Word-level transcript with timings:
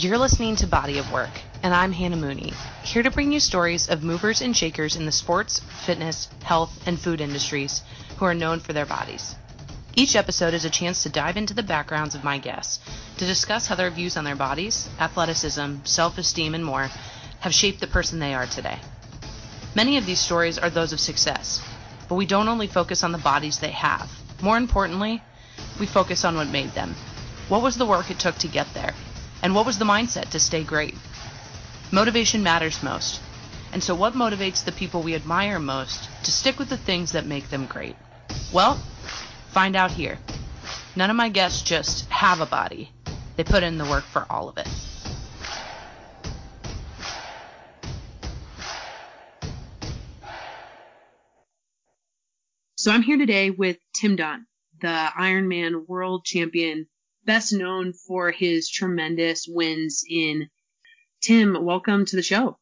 You're 0.00 0.16
listening 0.16 0.54
to 0.54 0.66
Body 0.68 0.98
of 0.98 1.10
Work, 1.10 1.40
and 1.60 1.74
I'm 1.74 1.90
Hannah 1.90 2.14
Mooney, 2.14 2.52
here 2.84 3.02
to 3.02 3.10
bring 3.10 3.32
you 3.32 3.40
stories 3.40 3.88
of 3.88 4.04
movers 4.04 4.40
and 4.40 4.56
shakers 4.56 4.94
in 4.94 5.06
the 5.06 5.10
sports, 5.10 5.58
fitness, 5.84 6.28
health, 6.44 6.86
and 6.86 7.00
food 7.00 7.20
industries 7.20 7.82
who 8.16 8.24
are 8.24 8.32
known 8.32 8.60
for 8.60 8.72
their 8.72 8.86
bodies. 8.86 9.34
Each 9.96 10.14
episode 10.14 10.54
is 10.54 10.64
a 10.64 10.70
chance 10.70 11.02
to 11.02 11.08
dive 11.08 11.36
into 11.36 11.52
the 11.52 11.64
backgrounds 11.64 12.14
of 12.14 12.22
my 12.22 12.38
guests 12.38 12.78
to 13.16 13.26
discuss 13.26 13.66
how 13.66 13.74
their 13.74 13.90
views 13.90 14.16
on 14.16 14.22
their 14.22 14.36
bodies, 14.36 14.88
athleticism, 15.00 15.78
self 15.82 16.16
esteem, 16.16 16.54
and 16.54 16.64
more 16.64 16.90
have 17.40 17.52
shaped 17.52 17.80
the 17.80 17.88
person 17.88 18.20
they 18.20 18.34
are 18.34 18.46
today. 18.46 18.78
Many 19.74 19.96
of 19.96 20.06
these 20.06 20.20
stories 20.20 20.58
are 20.58 20.70
those 20.70 20.92
of 20.92 21.00
success, 21.00 21.60
but 22.08 22.14
we 22.14 22.24
don't 22.24 22.46
only 22.46 22.68
focus 22.68 23.02
on 23.02 23.10
the 23.10 23.18
bodies 23.18 23.58
they 23.58 23.72
have. 23.72 24.08
More 24.40 24.58
importantly, 24.58 25.24
we 25.80 25.86
focus 25.86 26.24
on 26.24 26.36
what 26.36 26.46
made 26.46 26.70
them. 26.70 26.94
What 27.48 27.62
was 27.62 27.76
the 27.76 27.86
work 27.86 28.12
it 28.12 28.20
took 28.20 28.36
to 28.36 28.46
get 28.46 28.72
there? 28.74 28.94
And 29.42 29.54
what 29.54 29.66
was 29.66 29.78
the 29.78 29.84
mindset 29.84 30.30
to 30.30 30.40
stay 30.40 30.64
great? 30.64 30.94
Motivation 31.92 32.42
matters 32.42 32.82
most. 32.82 33.20
And 33.72 33.82
so, 33.82 33.94
what 33.94 34.14
motivates 34.14 34.64
the 34.64 34.72
people 34.72 35.02
we 35.02 35.14
admire 35.14 35.58
most 35.58 36.08
to 36.24 36.32
stick 36.32 36.58
with 36.58 36.68
the 36.68 36.76
things 36.76 37.12
that 37.12 37.26
make 37.26 37.48
them 37.50 37.66
great? 37.66 37.96
Well, 38.52 38.74
find 39.50 39.76
out 39.76 39.90
here. 39.90 40.18
None 40.96 41.10
of 41.10 41.16
my 41.16 41.28
guests 41.28 41.62
just 41.62 42.08
have 42.10 42.40
a 42.40 42.46
body, 42.46 42.90
they 43.36 43.44
put 43.44 43.62
in 43.62 43.78
the 43.78 43.84
work 43.84 44.04
for 44.04 44.26
all 44.30 44.48
of 44.48 44.58
it. 44.58 44.68
So, 52.76 52.90
I'm 52.90 53.02
here 53.02 53.18
today 53.18 53.50
with 53.50 53.76
Tim 53.94 54.16
Don, 54.16 54.46
the 54.80 55.10
Ironman 55.18 55.86
world 55.86 56.24
champion 56.24 56.86
best 57.28 57.52
known 57.52 57.92
for 57.92 58.30
his 58.30 58.70
tremendous 58.70 59.46
wins 59.46 60.02
in. 60.08 60.48
Tim, 61.20 61.62
welcome 61.62 62.06
to 62.06 62.16
the 62.16 62.22
show. 62.22 62.58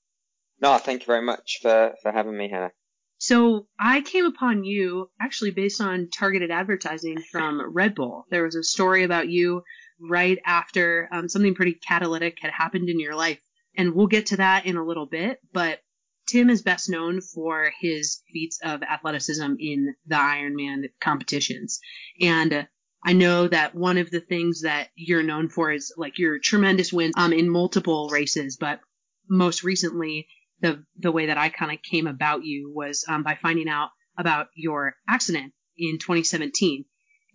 No, 0.61 0.77
thank 0.79 1.03
you 1.03 1.07
very 1.07 1.23
much 1.23 1.61
for, 1.63 1.95
for 2.03 2.11
having 2.11 2.37
me 2.37 2.49
here. 2.49 2.75
So 3.19 3.69
I 3.79 4.01
came 4.01 4.27
upon 4.27 4.65
you 4.65 5.09
actually 5.21 5.53
based 5.53 5.81
on 5.81 6.11
targeted 6.11 6.51
advertising 6.51 7.19
from 7.31 7.75
Red 7.75 7.95
Bull. 7.95 8.27
There 8.29 8.43
was 8.43 8.57
a 8.57 8.65
story 8.65 9.05
about 9.05 9.29
you 9.29 9.63
right 10.01 10.39
after 10.45 11.09
um, 11.13 11.29
something 11.29 11.55
pretty 11.55 11.75
catalytic 11.75 12.39
had 12.41 12.51
happened 12.51 12.89
in 12.89 12.99
your 12.99 13.15
life. 13.15 13.39
And 13.77 13.95
we'll 13.95 14.09
get 14.09 14.27
to 14.27 14.39
that 14.39 14.67
in 14.67 14.77
a 14.77 14.85
little 14.85 15.07
bit, 15.07 15.39
but 15.53 15.79
Tim 16.27 16.51
is 16.51 16.63
best 16.63 16.91
known 16.91 17.21
for 17.21 17.71
his 17.81 18.21
feats 18.33 18.59
of 18.65 18.83
athleticism 18.83 19.55
in 19.61 19.95
the 20.07 20.17
Ironman 20.17 20.89
competitions. 21.01 21.79
And 22.21 22.67
I 23.07 23.13
know 23.13 23.47
that 23.47 23.73
one 23.73 23.99
of 23.99 24.11
the 24.11 24.21
things 24.21 24.63
that 24.63 24.89
you're 24.97 25.23
known 25.23 25.49
for 25.49 25.71
is 25.71 25.95
like 25.97 26.19
your 26.19 26.41
tremendous 26.41 26.93
wins 26.93 27.15
um, 27.17 27.33
in 27.33 27.49
multiple 27.49 28.09
races, 28.11 28.57
but 28.57 28.81
most 29.29 29.63
recently, 29.63 30.27
the 30.61 30.85
the 30.99 31.13
way 31.13 31.27
that 31.27 31.39
I 31.39 31.49
kind 31.49 31.71
of 31.71 31.79
came 31.89 32.09
about 32.09 32.45
you 32.45 32.73
was 32.75 33.05
um, 33.09 33.23
by 33.23 33.39
finding 33.41 33.69
out 33.69 33.91
about 34.19 34.49
your 34.57 34.95
accident 35.09 35.53
in 35.79 35.99
2017. 35.99 36.85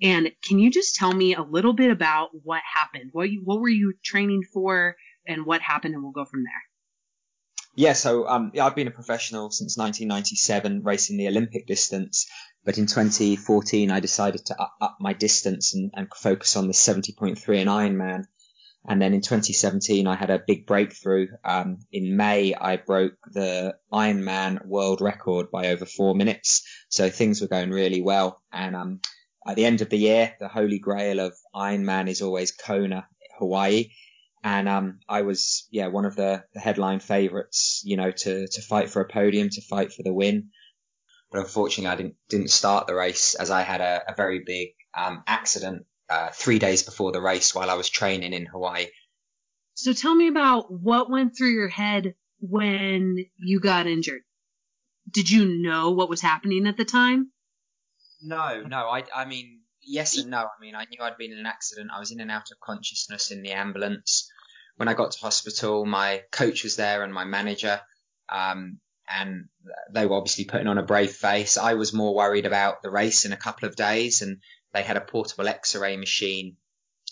And 0.01 0.31
can 0.45 0.59
you 0.59 0.71
just 0.71 0.95
tell 0.95 1.13
me 1.13 1.35
a 1.35 1.41
little 1.41 1.73
bit 1.73 1.89
about 1.89 2.31
what 2.43 2.61
happened? 2.73 3.11
What 3.13 3.29
you, 3.29 3.41
what 3.45 3.61
were 3.61 3.69
you 3.69 3.93
training 4.03 4.41
for, 4.53 4.97
and 5.25 5.45
what 5.45 5.61
happened, 5.61 5.93
and 5.93 6.03
we'll 6.03 6.11
go 6.11 6.25
from 6.25 6.43
there. 6.43 6.63
Yeah, 7.75 7.93
so 7.93 8.27
um, 8.27 8.51
yeah, 8.53 8.65
I've 8.65 8.75
been 8.75 8.87
a 8.87 8.91
professional 8.91 9.49
since 9.49 9.77
1997, 9.77 10.83
racing 10.83 11.17
the 11.17 11.27
Olympic 11.27 11.67
distance. 11.67 12.29
But 12.63 12.77
in 12.77 12.85
2014, 12.85 13.89
I 13.89 13.99
decided 13.99 14.45
to 14.47 14.61
up, 14.61 14.75
up 14.79 14.97
my 14.99 15.13
distance 15.13 15.73
and, 15.73 15.91
and, 15.95 16.07
focus 16.13 16.55
on 16.55 16.67
the 16.67 16.73
70.3 16.73 17.59
and 17.59 17.69
Ironman. 17.69 18.25
And 18.87 19.01
then 19.01 19.13
in 19.13 19.21
2017, 19.21 20.05
I 20.05 20.15
had 20.15 20.29
a 20.29 20.43
big 20.45 20.67
breakthrough. 20.67 21.27
Um, 21.43 21.79
in 21.91 22.17
May, 22.17 22.53
I 22.53 22.77
broke 22.77 23.17
the 23.31 23.75
Ironman 23.91 24.65
world 24.65 25.01
record 25.01 25.49
by 25.49 25.69
over 25.69 25.85
four 25.85 26.13
minutes. 26.13 26.63
So 26.89 27.09
things 27.09 27.41
were 27.41 27.47
going 27.47 27.71
really 27.71 28.01
well. 28.01 28.41
And 28.51 28.75
um, 28.75 29.01
at 29.47 29.55
the 29.55 29.65
end 29.65 29.81
of 29.81 29.89
the 29.89 29.97
year, 29.97 30.35
the 30.39 30.47
holy 30.47 30.79
grail 30.79 31.19
of 31.19 31.33
Ironman 31.55 32.09
is 32.09 32.21
always 32.21 32.51
Kona, 32.51 33.07
Hawaii. 33.39 33.89
And 34.43 34.67
um, 34.67 34.99
I 35.07 35.21
was, 35.21 35.67
yeah, 35.69 35.87
one 35.87 36.05
of 36.05 36.15
the, 36.15 36.43
the 36.53 36.59
headline 36.59 36.99
favourites, 36.99 37.81
you 37.85 37.95
know, 37.95 38.11
to, 38.11 38.47
to 38.47 38.61
fight 38.61 38.89
for 38.89 39.01
a 39.01 39.07
podium, 39.07 39.49
to 39.49 39.61
fight 39.61 39.93
for 39.93 40.03
the 40.03 40.13
win 40.13 40.49
but 41.31 41.39
unfortunately 41.39 41.91
I 41.91 41.95
didn't 41.95 42.15
didn't 42.29 42.49
start 42.49 42.87
the 42.87 42.95
race 42.95 43.35
as 43.35 43.49
I 43.49 43.61
had 43.61 43.81
a, 43.81 44.03
a 44.09 44.15
very 44.15 44.39
big 44.45 44.69
um, 44.93 45.23
accident 45.25 45.85
uh, 46.09 46.29
three 46.33 46.59
days 46.59 46.83
before 46.83 47.13
the 47.13 47.21
race 47.21 47.55
while 47.55 47.69
I 47.69 47.75
was 47.75 47.89
training 47.89 48.33
in 48.33 48.45
Hawaii. 48.45 48.87
So 49.75 49.93
tell 49.93 50.13
me 50.13 50.27
about 50.27 50.71
what 50.71 51.09
went 51.09 51.37
through 51.37 51.53
your 51.53 51.69
head 51.69 52.15
when 52.39 53.17
you 53.37 53.61
got 53.61 53.87
injured. 53.87 54.21
Did 55.09 55.31
you 55.31 55.45
know 55.45 55.91
what 55.91 56.09
was 56.09 56.21
happening 56.21 56.67
at 56.67 56.75
the 56.75 56.85
time? 56.85 57.31
No, 58.21 58.61
no. 58.63 58.89
I 58.89 59.05
I 59.15 59.25
mean 59.25 59.60
yes 59.83 60.17
and 60.17 60.29
no. 60.29 60.39
I 60.39 60.59
mean 60.59 60.75
I 60.75 60.85
knew 60.85 61.01
I'd 61.01 61.17
been 61.17 61.31
in 61.31 61.39
an 61.39 61.45
accident. 61.45 61.91
I 61.95 61.99
was 61.99 62.11
in 62.11 62.19
and 62.19 62.31
out 62.31 62.51
of 62.51 62.59
consciousness 62.59 63.31
in 63.31 63.41
the 63.41 63.51
ambulance. 63.51 64.29
When 64.77 64.87
I 64.87 64.93
got 64.93 65.11
to 65.11 65.19
hospital, 65.19 65.85
my 65.85 66.23
coach 66.31 66.63
was 66.63 66.75
there 66.75 67.03
and 67.03 67.13
my 67.13 67.25
manager. 67.25 67.81
Um, 68.29 68.79
and 69.09 69.45
they 69.91 70.05
were 70.05 70.15
obviously 70.15 70.45
putting 70.45 70.67
on 70.67 70.77
a 70.77 70.83
brave 70.83 71.11
face. 71.11 71.57
I 71.57 71.73
was 71.73 71.93
more 71.93 72.15
worried 72.15 72.45
about 72.45 72.81
the 72.81 72.89
race 72.89 73.25
in 73.25 73.33
a 73.33 73.37
couple 73.37 73.67
of 73.67 73.75
days, 73.75 74.21
and 74.21 74.37
they 74.73 74.83
had 74.83 74.97
a 74.97 75.01
portable 75.01 75.47
X-ray 75.47 75.97
machine, 75.97 76.55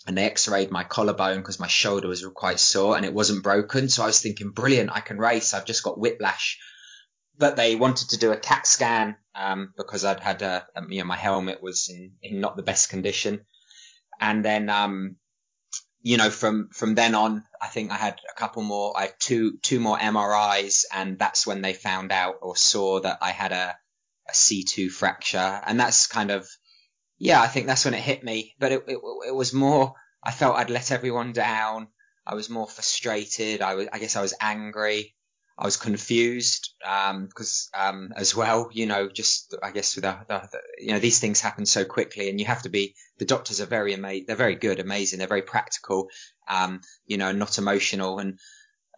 and 0.06 0.16
they 0.16 0.24
X-rayed 0.24 0.70
my 0.70 0.82
collarbone 0.82 1.38
because 1.38 1.60
my 1.60 1.66
shoulder 1.66 2.08
was 2.08 2.26
quite 2.34 2.58
sore 2.58 2.96
and 2.96 3.04
it 3.04 3.12
wasn't 3.12 3.42
broken. 3.42 3.88
So 3.88 4.02
I 4.02 4.06
was 4.06 4.22
thinking, 4.22 4.50
brilliant, 4.50 4.90
I 4.92 5.00
can 5.00 5.18
race. 5.18 5.52
I've 5.52 5.66
just 5.66 5.82
got 5.82 5.98
whiplash. 5.98 6.58
But 7.40 7.56
they 7.56 7.76
wanted 7.76 8.10
to 8.10 8.18
do 8.18 8.32
a 8.32 8.38
CAT 8.38 8.68
scan 8.68 9.16
um, 9.34 9.74
because 9.76 10.04
I'd 10.04 10.20
had 10.20 10.42
a, 10.42 10.66
you 10.88 11.00
know, 11.00 11.06
my 11.06 11.16
helmet 11.16 11.62
was 11.62 11.88
in, 11.90 12.12
in 12.22 12.40
not 12.40 12.56
the 12.56 12.62
best 12.62 12.90
condition. 12.90 13.46
And 14.20 14.44
then 14.44 14.70
um, 14.70 15.16
you 16.02 16.16
know, 16.16 16.30
from 16.30 16.70
from 16.72 16.94
then 16.94 17.14
on, 17.14 17.44
I 17.60 17.68
think 17.68 17.90
I 17.90 17.96
had 17.96 18.20
a 18.30 18.38
couple 18.38 18.62
more, 18.62 18.96
I 18.96 19.02
had 19.02 19.14
two 19.18 19.58
two 19.58 19.80
more 19.80 19.98
MRIs, 19.98 20.84
and 20.92 21.18
that's 21.18 21.46
when 21.46 21.62
they 21.62 21.74
found 21.74 22.12
out 22.12 22.36
or 22.42 22.56
saw 22.56 23.00
that 23.00 23.18
I 23.22 23.30
had 23.32 23.52
a 23.52 23.76
a 24.28 24.32
C2 24.32 24.88
fracture, 24.90 25.60
and 25.66 25.78
that's 25.80 26.06
kind 26.06 26.30
of, 26.30 26.48
yeah, 27.18 27.40
I 27.40 27.48
think 27.48 27.66
that's 27.66 27.84
when 27.84 27.94
it 27.94 28.00
hit 28.00 28.24
me. 28.24 28.54
But 28.58 28.72
it 28.72 28.84
it, 28.88 28.98
it 29.28 29.34
was 29.34 29.52
more, 29.52 29.94
I 30.24 30.30
felt 30.32 30.56
I'd 30.56 30.70
let 30.70 30.92
everyone 30.92 31.32
down. 31.32 31.88
I 32.26 32.34
was 32.34 32.48
more 32.50 32.68
frustrated. 32.68 33.60
I 33.62 33.74
was, 33.74 33.88
I 33.92 33.98
guess, 33.98 34.16
I 34.16 34.22
was 34.22 34.34
angry. 34.40 35.14
I 35.60 35.66
was 35.66 35.76
confused 35.76 36.74
because 36.80 37.68
um, 37.74 37.88
um, 37.88 38.12
as 38.16 38.34
well, 38.34 38.70
you 38.72 38.86
know, 38.86 39.10
just 39.10 39.54
I 39.62 39.72
guess 39.72 39.94
with 39.94 40.04
the, 40.04 40.16
the, 40.26 40.48
the, 40.50 40.60
you 40.78 40.92
know 40.92 40.98
these 40.98 41.18
things 41.18 41.38
happen 41.40 41.66
so 41.66 41.84
quickly, 41.84 42.30
and 42.30 42.40
you 42.40 42.46
have 42.46 42.62
to 42.62 42.70
be. 42.70 42.94
The 43.18 43.26
doctors 43.26 43.60
are 43.60 43.66
very 43.66 43.92
amazing. 43.92 44.24
They're 44.26 44.36
very 44.36 44.54
good, 44.54 44.80
amazing. 44.80 45.18
They're 45.18 45.28
very 45.28 45.42
practical, 45.42 46.08
um, 46.48 46.80
you 47.04 47.18
know, 47.18 47.32
not 47.32 47.58
emotional. 47.58 48.18
And 48.18 48.38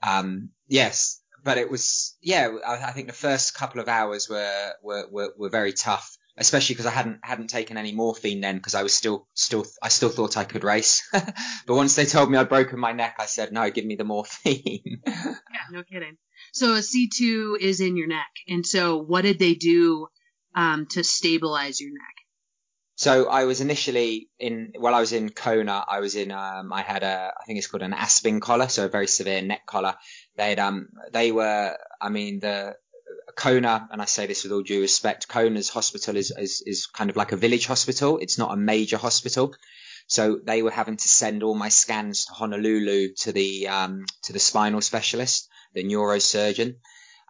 um, 0.04 0.50
yes, 0.68 1.20
but 1.42 1.58
it 1.58 1.68
was 1.68 2.16
yeah. 2.22 2.48
I, 2.64 2.74
I, 2.74 2.92
think 2.92 3.08
the 3.08 3.12
first 3.12 3.54
couple 3.54 3.80
of 3.80 3.88
hours 3.88 4.28
were 4.28 4.72
were 4.84 5.08
were, 5.10 5.32
were 5.36 5.50
very 5.50 5.72
tough 5.72 6.16
especially 6.36 6.74
because 6.74 6.86
I 6.86 6.90
hadn't 6.90 7.20
hadn't 7.22 7.48
taken 7.48 7.76
any 7.76 7.92
morphine 7.92 8.40
then 8.40 8.56
because 8.56 8.74
I 8.74 8.82
was 8.82 8.94
still 8.94 9.26
still 9.34 9.66
I 9.82 9.88
still 9.88 10.08
thought 10.08 10.36
I 10.36 10.44
could 10.44 10.64
race. 10.64 11.08
but 11.12 11.74
once 11.74 11.94
they 11.94 12.06
told 12.06 12.30
me 12.30 12.38
I'd 12.38 12.48
broken 12.48 12.78
my 12.78 12.92
neck, 12.92 13.16
I 13.18 13.26
said 13.26 13.52
no, 13.52 13.70
give 13.70 13.84
me 13.84 13.96
the 13.96 14.04
morphine. 14.04 15.00
yeah, 15.06 15.34
no 15.70 15.82
kidding. 15.82 16.16
So 16.52 16.74
a 16.74 16.78
C2 16.78 17.58
is 17.60 17.80
in 17.80 17.96
your 17.96 18.08
neck. 18.08 18.30
And 18.48 18.66
so 18.66 18.98
what 18.98 19.22
did 19.22 19.38
they 19.38 19.54
do 19.54 20.08
um, 20.54 20.86
to 20.90 21.04
stabilize 21.04 21.80
your 21.80 21.90
neck? 21.90 22.22
So 22.96 23.28
I 23.28 23.44
was 23.44 23.60
initially 23.60 24.28
in, 24.38 24.74
while 24.78 24.94
I 24.94 25.00
was 25.00 25.12
in 25.12 25.30
Kona, 25.30 25.84
I 25.88 26.00
was 26.00 26.14
in, 26.14 26.30
um, 26.30 26.72
I 26.72 26.82
had 26.82 27.02
a, 27.02 27.32
I 27.40 27.44
think 27.46 27.58
it's 27.58 27.66
called 27.66 27.82
an 27.82 27.94
Aspen 27.94 28.40
collar, 28.40 28.68
so 28.68 28.84
a 28.84 28.88
very 28.88 29.06
severe 29.06 29.40
neck 29.40 29.66
collar. 29.66 29.94
They 30.36 30.50
had, 30.50 30.58
um, 30.58 30.88
they 31.12 31.32
were, 31.32 31.76
I 32.00 32.10
mean, 32.10 32.40
the, 32.40 32.76
Kona, 33.36 33.88
and 33.90 34.02
I 34.02 34.04
say 34.04 34.26
this 34.26 34.44
with 34.44 34.52
all 34.52 34.62
due 34.62 34.80
respect, 34.80 35.28
Kona's 35.28 35.68
hospital 35.68 36.16
is, 36.16 36.32
is, 36.36 36.62
is 36.66 36.86
kind 36.86 37.10
of 37.10 37.16
like 37.16 37.32
a 37.32 37.36
village 37.36 37.66
hospital. 37.66 38.18
It's 38.18 38.38
not 38.38 38.52
a 38.52 38.56
major 38.56 38.96
hospital. 38.96 39.54
So 40.06 40.38
they 40.42 40.62
were 40.62 40.70
having 40.70 40.96
to 40.96 41.08
send 41.08 41.42
all 41.42 41.54
my 41.54 41.68
scans 41.68 42.26
to 42.26 42.32
Honolulu 42.32 43.14
to 43.20 43.32
the, 43.32 43.68
um, 43.68 44.04
to 44.24 44.32
the 44.32 44.38
spinal 44.38 44.80
specialist 44.80 45.48
the 45.74 45.84
neurosurgeon. 45.84 46.76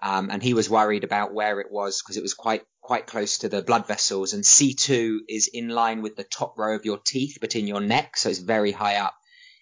Um, 0.03 0.31
and 0.31 0.43
he 0.43 0.55
was 0.55 0.69
worried 0.69 1.05
about 1.05 1.33
where 1.33 1.61
it 1.61 1.71
was 1.71 2.03
because 2.03 2.17
it 2.17 2.23
was 2.23 2.35
quite 2.35 2.63
quite 2.81 3.07
close 3.07 3.39
to 3.39 3.49
the 3.49 3.63
blood 3.63 3.87
vessels. 3.87 4.33
And 4.33 4.43
C2 4.43 5.19
is 5.29 5.47
in 5.47 5.69
line 5.69 6.03
with 6.03 6.17
the 6.17 6.25
top 6.25 6.59
row 6.59 6.75
of 6.75 6.85
your 6.85 6.99
teeth, 6.99 7.39
but 7.41 7.55
in 7.55 7.69
your 7.69 7.81
neck, 7.81 8.17
so 8.17 8.29
it's 8.29 8.41
very 8.41 8.73
high 8.73 8.97
up. 8.97 9.15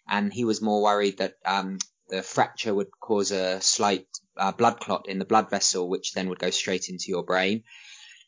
And 0.08 0.32
he 0.32 0.46
was 0.46 0.62
more 0.62 0.82
worried 0.82 1.18
that 1.18 1.34
um, 1.44 1.78
the 2.08 2.22
fracture 2.22 2.74
would 2.74 2.90
cause 2.98 3.30
a 3.30 3.60
slight 3.60 4.06
uh, 4.40 4.52
blood 4.52 4.80
clot 4.80 5.08
in 5.08 5.18
the 5.18 5.24
blood 5.24 5.50
vessel, 5.50 5.88
which 5.88 6.12
then 6.12 6.28
would 6.28 6.38
go 6.38 6.50
straight 6.50 6.88
into 6.88 7.06
your 7.08 7.22
brain. 7.22 7.62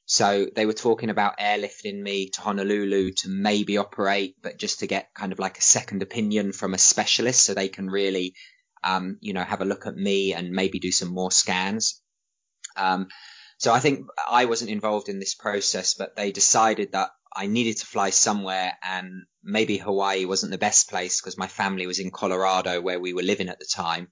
So 0.05 0.47
they 0.55 0.67
were 0.67 0.73
talking 0.73 1.11
about 1.11 1.39
airlifting 1.39 2.01
me 2.01 2.29
to 2.31 2.41
Honolulu 2.41 3.13
to 3.13 3.29
maybe 3.29 3.79
operate, 3.79 4.37
but 4.43 4.59
just 4.59 4.81
to 4.81 4.87
get 4.87 5.15
kind 5.15 5.33
of 5.33 5.39
like 5.39 5.59
a 5.59 5.63
second 5.63 6.03
opinion 6.03 6.53
from 6.53 6.75
a 6.75 6.79
specialist 6.79 7.43
so 7.43 7.55
they 7.55 7.69
can 7.69 7.89
really 7.89 8.35
um, 8.85 9.19
you 9.21 9.33
know, 9.33 9.43
have 9.43 9.61
a 9.61 9.67
look 9.67 9.87
at 9.87 9.97
me 9.97 10.35
and 10.35 10.51
maybe 10.51 10.79
do 10.79 10.93
some 10.93 11.09
more 11.09 11.31
scans. 11.31 12.01
Um, 12.77 13.09
so 13.59 13.73
I 13.73 13.81
think 13.81 14.07
I 14.29 14.47
wasn't 14.47 14.71
involved 14.71 15.09
in 15.09 15.21
this 15.21 15.35
process, 15.35 15.95
but 15.95 16.17
they 16.17 16.33
decided 16.33 16.93
that 16.93 17.11
I 17.35 17.47
needed 17.47 17.79
to 17.79 17.87
fly 17.87 18.11
somewhere 18.11 18.77
and 18.83 19.23
maybe 19.43 19.79
Hawaii 19.79 20.25
wasn't 20.25 20.53
the 20.53 20.59
best 20.59 20.91
place 20.91 21.21
because 21.21 21.39
my 21.39 21.47
family 21.47 21.87
was 21.87 21.99
in 21.99 22.11
Colorado 22.11 22.81
where 22.81 23.01
we 23.01 23.15
were 23.15 23.23
living 23.23 23.49
at 23.49 23.59
the 23.59 23.69
time. 23.73 24.09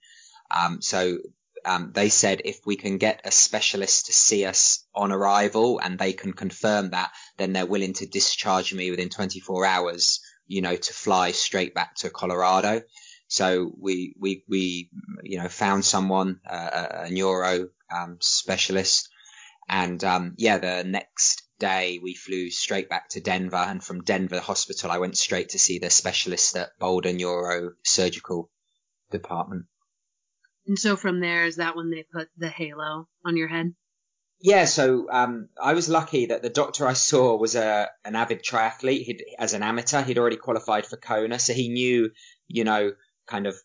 Um, 0.51 0.81
so 0.81 1.19
um, 1.65 1.93
they 1.93 2.09
said 2.09 2.43
if 2.45 2.61
we 2.67 2.77
can 2.77 2.99
get 2.99 3.23
a 3.25 3.31
specialist 3.31 4.07
to 4.07 4.13
see 4.13 4.45
us 4.45 4.87
on 4.95 5.13
arrival 5.13 5.81
and 5.81 5.99
they 5.99 6.13
can 6.13 6.33
confirm 6.33 6.91
that, 6.91 7.13
then 7.37 7.53
they're 7.53 7.67
willing 7.67 7.95
to 7.95 8.07
discharge 8.07 8.73
me 8.75 8.91
within 8.91 9.09
24 9.09 9.65
hours, 9.67 10.21
you 10.47 10.63
know, 10.63 10.77
to 10.77 10.93
fly 10.93 11.33
straight 11.33 11.75
back 11.75 11.95
to 11.97 12.11
Colorado. 12.11 12.83
So 13.29 13.73
we, 13.79 14.15
we, 14.19 14.45
we, 14.49 14.91
you 15.23 15.39
know, 15.39 15.49
found 15.49 15.85
someone, 15.85 16.41
uh, 16.49 17.05
a 17.05 17.11
neuro, 17.11 17.69
um, 17.95 18.19
specialist. 18.21 19.09
And, 19.69 20.03
um, 20.03 20.35
yeah, 20.37 20.59
the 20.59 20.83
next 20.83 21.43
day 21.61 22.01
we 22.03 22.15
flew 22.15 22.51
straight 22.51 22.89
back 22.89 23.11
to 23.11 23.21
Denver 23.21 23.57
and 23.57 23.85
from 23.85 24.03
Denver 24.03 24.41
hospital, 24.41 24.91
I 24.91 24.99
went 24.99 25.17
straight 25.17 25.51
to 25.51 25.59
see 25.59 25.79
the 25.79 25.91
specialist 25.91 26.57
at 26.57 26.77
Boulder 26.81 27.13
Neuro 27.13 27.73
Surgical 27.85 28.51
Department. 29.11 29.67
And 30.67 30.79
so 30.79 30.97
from 30.97 31.21
there, 31.21 31.45
is 31.47 31.57
that 31.57 31.77
when 31.77 31.91
they 31.91 32.05
put 32.13 32.29
the 32.37 32.49
halo 32.49 33.09
on 33.25 33.37
your 33.37 33.49
head? 33.49 33.75
Yeah, 34.43 34.65
so 34.65 35.07
um, 35.11 35.49
I 35.63 35.75
was 35.75 35.89
lucky 35.89 36.27
that 36.27 36.43
the 36.43 36.49
doctor 36.49 36.87
I 36.87 36.95
saw 36.95 37.37
was 37.37 37.57
a 37.57 37.89
an 38.05 38.17
avid 38.17 38.43
triathlete. 38.43 39.05
He'd, 39.05 39.25
as 39.39 39.53
an 39.53 39.63
amateur, 39.63 40.03
he'd 40.03 40.19
already 40.19 40.37
qualified 40.37 40.87
for 40.87 40.97
Kona, 40.97 41.39
so 41.39 41.53
he 41.53 41.69
knew, 41.69 42.11
you 42.49 42.65
know, 42.65 42.93
kind 43.27 43.47
of 43.47 43.57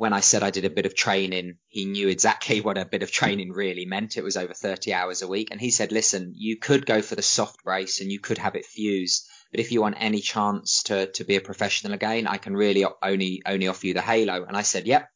when 0.00 0.14
I 0.14 0.20
said 0.20 0.42
I 0.42 0.50
did 0.50 0.64
a 0.64 0.70
bit 0.70 0.86
of 0.86 0.94
training, 0.94 1.58
he 1.68 1.84
knew 1.84 2.08
exactly 2.08 2.62
what 2.62 2.78
a 2.78 2.86
bit 2.86 3.02
of 3.02 3.12
training 3.12 3.52
really 3.52 3.84
meant. 3.84 4.16
It 4.16 4.24
was 4.24 4.38
over 4.38 4.54
30 4.54 4.94
hours 4.94 5.20
a 5.20 5.28
week, 5.28 5.48
and 5.50 5.60
he 5.60 5.70
said, 5.70 5.92
"Listen, 5.92 6.32
you 6.34 6.56
could 6.56 6.86
go 6.86 7.02
for 7.02 7.16
the 7.16 7.22
soft 7.22 7.62
brace 7.62 8.00
and 8.00 8.10
you 8.10 8.18
could 8.18 8.38
have 8.38 8.54
it 8.54 8.64
fused, 8.64 9.28
but 9.50 9.60
if 9.60 9.72
you 9.72 9.82
want 9.82 9.96
any 9.98 10.22
chance 10.22 10.84
to 10.84 11.12
to 11.12 11.24
be 11.24 11.36
a 11.36 11.42
professional 11.42 11.92
again, 11.92 12.26
I 12.26 12.38
can 12.38 12.56
really 12.56 12.86
only 13.02 13.42
only 13.44 13.68
offer 13.68 13.88
you 13.88 13.92
the 13.92 14.00
halo." 14.00 14.44
And 14.44 14.56
I 14.56 14.62
said, 14.62 14.86
"Yep." 14.86 15.09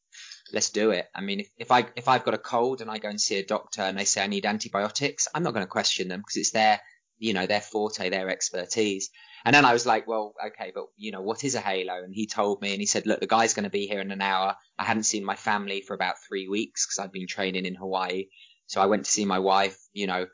Let's 0.52 0.70
do 0.70 0.90
it. 0.90 1.08
I 1.14 1.20
mean, 1.20 1.44
if, 1.58 1.70
I 1.70 1.86
if 1.96 2.08
I've 2.08 2.24
got 2.24 2.34
a 2.34 2.38
cold 2.38 2.80
and 2.80 2.90
I 2.90 2.98
go 2.98 3.08
and 3.08 3.20
see 3.20 3.36
a 3.36 3.44
doctor 3.44 3.82
and 3.82 3.98
they 3.98 4.04
say 4.04 4.22
I 4.22 4.26
need 4.26 4.46
antibiotics, 4.46 5.28
I'm 5.34 5.42
not 5.42 5.54
going 5.54 5.66
to 5.66 5.70
question 5.70 6.08
them 6.08 6.20
because 6.20 6.36
it's 6.36 6.50
their 6.50 6.80
you 7.18 7.32
know 7.32 7.46
their 7.46 7.60
forte, 7.60 8.10
their 8.10 8.28
expertise. 8.28 9.10
And 9.46 9.54
then 9.54 9.66
I 9.66 9.74
was 9.74 9.84
like, 9.84 10.06
well, 10.06 10.34
okay, 10.46 10.72
but 10.74 10.84
you 10.96 11.12
know 11.12 11.20
what 11.20 11.44
is 11.44 11.54
a 11.54 11.60
halo? 11.60 12.02
And 12.02 12.14
he 12.14 12.26
told 12.26 12.62
me, 12.62 12.72
and 12.72 12.80
he 12.80 12.86
said, 12.86 13.06
look, 13.06 13.20
the 13.20 13.26
guy's 13.26 13.54
going 13.54 13.64
to 13.64 13.70
be 13.70 13.86
here 13.86 14.00
in 14.00 14.10
an 14.10 14.22
hour. 14.22 14.56
I 14.78 14.84
hadn't 14.84 15.02
seen 15.02 15.24
my 15.24 15.36
family 15.36 15.82
for 15.82 15.94
about 15.94 16.16
three 16.26 16.48
weeks 16.48 16.86
because 16.86 16.98
I'd 16.98 17.12
been 17.12 17.26
training 17.26 17.66
in 17.66 17.74
Hawaii. 17.74 18.26
So 18.66 18.80
I 18.80 18.86
went 18.86 19.04
to 19.04 19.10
see 19.10 19.26
my 19.26 19.40
wife, 19.40 19.78
you 19.92 20.06
know, 20.06 20.26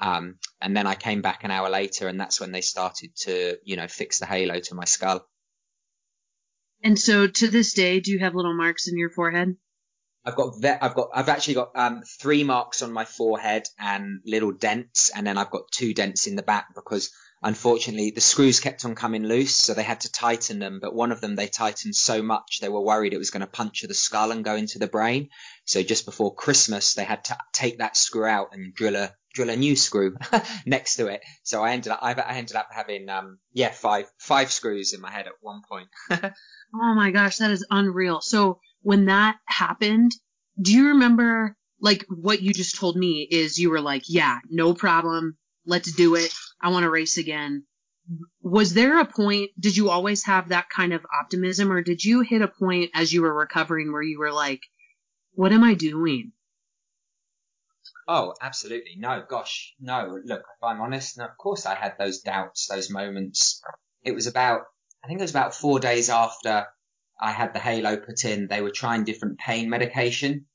um, 0.00 0.38
and 0.60 0.76
then 0.76 0.86
I 0.86 0.94
came 0.94 1.22
back 1.22 1.44
an 1.44 1.50
hour 1.50 1.70
later, 1.70 2.08
and 2.08 2.20
that's 2.20 2.40
when 2.40 2.52
they 2.52 2.60
started 2.60 3.14
to, 3.20 3.58
you 3.64 3.76
know, 3.76 3.88
fix 3.88 4.18
the 4.18 4.26
halo 4.26 4.60
to 4.60 4.74
my 4.74 4.84
skull. 4.84 5.26
And 6.82 6.98
so 6.98 7.26
to 7.26 7.48
this 7.48 7.72
day, 7.72 8.00
do 8.00 8.10
you 8.10 8.18
have 8.20 8.34
little 8.34 8.56
marks 8.56 8.88
in 8.88 8.96
your 8.96 9.10
forehead? 9.10 9.56
I've 10.24 10.34
got 10.34 10.60
ve- 10.60 10.78
I've 10.80 10.94
got 10.94 11.10
I've 11.14 11.28
actually 11.28 11.54
got 11.54 11.70
um, 11.76 12.02
three 12.20 12.42
marks 12.42 12.82
on 12.82 12.92
my 12.92 13.04
forehead 13.04 13.68
and 13.78 14.20
little 14.26 14.50
dents, 14.52 15.10
and 15.10 15.24
then 15.24 15.38
I've 15.38 15.50
got 15.50 15.70
two 15.70 15.94
dents 15.94 16.26
in 16.26 16.34
the 16.34 16.42
back 16.42 16.74
because 16.74 17.12
unfortunately 17.42 18.10
the 18.10 18.20
screws 18.20 18.58
kept 18.58 18.84
on 18.84 18.96
coming 18.96 19.22
loose, 19.22 19.54
so 19.54 19.72
they 19.72 19.84
had 19.84 20.00
to 20.00 20.10
tighten 20.10 20.58
them. 20.58 20.80
But 20.82 20.94
one 20.94 21.12
of 21.12 21.20
them 21.20 21.36
they 21.36 21.46
tightened 21.46 21.94
so 21.94 22.22
much 22.22 22.58
they 22.60 22.68
were 22.68 22.80
worried 22.80 23.14
it 23.14 23.18
was 23.18 23.30
going 23.30 23.42
to 23.42 23.46
puncture 23.46 23.86
the 23.86 23.94
skull 23.94 24.32
and 24.32 24.44
go 24.44 24.56
into 24.56 24.80
the 24.80 24.88
brain. 24.88 25.28
So 25.64 25.84
just 25.84 26.06
before 26.06 26.34
Christmas 26.34 26.94
they 26.94 27.04
had 27.04 27.24
to 27.26 27.38
take 27.52 27.78
that 27.78 27.96
screw 27.96 28.26
out 28.26 28.48
and 28.50 28.74
drill 28.74 28.96
a 28.96 29.14
drill 29.36 29.50
a 29.50 29.56
new 29.56 29.76
screw 29.76 30.16
next 30.66 30.96
to 30.96 31.06
it. 31.06 31.20
So 31.44 31.62
I 31.62 31.72
ended 31.72 31.92
up 31.92 32.00
I 32.02 32.14
ended 32.36 32.56
up 32.56 32.68
having 32.70 33.08
um 33.08 33.38
yeah 33.52 33.70
five 33.70 34.06
five 34.18 34.50
screws 34.50 34.92
in 34.94 35.00
my 35.00 35.10
head 35.10 35.26
at 35.26 35.34
one 35.40 35.62
point. 35.68 35.88
Oh 36.74 36.94
my 36.94 37.12
gosh, 37.12 37.36
that 37.36 37.52
is 37.52 37.64
unreal. 37.70 38.20
So 38.20 38.58
when 38.82 39.06
that 39.06 39.36
happened, 39.46 40.10
do 40.60 40.72
you 40.72 40.88
remember 40.88 41.56
like 41.80 42.04
what 42.08 42.42
you 42.42 42.52
just 42.52 42.76
told 42.76 42.96
me 42.96 43.26
is 43.30 43.56
you 43.56 43.70
were 43.70 43.80
like, 43.80 44.02
yeah, 44.08 44.40
no 44.50 44.74
problem. 44.74 45.36
Let's 45.64 45.92
do 45.92 46.16
it. 46.16 46.34
I 46.60 46.70
want 46.70 46.82
to 46.82 46.90
race 46.90 47.18
again. 47.18 47.64
Was 48.42 48.74
there 48.74 48.98
a 48.98 49.04
point, 49.06 49.52
did 49.58 49.76
you 49.76 49.90
always 49.90 50.24
have 50.24 50.48
that 50.48 50.68
kind 50.68 50.92
of 50.92 51.06
optimism 51.22 51.70
or 51.72 51.82
did 51.82 52.04
you 52.04 52.20
hit 52.20 52.42
a 52.42 52.48
point 52.48 52.90
as 52.94 53.12
you 53.12 53.22
were 53.22 53.32
recovering 53.34 53.92
where 53.92 54.02
you 54.02 54.18
were 54.18 54.32
like, 54.32 54.60
what 55.32 55.52
am 55.52 55.62
I 55.62 55.74
doing? 55.74 56.32
Oh, 58.08 58.34
absolutely. 58.40 58.96
No, 58.96 59.24
gosh, 59.28 59.74
no. 59.80 60.20
Look, 60.24 60.40
if 60.40 60.62
I'm 60.62 60.80
honest, 60.80 61.18
of 61.18 61.36
course 61.38 61.66
I 61.66 61.74
had 61.74 61.96
those 61.98 62.20
doubts, 62.20 62.68
those 62.68 62.90
moments. 62.90 63.62
It 64.02 64.12
was 64.12 64.26
about 64.26 64.62
I 65.02 65.08
think 65.08 65.20
it 65.20 65.24
was 65.24 65.30
about 65.30 65.54
four 65.54 65.78
days 65.78 66.10
after 66.10 66.66
I 67.20 67.30
had 67.32 67.52
the 67.54 67.58
halo 67.60 67.96
put 67.96 68.24
in, 68.24 68.48
they 68.48 68.60
were 68.60 68.70
trying 68.70 69.04
different 69.04 69.38
pain 69.38 69.70
medication. 69.70 70.46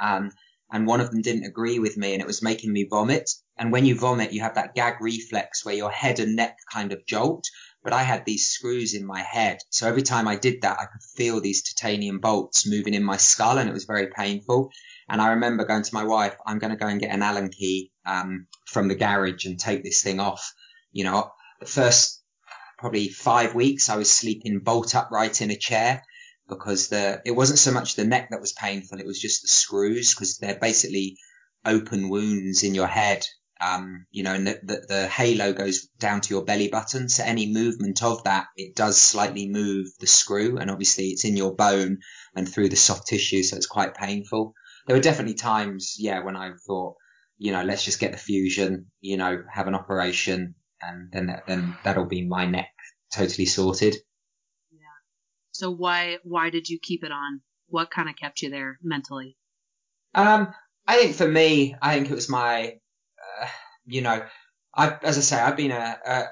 Um, 0.00 0.30
and 0.70 0.86
one 0.86 1.00
of 1.00 1.10
them 1.10 1.22
didn't 1.22 1.46
agree 1.46 1.78
with 1.78 1.96
me 1.96 2.12
and 2.12 2.20
it 2.20 2.26
was 2.26 2.42
making 2.42 2.72
me 2.72 2.86
vomit. 2.88 3.30
And 3.56 3.72
when 3.72 3.86
you 3.86 3.98
vomit, 3.98 4.32
you 4.32 4.42
have 4.42 4.54
that 4.54 4.74
gag 4.74 5.00
reflex 5.00 5.64
where 5.64 5.74
your 5.74 5.90
head 5.90 6.20
and 6.20 6.36
neck 6.36 6.56
kind 6.70 6.92
of 6.92 7.04
jolt. 7.06 7.44
But 7.88 7.96
I 7.96 8.02
had 8.02 8.26
these 8.26 8.46
screws 8.46 8.92
in 8.92 9.06
my 9.06 9.22
head. 9.22 9.60
So 9.70 9.88
every 9.88 10.02
time 10.02 10.28
I 10.28 10.36
did 10.36 10.60
that, 10.60 10.78
I 10.78 10.84
could 10.84 11.02
feel 11.16 11.40
these 11.40 11.62
titanium 11.62 12.18
bolts 12.18 12.66
moving 12.66 12.92
in 12.92 13.02
my 13.02 13.16
skull 13.16 13.56
and 13.56 13.66
it 13.66 13.72
was 13.72 13.86
very 13.86 14.08
painful. 14.08 14.70
And 15.08 15.22
I 15.22 15.30
remember 15.30 15.64
going 15.64 15.84
to 15.84 15.94
my 15.94 16.04
wife, 16.04 16.36
I'm 16.44 16.58
going 16.58 16.72
to 16.72 16.76
go 16.76 16.86
and 16.86 17.00
get 17.00 17.14
an 17.14 17.22
Allen 17.22 17.48
key, 17.48 17.90
um, 18.04 18.46
from 18.66 18.88
the 18.88 18.94
garage 18.94 19.46
and 19.46 19.58
take 19.58 19.82
this 19.82 20.02
thing 20.02 20.20
off. 20.20 20.52
You 20.92 21.04
know, 21.04 21.32
the 21.60 21.64
first 21.64 22.22
probably 22.76 23.08
five 23.08 23.54
weeks, 23.54 23.88
I 23.88 23.96
was 23.96 24.10
sleeping 24.10 24.58
bolt 24.58 24.94
upright 24.94 25.40
in 25.40 25.50
a 25.50 25.56
chair 25.56 26.02
because 26.46 26.88
the 26.88 27.22
it 27.24 27.30
wasn't 27.30 27.58
so 27.58 27.72
much 27.72 27.94
the 27.94 28.04
neck 28.04 28.28
that 28.32 28.40
was 28.42 28.52
painful; 28.52 29.00
it 29.00 29.06
was 29.06 29.18
just 29.18 29.40
the 29.40 29.48
screws 29.48 30.14
because 30.14 30.36
they're 30.36 30.58
basically 30.60 31.16
open 31.64 32.10
wounds 32.10 32.64
in 32.64 32.74
your 32.74 32.86
head. 32.86 33.24
Um, 33.60 34.06
you 34.12 34.22
know, 34.22 34.34
and 34.34 34.46
the, 34.46 34.60
the, 34.62 34.86
the 34.88 35.06
halo 35.08 35.52
goes 35.52 35.88
down 35.98 36.20
to 36.20 36.30
your 36.34 36.44
belly 36.44 36.68
button, 36.68 37.08
so 37.08 37.24
any 37.24 37.52
movement 37.52 38.02
of 38.04 38.22
that, 38.24 38.46
it 38.56 38.76
does 38.76 39.00
slightly 39.00 39.48
move 39.48 39.88
the 39.98 40.06
screw, 40.06 40.58
and 40.58 40.70
obviously 40.70 41.06
it's 41.06 41.24
in 41.24 41.36
your 41.36 41.54
bone 41.54 41.98
and 42.36 42.48
through 42.48 42.68
the 42.68 42.76
soft 42.76 43.08
tissue, 43.08 43.42
so 43.42 43.56
it's 43.56 43.66
quite 43.66 43.94
painful. 43.94 44.54
There 44.86 44.94
were 44.94 45.02
definitely 45.02 45.34
times, 45.34 45.96
yeah, 45.98 46.22
when 46.22 46.36
I 46.36 46.52
thought, 46.66 46.94
you 47.36 47.52
know, 47.52 47.62
let's 47.62 47.84
just 47.84 48.00
get 48.00 48.12
the 48.12 48.18
fusion, 48.18 48.86
you 49.00 49.16
know, 49.16 49.42
have 49.52 49.66
an 49.66 49.74
operation, 49.74 50.54
and 50.80 51.10
then 51.12 51.26
that, 51.26 51.46
then 51.48 51.76
that'll 51.82 52.06
be 52.06 52.26
my 52.26 52.46
neck 52.46 52.70
totally 53.12 53.46
sorted. 53.46 53.96
Yeah. 54.70 54.78
So 55.50 55.70
why 55.70 56.18
why 56.22 56.50
did 56.50 56.68
you 56.68 56.78
keep 56.80 57.02
it 57.02 57.12
on? 57.12 57.40
What 57.68 57.90
kind 57.90 58.08
of 58.08 58.16
kept 58.16 58.40
you 58.42 58.50
there 58.50 58.78
mentally? 58.82 59.36
Um, 60.14 60.54
I 60.86 60.96
think 60.96 61.16
for 61.16 61.28
me, 61.28 61.74
I 61.82 61.94
think 61.94 62.10
it 62.10 62.14
was 62.14 62.28
my, 62.28 62.78
you 63.88 64.02
know, 64.02 64.22
I, 64.74 64.96
as 65.02 65.18
I 65.18 65.22
say, 65.22 65.40
I've 65.40 65.56
been 65.56 65.72
a, 65.72 65.98
a, 66.06 66.24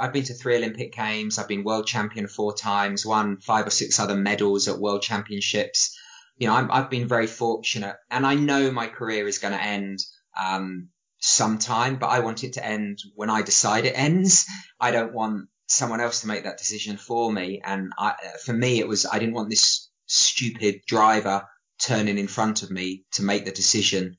I've 0.00 0.12
been 0.12 0.24
to 0.24 0.34
three 0.34 0.56
Olympic 0.56 0.94
games. 0.94 1.38
I've 1.38 1.48
been 1.48 1.64
world 1.64 1.86
champion 1.86 2.26
four 2.28 2.54
times, 2.54 3.04
won 3.04 3.38
five 3.38 3.66
or 3.66 3.70
six 3.70 3.98
other 3.98 4.16
medals 4.16 4.68
at 4.68 4.78
world 4.78 5.02
championships. 5.02 5.98
You 6.38 6.46
know, 6.46 6.54
i 6.54 6.76
have 6.76 6.90
been 6.90 7.06
very 7.06 7.26
fortunate, 7.26 7.96
and 8.10 8.26
I 8.26 8.34
know 8.34 8.70
my 8.70 8.86
career 8.86 9.26
is 9.28 9.38
going 9.38 9.52
to 9.52 9.62
end 9.62 9.98
um, 10.40 10.88
sometime, 11.18 11.96
but 11.96 12.08
I 12.08 12.20
want 12.20 12.44
it 12.44 12.54
to 12.54 12.64
end 12.64 12.98
when 13.14 13.30
I 13.30 13.42
decide 13.42 13.84
it 13.84 13.96
ends. 13.96 14.46
I 14.80 14.90
don't 14.90 15.12
want 15.12 15.48
someone 15.66 16.00
else 16.00 16.22
to 16.22 16.26
make 16.26 16.44
that 16.44 16.58
decision 16.58 16.96
for 16.96 17.32
me. 17.32 17.60
And 17.64 17.92
I, 17.98 18.14
for 18.44 18.52
me, 18.52 18.78
it 18.78 18.88
was, 18.88 19.06
I 19.06 19.18
didn't 19.18 19.34
want 19.34 19.50
this 19.50 19.90
stupid 20.06 20.82
driver 20.86 21.46
turning 21.78 22.18
in 22.18 22.28
front 22.28 22.62
of 22.62 22.70
me 22.70 23.04
to 23.12 23.22
make 23.22 23.44
the 23.44 23.52
decision, 23.52 24.16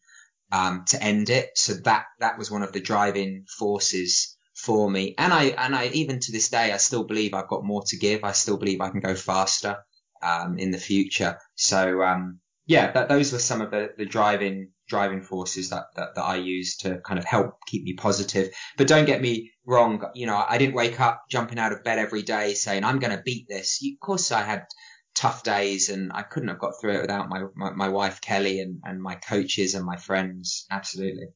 um, 0.53 0.85
to 0.87 1.03
end 1.03 1.29
it. 1.29 1.49
So 1.55 1.73
that, 1.85 2.05
that 2.19 2.37
was 2.37 2.51
one 2.51 2.61
of 2.61 2.71
the 2.71 2.79
driving 2.79 3.45
forces 3.57 4.37
for 4.55 4.89
me. 4.89 5.15
And 5.17 5.33
I, 5.33 5.45
and 5.45 5.75
I, 5.75 5.87
even 5.87 6.19
to 6.19 6.31
this 6.31 6.49
day, 6.49 6.71
I 6.71 6.77
still 6.77 7.03
believe 7.05 7.33
I've 7.33 7.49
got 7.49 7.65
more 7.65 7.83
to 7.87 7.97
give. 7.97 8.23
I 8.23 8.33
still 8.33 8.57
believe 8.57 8.79
I 8.79 8.89
can 8.89 8.99
go 8.99 9.15
faster, 9.15 9.77
um, 10.21 10.59
in 10.59 10.69
the 10.69 10.77
future. 10.77 11.39
So, 11.55 12.03
um, 12.03 12.39
yeah, 12.67 12.91
that, 12.91 13.09
those 13.09 13.33
were 13.33 13.39
some 13.39 13.61
of 13.61 13.71
the, 13.71 13.89
the 13.97 14.05
driving 14.05 14.69
driving 14.87 15.21
forces 15.21 15.69
that, 15.69 15.85
that, 15.95 16.09
that 16.15 16.21
I 16.21 16.35
use 16.35 16.77
to 16.77 16.99
kind 16.99 17.17
of 17.17 17.25
help 17.25 17.55
keep 17.65 17.83
me 17.83 17.93
positive. 17.93 18.49
But 18.77 18.87
don't 18.87 19.05
get 19.05 19.21
me 19.21 19.51
wrong. 19.65 20.03
You 20.13 20.27
know, 20.27 20.45
I 20.47 20.57
didn't 20.57 20.75
wake 20.75 20.99
up 20.99 21.23
jumping 21.31 21.57
out 21.57 21.71
of 21.71 21.83
bed 21.83 21.99
every 21.99 22.21
day 22.21 22.53
saying, 22.53 22.83
I'm 22.83 22.99
going 22.99 23.15
to 23.15 23.23
beat 23.23 23.47
this. 23.49 23.81
Of 23.83 24.05
course 24.05 24.31
I 24.31 24.43
had 24.43 24.65
tough 25.15 25.43
days 25.43 25.89
and 25.89 26.11
I 26.13 26.23
couldn't 26.23 26.49
have 26.49 26.59
got 26.59 26.73
through 26.79 26.97
it 26.97 27.01
without 27.01 27.29
my, 27.29 27.43
my, 27.55 27.71
my 27.71 27.89
wife, 27.89 28.21
Kelly 28.21 28.59
and, 28.59 28.79
and 28.83 29.01
my 29.01 29.15
coaches 29.15 29.75
and 29.75 29.85
my 29.85 29.97
friends. 29.97 30.65
Absolutely. 30.71 31.27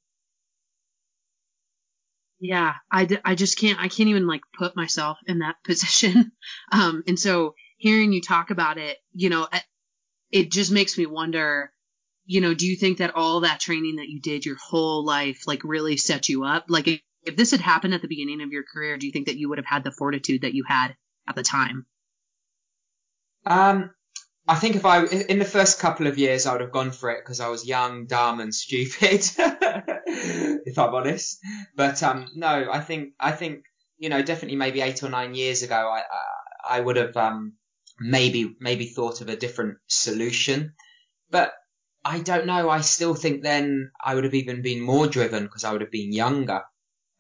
Yeah. 2.40 2.74
I, 2.92 3.36
just 3.36 3.58
can't, 3.60 3.80
I 3.80 3.88
can't 3.88 4.10
even 4.10 4.28
like 4.28 4.42
put 4.58 4.76
myself 4.76 5.18
in 5.28 5.40
that 5.40 5.56
position. 5.64 6.32
Um, 6.72 7.04
and 7.08 7.20
so 7.20 7.56
hearing 7.78 8.14
you 8.14 8.22
talk 8.22 8.50
about 8.50 8.78
it, 8.78 8.98
you 9.14 9.30
know, 9.30 9.48
it 10.32 10.52
just 10.52 10.72
makes 10.72 10.98
me 10.98 11.06
wonder, 11.06 11.72
you 12.26 12.42
know, 12.42 12.54
do 12.54 12.68
you 12.68 12.76
think 12.76 12.98
that 12.98 13.16
all 13.16 13.42
that 13.42 13.60
training 13.60 13.98
that 13.98 14.10
you 14.10 14.20
did 14.20 14.46
your 14.46 14.58
whole 14.58 15.06
life, 15.06 15.44
like 15.48 15.64
really 15.64 15.98
set 15.98 16.30
you 16.30 16.44
up? 16.44 16.66
Like 16.68 16.88
if 16.88 17.36
this 17.36 17.52
had 17.52 17.62
happened 17.62 17.94
at 17.94 18.02
the 18.02 18.08
beginning 18.08 18.42
of 18.42 18.52
your 18.52 18.64
career, 18.64 18.98
do 18.98 19.06
you 19.06 19.12
think 19.12 19.28
that 19.28 19.38
you 19.38 19.50
would 19.50 19.58
have 19.58 19.66
had 19.66 19.84
the 19.84 19.92
fortitude 19.92 20.42
that 20.42 20.54
you 20.54 20.64
had 20.68 20.96
at 21.28 21.36
the 21.36 21.44
time? 21.44 21.86
Um, 23.48 23.92
I 24.48 24.56
think 24.56 24.76
if 24.76 24.86
I, 24.86 25.06
in 25.06 25.40
the 25.40 25.46
first 25.46 25.80
couple 25.80 26.08
of 26.08 26.18
years, 26.18 26.46
I 26.46 26.54
would 26.54 26.62
have 26.62 26.72
gone 26.72 26.92
for 26.92 27.10
it 27.10 27.20
because 27.24 27.40
I 27.40 27.50
was 27.50 27.66
young, 27.66 28.06
dumb 28.06 28.40
and 28.40 28.54
stupid, 28.54 29.26
if 29.38 30.78
I'm 30.78 30.94
honest. 30.94 31.40
But, 31.76 32.02
um, 32.04 32.28
no, 32.36 32.70
I 32.72 32.80
think, 32.80 33.14
I 33.20 33.32
think, 33.32 33.64
you 33.98 34.10
know, 34.10 34.22
definitely 34.22 34.58
maybe 34.58 34.82
eight 34.82 35.04
or 35.04 35.10
nine 35.10 35.36
years 35.36 35.64
ago, 35.64 35.76
I, 35.76 36.04
I 36.78 36.80
would 36.80 36.96
have, 36.96 37.18
um, 37.18 37.54
maybe, 38.00 38.56
maybe 38.60 38.86
thought 38.86 39.22
of 39.22 39.28
a 39.28 39.36
different 39.36 39.80
solution. 39.88 40.74
But 41.30 41.52
I 42.06 42.20
don't 42.20 42.46
know. 42.46 42.70
I 42.70 42.82
still 42.82 43.16
think 43.16 43.44
then 43.44 43.92
I 44.02 44.16
would 44.16 44.24
have 44.24 44.34
even 44.34 44.62
been 44.62 44.80
more 44.80 45.08
driven 45.08 45.44
because 45.44 45.66
I 45.66 45.74
would 45.74 45.82
have 45.82 45.92
been 45.92 46.14
younger. 46.14 46.62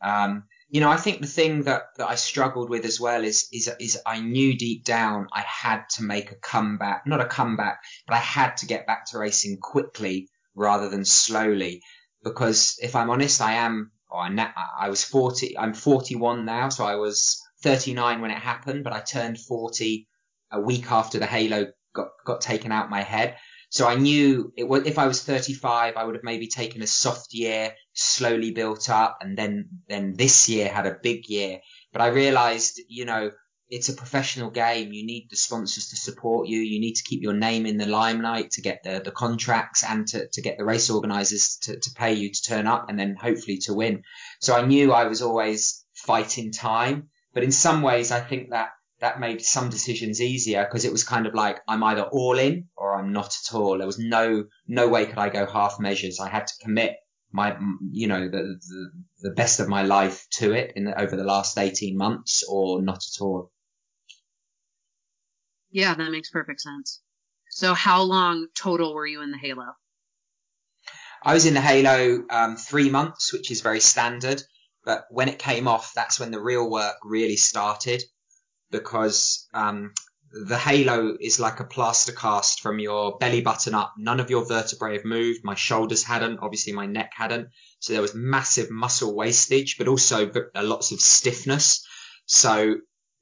Um, 0.02 0.44
you 0.70 0.82
know, 0.82 0.90
I 0.90 0.98
think 0.98 1.22
the 1.22 1.28
thing 1.28 1.64
that, 1.64 1.84
that 1.98 2.10
I 2.10 2.16
struggled 2.16 2.70
with 2.70 2.84
as 2.86 3.00
well 3.00 3.24
is, 3.24 3.48
is, 3.54 3.70
is 3.80 4.00
I 4.06 4.20
knew 4.20 4.58
deep 4.58 4.84
down 4.84 5.28
I 5.32 5.42
had 5.42 5.84
to 5.92 6.04
make 6.04 6.32
a 6.32 6.36
comeback, 6.36 7.08
not 7.08 7.22
a 7.22 7.26
comeback, 7.26 7.80
but 8.06 8.16
I 8.16 8.20
had 8.20 8.58
to 8.58 8.66
get 8.66 8.86
back 8.86 9.06
to 9.08 9.20
racing 9.20 9.60
quickly 9.62 10.30
rather 10.56 10.90
than 10.90 11.06
slowly. 11.06 11.82
Because 12.24 12.78
if 12.82 12.96
I'm 12.96 13.10
honest, 13.10 13.42
I 13.42 13.54
am, 13.54 13.92
oh, 14.12 14.18
I, 14.18 14.54
I 14.78 14.90
was 14.90 15.06
40, 15.06 15.58
I'm 15.58 15.74
41 15.74 16.44
now, 16.44 16.68
so 16.68 16.86
I 16.86 16.96
was 16.96 17.42
39 17.62 18.22
when 18.22 18.32
it 18.32 18.38
happened, 18.38 18.84
but 18.84 18.94
I 18.94 19.00
turned 19.00 19.40
40 19.40 20.08
a 20.52 20.60
week 20.60 20.92
after 20.92 21.18
the 21.18 21.26
halo 21.26 21.68
got, 21.94 22.10
got 22.26 22.42
taken 22.42 22.74
out 22.74 22.90
my 22.90 23.04
head. 23.04 23.38
So 23.70 23.88
I 23.88 23.96
knew 23.96 24.54
it 24.56 24.68
was, 24.68 24.86
if 24.86 24.98
I 24.98 25.08
was 25.08 25.24
35, 25.24 25.96
I 25.98 26.04
would 26.04 26.16
have 26.16 26.24
maybe 26.24 26.48
taken 26.48 26.82
a 26.82 26.88
soft 26.88 27.34
year, 27.34 27.74
slowly 27.94 28.52
built 28.52 28.90
up, 28.90 29.18
and 29.22 29.38
then, 29.38 29.70
then 29.90 30.14
this 30.14 30.48
year 30.48 30.70
had 30.70 30.86
a 30.86 30.98
big 31.02 31.28
year. 31.28 31.60
But 31.92 32.02
I 32.02 32.08
realized, 32.08 32.80
you 32.88 33.06
know, 33.06 33.32
it's 33.70 33.90
a 33.90 33.94
professional 33.94 34.50
game. 34.50 34.94
You 34.94 35.06
need 35.06 35.28
the 35.30 35.36
sponsors 35.36 35.90
to 35.90 35.98
support 35.98 36.48
you. 36.48 36.60
You 36.60 36.80
need 36.80 36.94
to 36.94 37.04
keep 37.04 37.22
your 37.22 37.34
name 37.34 37.66
in 37.66 37.78
the 37.78 37.86
limelight 37.86 38.52
to 38.52 38.62
get 38.62 38.82
the, 38.84 39.02
the 39.04 39.12
contracts 39.12 39.84
and 39.84 40.08
to, 40.08 40.28
to 40.30 40.42
get 40.42 40.58
the 40.58 40.64
race 40.64 40.90
organizers 40.90 41.58
to, 41.64 41.78
to 41.78 41.92
pay 41.94 42.14
you 42.14 42.32
to 42.32 42.42
turn 42.42 42.68
up 42.68 42.90
and 42.90 42.98
then 42.98 43.18
hopefully 43.20 43.58
to 43.64 43.74
win. 43.74 44.04
So 44.40 44.56
I 44.56 44.66
knew 44.66 44.94
I 44.94 45.06
was 45.06 45.22
always 45.22 45.84
fighting 45.94 46.54
time. 46.54 47.10
But 47.34 47.44
in 47.44 47.52
some 47.52 47.82
ways, 47.82 48.12
I 48.12 48.22
think 48.22 48.52
that 48.52 48.70
that 49.00 49.20
made 49.20 49.42
some 49.42 49.70
decisions 49.70 50.22
easier 50.22 50.64
because 50.64 50.86
it 50.86 50.92
was 50.92 51.04
kind 51.04 51.28
of 51.28 51.34
like 51.34 51.60
I'm 51.68 51.84
either 51.84 52.04
all 52.04 52.38
in 52.40 52.68
or 52.76 52.96
I'm 52.96 53.12
not 53.14 53.28
at 53.28 53.54
all. 53.54 53.78
There 53.78 53.88
was 53.88 54.00
no 54.00 54.46
no 54.68 54.88
way 54.88 55.06
could 55.06 55.20
I 55.20 55.30
go 55.30 55.46
half 55.46 55.80
measures. 55.80 56.20
I 56.20 56.30
had 56.30 56.48
to 56.48 56.54
commit 56.62 56.96
my 57.32 57.58
you 57.92 58.08
know 58.08 58.28
the 58.28 58.60
the, 58.60 58.92
the 59.22 59.32
best 59.32 59.60
of 59.60 59.68
my 59.68 59.84
life 59.84 60.26
to 60.32 60.54
it 60.54 60.74
in 60.76 60.86
the, 60.86 61.00
over 61.00 61.16
the 61.16 61.24
last 61.24 61.58
18 61.58 61.98
months 61.98 62.44
or 62.50 62.82
not 62.82 62.98
at 62.98 63.22
all. 63.22 63.52
Yeah, 65.70 65.94
that 65.94 66.12
makes 66.12 66.30
perfect 66.30 66.62
sense. 66.62 67.02
So 67.52 67.74
how 67.74 68.02
long 68.02 68.48
total 68.56 68.94
were 68.94 69.06
you 69.06 69.22
in 69.22 69.32
the 69.32 69.38
Halo? 69.38 69.76
I 71.24 71.34
was 71.34 71.46
in 71.46 71.54
the 71.54 71.62
Halo 71.62 72.24
um, 72.30 72.56
three 72.56 72.90
months, 72.90 73.34
which 73.34 73.52
is 73.52 73.62
very 73.62 73.80
standard. 73.80 74.42
But 74.86 75.06
when 75.10 75.28
it 75.28 75.40
came 75.40 75.68
off, 75.68 75.94
that's 75.94 76.20
when 76.20 76.32
the 76.32 76.40
real 76.40 76.70
work 76.70 76.96
really 77.04 77.36
started 77.36 78.02
because 78.72 79.48
um, 79.54 79.94
the 80.32 80.58
halo 80.58 81.16
is 81.20 81.40
like 81.40 81.60
a 81.60 81.66
plaster 81.66 82.12
cast 82.12 82.62
from 82.62 82.80
your 82.80 83.18
belly 83.18 83.42
button 83.42 83.74
up. 83.74 83.94
None 83.98 84.20
of 84.20 84.30
your 84.30 84.46
vertebrae 84.46 84.94
have 84.94 85.06
moved. 85.06 85.42
My 85.44 85.56
shoulders 85.56 86.04
hadn't. 86.04 86.40
Obviously, 86.42 86.74
my 86.74 86.86
neck 86.86 87.12
hadn't. 87.16 87.50
So 87.80 87.94
there 87.94 88.02
was 88.02 88.14
massive 88.16 88.70
muscle 88.70 89.16
wastage, 89.16 89.78
but 89.78 89.88
also 89.88 90.32
lots 90.56 90.92
of 90.92 91.00
stiffness. 91.00 91.86
So 92.26 92.76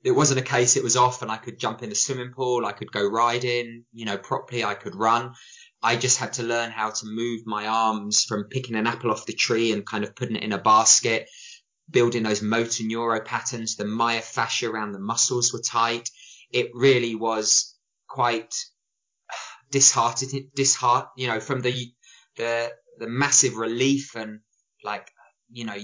it 0.04 0.12
wasn't 0.12 0.40
a 0.40 0.44
case 0.44 0.78
it 0.78 0.84
was 0.84 0.98
off 0.98 1.22
and 1.22 1.32
I 1.32 1.38
could 1.38 1.60
jump 1.60 1.84
in 1.84 1.90
the 1.90 1.96
swimming 1.96 2.32
pool. 2.32 2.66
I 2.66 2.72
could 2.72 2.92
go 2.92 3.08
riding, 3.08 3.86
you 3.92 4.06
know, 4.06 4.18
properly. 4.18 4.64
I 4.64 4.76
could 4.76 4.96
run. 4.96 5.34
I 5.82 5.96
just 5.96 6.18
had 6.18 6.34
to 6.34 6.44
learn 6.44 6.72
how 6.72 6.90
to 6.90 7.06
move 7.06 7.42
my 7.46 7.68
arms 7.68 8.24
from 8.24 8.46
picking 8.46 8.76
an 8.76 8.88
apple 8.88 9.12
off 9.12 9.26
the 9.26 9.34
tree 9.34 9.72
and 9.72 9.86
kind 9.86 10.04
of 10.04 10.16
putting 10.16 10.36
it 10.36 10.44
in 10.44 10.52
a 10.52 10.58
basket 10.58 11.28
building 11.90 12.24
those 12.24 12.42
motor 12.42 12.84
neuro 12.84 13.22
patterns. 13.22 13.76
The 13.76 13.84
myofascia 13.84 14.70
around 14.70 14.92
the 14.92 15.00
muscles 15.00 15.54
were 15.54 15.62
tight. 15.62 16.10
It 16.52 16.72
really 16.74 17.16
was 17.16 17.76
quite 18.08 18.54
disheartening, 19.72 20.50
disheart, 20.56 21.10
you 21.18 21.28
know, 21.28 21.40
from 21.40 21.62
the, 21.62 21.92
the, 22.38 22.72
the 23.00 23.08
massive 23.08 23.56
relief 23.56 24.16
and 24.16 24.40
like, 24.84 25.10
you 25.52 25.66
know, 25.66 25.76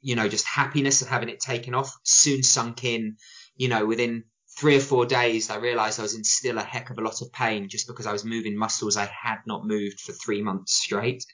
you 0.00 0.14
know, 0.14 0.28
just 0.28 0.46
happiness 0.46 1.02
of 1.02 1.08
having 1.08 1.28
it 1.28 1.40
taken 1.40 1.74
off 1.74 1.96
soon 2.04 2.42
sunk 2.42 2.84
in, 2.84 3.16
you 3.56 3.68
know, 3.68 3.86
within 3.86 4.24
three 4.58 4.76
or 4.76 4.80
four 4.80 5.04
days, 5.04 5.50
I 5.50 5.56
realized 5.56 5.98
I 5.98 6.02
was 6.02 6.14
in 6.14 6.24
still 6.24 6.58
a 6.58 6.62
heck 6.62 6.90
of 6.90 6.98
a 6.98 7.02
lot 7.02 7.20
of 7.20 7.32
pain 7.32 7.68
just 7.68 7.86
because 7.86 8.06
I 8.06 8.12
was 8.12 8.24
moving 8.24 8.56
muscles 8.56 8.96
I 8.96 9.06
had 9.06 9.38
not 9.46 9.66
moved 9.66 10.00
for 10.00 10.12
three 10.12 10.42
months 10.42 10.74
straight. 10.74 11.24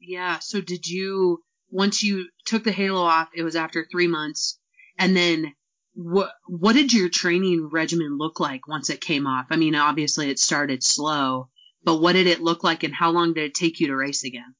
Yeah. 0.00 0.38
So 0.38 0.60
did 0.60 0.86
you, 0.86 1.42
once 1.72 2.02
you 2.02 2.28
took 2.44 2.62
the 2.62 2.70
halo 2.70 3.00
off, 3.00 3.30
it 3.34 3.42
was 3.42 3.56
after 3.56 3.84
three 3.84 4.06
months. 4.06 4.58
And 4.98 5.16
then 5.16 5.54
what, 5.94 6.30
what 6.46 6.74
did 6.74 6.92
your 6.92 7.08
training 7.08 7.70
regimen 7.72 8.18
look 8.18 8.38
like 8.38 8.68
once 8.68 8.90
it 8.90 9.00
came 9.00 9.26
off? 9.26 9.46
I 9.50 9.56
mean, 9.56 9.74
obviously 9.74 10.30
it 10.30 10.38
started 10.38 10.84
slow, 10.84 11.48
but 11.82 12.00
what 12.00 12.12
did 12.12 12.26
it 12.26 12.42
look 12.42 12.62
like 12.62 12.82
and 12.84 12.94
how 12.94 13.10
long 13.10 13.32
did 13.32 13.44
it 13.44 13.54
take 13.54 13.80
you 13.80 13.88
to 13.88 13.96
race 13.96 14.22
again? 14.22 14.54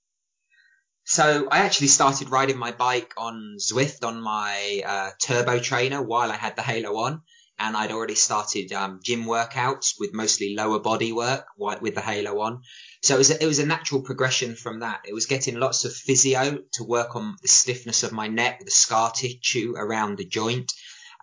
So 1.04 1.48
I 1.50 1.58
actually 1.58 1.88
started 1.88 2.30
riding 2.30 2.56
my 2.56 2.72
bike 2.72 3.12
on 3.16 3.56
Zwift 3.58 4.04
on 4.04 4.22
my 4.22 4.82
uh, 4.86 5.10
turbo 5.20 5.58
trainer 5.58 6.00
while 6.00 6.30
I 6.30 6.36
had 6.36 6.56
the 6.56 6.62
halo 6.62 6.96
on. 6.96 7.22
And 7.64 7.76
I'd 7.76 7.92
already 7.92 8.16
started 8.16 8.72
um, 8.72 8.98
gym 9.04 9.22
workouts 9.22 9.94
with 9.96 10.12
mostly 10.12 10.56
lower 10.56 10.80
body 10.80 11.12
work 11.12 11.46
with 11.56 11.94
the 11.94 12.00
halo 12.00 12.40
on. 12.40 12.62
So 13.02 13.14
it 13.14 13.18
was 13.18 13.30
a, 13.30 13.40
it 13.40 13.46
was 13.46 13.60
a 13.60 13.66
natural 13.66 14.02
progression 14.02 14.56
from 14.56 14.80
that. 14.80 15.02
It 15.06 15.14
was 15.14 15.26
getting 15.26 15.60
lots 15.60 15.84
of 15.84 15.94
physio 15.94 16.58
to 16.72 16.84
work 16.84 17.14
on 17.14 17.36
the 17.40 17.46
stiffness 17.46 18.02
of 18.02 18.10
my 18.10 18.26
neck, 18.26 18.64
the 18.64 18.72
scar 18.72 19.12
tissue 19.12 19.74
around 19.76 20.18
the 20.18 20.24
joint, 20.24 20.72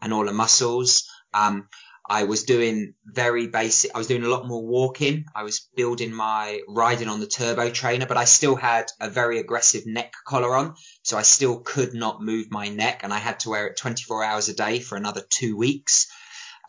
and 0.01 0.13
all 0.13 0.23
the 0.25 0.31
muscles. 0.31 1.09
Um, 1.33 1.67
I 2.09 2.23
was 2.23 2.43
doing 2.43 2.93
very 3.05 3.47
basic. 3.47 3.93
I 3.93 3.97
was 3.97 4.07
doing 4.07 4.23
a 4.23 4.29
lot 4.29 4.47
more 4.47 4.65
walking. 4.65 5.25
I 5.35 5.43
was 5.43 5.67
building 5.75 6.13
my 6.13 6.61
riding 6.69 7.09
on 7.09 7.19
the 7.19 7.27
turbo 7.27 7.69
trainer, 7.69 8.05
but 8.05 8.17
I 8.17 8.23
still 8.23 8.55
had 8.55 8.89
a 9.01 9.09
very 9.09 9.39
aggressive 9.39 9.85
neck 9.85 10.13
collar 10.25 10.55
on. 10.55 10.75
So 11.03 11.17
I 11.17 11.21
still 11.23 11.59
could 11.59 11.93
not 11.93 12.23
move 12.23 12.49
my 12.49 12.69
neck 12.69 13.01
and 13.03 13.13
I 13.13 13.19
had 13.19 13.41
to 13.41 13.49
wear 13.49 13.67
it 13.67 13.77
24 13.77 14.23
hours 14.23 14.47
a 14.47 14.53
day 14.53 14.79
for 14.79 14.95
another 14.95 15.21
two 15.29 15.57
weeks. 15.57 16.07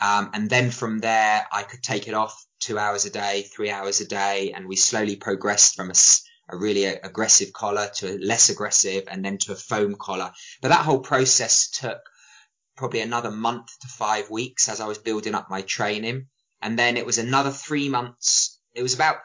Um, 0.00 0.30
and 0.32 0.48
then 0.48 0.70
from 0.70 0.98
there, 0.98 1.46
I 1.52 1.62
could 1.62 1.82
take 1.82 2.08
it 2.08 2.14
off 2.14 2.46
two 2.58 2.78
hours 2.78 3.04
a 3.04 3.10
day, 3.10 3.42
three 3.42 3.70
hours 3.70 4.00
a 4.00 4.06
day, 4.06 4.52
and 4.52 4.66
we 4.66 4.76
slowly 4.76 5.16
progressed 5.16 5.76
from 5.76 5.90
a, 5.90 5.94
a 6.48 6.56
really 6.56 6.84
aggressive 6.84 7.52
collar 7.52 7.90
to 7.96 8.16
a 8.16 8.18
less 8.18 8.48
aggressive 8.48 9.04
and 9.08 9.24
then 9.24 9.38
to 9.38 9.52
a 9.52 9.56
foam 9.56 9.96
collar. 9.98 10.32
But 10.62 10.68
that 10.68 10.84
whole 10.84 11.00
process 11.00 11.70
took 11.70 12.00
probably 12.76 13.00
another 13.00 13.30
month 13.30 13.66
to 13.82 13.88
five 13.88 14.30
weeks 14.30 14.68
as 14.68 14.80
I 14.80 14.86
was 14.86 14.98
building 14.98 15.34
up 15.34 15.50
my 15.50 15.62
training. 15.62 16.28
And 16.62 16.78
then 16.78 16.96
it 16.96 17.06
was 17.06 17.18
another 17.18 17.50
three 17.50 17.88
months. 17.88 18.58
It 18.74 18.82
was 18.82 18.94
about, 18.94 19.16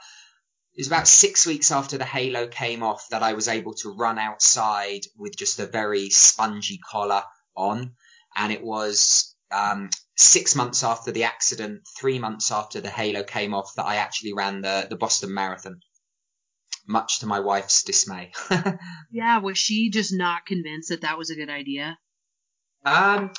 it 0.74 0.80
was 0.80 0.88
about 0.88 1.08
six 1.08 1.46
weeks 1.46 1.72
after 1.72 1.98
the 1.98 2.06
halo 2.06 2.48
came 2.48 2.84
off 2.84 3.08
that 3.12 3.24
I 3.24 3.34
was 3.34 3.48
able 3.48 3.74
to 3.76 3.96
run 3.96 4.18
outside 4.20 5.02
with 5.18 5.38
just 5.38 5.60
a 5.60 5.66
very 5.66 6.10
spongy 6.10 6.80
collar 6.80 7.24
on. 7.56 7.94
And 8.36 8.52
it 8.52 8.64
was, 8.64 9.35
um, 9.52 9.90
six 10.16 10.56
months 10.56 10.84
after 10.84 11.12
the 11.12 11.26
accident, 11.26 11.82
three 11.98 12.20
months 12.20 12.52
after 12.52 12.82
the 12.82 12.90
halo 12.90 13.24
came 13.24 13.54
off, 13.54 13.74
that 13.76 13.86
I 13.86 13.98
actually 13.98 14.34
ran 14.34 14.62
the, 14.62 14.88
the 14.90 14.96
Boston 14.96 15.34
Marathon. 15.34 15.80
Much 16.88 17.20
to 17.20 17.26
my 17.26 17.40
wife's 17.40 17.84
dismay. 17.84 18.32
yeah, 19.12 19.40
was 19.40 19.58
she 19.58 19.90
just 19.90 20.14
not 20.14 20.46
convinced 20.46 20.90
that 20.90 21.02
that 21.02 21.18
was 21.18 21.32
a 21.32 21.36
good 21.36 21.50
idea? 21.50 21.98
Um, 22.86 23.32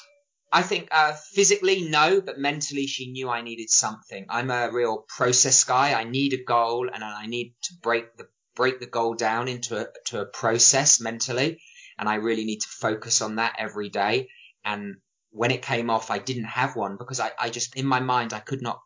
I 0.52 0.62
think 0.62 0.88
uh, 0.90 1.12
physically 1.32 1.88
no, 1.88 2.20
but 2.20 2.38
mentally 2.38 2.86
she 2.86 3.10
knew 3.10 3.28
I 3.28 3.42
needed 3.42 3.70
something. 3.70 4.26
I'm 4.28 4.50
a 4.50 4.70
real 4.72 5.04
process 5.08 5.62
guy. 5.64 5.92
I 5.92 6.04
need 6.04 6.32
a 6.32 6.42
goal, 6.42 6.88
and 6.92 7.04
I 7.04 7.26
need 7.26 7.54
to 7.64 7.74
break 7.82 8.16
the 8.16 8.26
break 8.54 8.80
the 8.80 8.86
goal 8.86 9.14
down 9.14 9.48
into 9.48 9.76
a 9.76 9.86
to 10.06 10.20
a 10.20 10.26
process 10.26 11.00
mentally, 11.00 11.60
and 11.98 12.08
I 12.08 12.16
really 12.16 12.44
need 12.44 12.60
to 12.60 12.68
focus 12.68 13.22
on 13.22 13.36
that 13.36 13.56
every 13.58 13.90
day. 13.90 14.28
And 14.64 14.96
when 15.30 15.50
it 15.50 15.62
came 15.62 15.90
off, 15.90 16.10
I 16.10 16.18
didn't 16.18 16.44
have 16.44 16.76
one 16.76 16.96
because 16.96 17.20
I, 17.20 17.30
I 17.38 17.50
just, 17.50 17.76
in 17.76 17.86
my 17.86 18.00
mind, 18.00 18.32
I 18.32 18.40
could 18.40 18.62
not, 18.62 18.80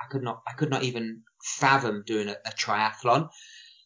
I 0.00 0.06
could 0.10 0.22
not, 0.22 0.42
I 0.46 0.52
could 0.52 0.70
not 0.70 0.82
even 0.82 1.22
fathom 1.42 2.02
doing 2.06 2.28
a, 2.28 2.36
a 2.44 2.50
triathlon. 2.50 3.28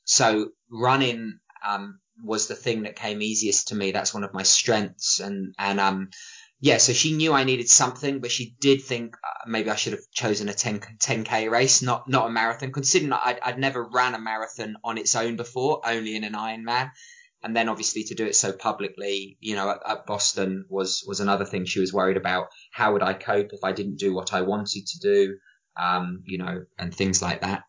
So 0.04 0.50
running, 0.70 1.38
um, 1.66 2.00
was 2.22 2.46
the 2.46 2.54
thing 2.54 2.84
that 2.84 2.96
came 2.96 3.20
easiest 3.20 3.68
to 3.68 3.74
me. 3.74 3.92
That's 3.92 4.14
one 4.14 4.24
of 4.24 4.32
my 4.32 4.42
strengths. 4.42 5.20
And, 5.20 5.54
and, 5.58 5.78
um, 5.78 6.10
yeah, 6.58 6.78
so 6.78 6.94
she 6.94 7.12
knew 7.12 7.34
I 7.34 7.44
needed 7.44 7.68
something, 7.68 8.20
but 8.20 8.30
she 8.30 8.56
did 8.60 8.82
think 8.82 9.14
uh, 9.16 9.44
maybe 9.46 9.68
I 9.68 9.76
should 9.76 9.92
have 9.92 10.10
chosen 10.10 10.48
a 10.48 10.54
10, 10.54 10.80
10k 10.80 11.50
race, 11.50 11.82
not 11.82 12.08
not 12.08 12.28
a 12.28 12.30
marathon. 12.30 12.72
Considering 12.72 13.12
I'd, 13.12 13.38
I'd 13.40 13.58
never 13.58 13.84
ran 13.84 14.14
a 14.14 14.18
marathon 14.18 14.76
on 14.82 14.96
its 14.96 15.14
own 15.14 15.36
before, 15.36 15.82
only 15.84 16.16
in 16.16 16.24
an 16.24 16.32
Ironman, 16.32 16.90
and 17.46 17.54
then 17.54 17.68
obviously 17.68 18.02
to 18.02 18.16
do 18.16 18.26
it 18.26 18.34
so 18.34 18.52
publicly, 18.52 19.38
you 19.38 19.54
know, 19.54 19.70
at, 19.70 19.78
at 19.88 20.04
Boston 20.04 20.64
was 20.68 21.04
was 21.06 21.20
another 21.20 21.44
thing 21.44 21.64
she 21.64 21.78
was 21.78 21.92
worried 21.92 22.16
about. 22.16 22.48
How 22.72 22.92
would 22.92 23.04
I 23.04 23.14
cope 23.14 23.52
if 23.52 23.62
I 23.62 23.70
didn't 23.70 23.98
do 23.98 24.12
what 24.12 24.34
I 24.34 24.40
wanted 24.40 24.84
to 24.84 24.98
do, 24.98 25.36
um, 25.80 26.22
you 26.24 26.38
know, 26.38 26.64
and 26.76 26.92
things 26.92 27.22
like 27.22 27.42
that. 27.42 27.62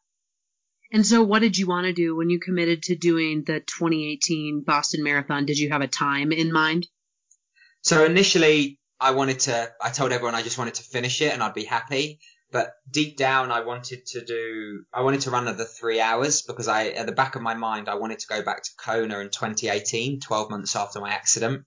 And 0.91 1.05
so, 1.05 1.22
what 1.22 1.43
did 1.43 1.60
you 1.60 1.67
want 1.67 1.86
to 1.86 1.93
do 1.93 2.15
when 2.15 2.31
you 2.31 2.39
committed 2.39 2.81
to 2.84 2.96
doing 2.96 3.43
the 3.43 3.60
2018 3.60 4.63
Boston 4.65 5.03
Marathon? 5.03 5.46
Did 5.46 5.60
you 5.60 5.69
have 5.69 5.81
a 5.81 5.88
time 5.88 6.31
in 6.31 6.51
mind? 6.51 6.88
So 7.84 8.03
initially, 8.03 8.79
I 9.00 9.12
wanted 9.12 9.41
to. 9.41 9.69
I 9.79 9.91
told 9.91 10.12
everyone 10.12 10.34
I 10.34 10.41
just 10.41 10.57
wanted 10.57 10.74
to 10.75 10.84
finish 10.84 11.22
it 11.22 11.34
and 11.34 11.43
I'd 11.43 11.53
be 11.53 11.65
happy. 11.65 12.19
But 12.51 12.74
deep 12.89 13.18
down, 13.18 13.51
I 13.51 13.62
wanted 13.62 14.06
to 14.08 14.24
do. 14.24 14.86
I 14.94 15.01
wanted 15.01 15.22
to 15.22 15.32
run 15.32 15.44
another 15.48 15.66
three 15.66 16.00
hours 16.00 16.42
because 16.42 16.68
I, 16.68 16.88
at 16.88 17.06
the 17.06 17.12
back 17.12 17.36
of 17.36 17.42
my 17.42 17.54
mind, 17.54 17.89
I 17.89 17.96
wanted 17.96 18.20
to 18.20 18.27
go 18.27 18.42
back 18.42 18.63
to 18.63 18.72
Kona 18.84 19.20
in 19.20 19.30
2018, 19.30 20.22
12 20.22 20.50
months 20.50 20.75
after 20.75 21.01
my 21.01 21.10
accident, 21.10 21.66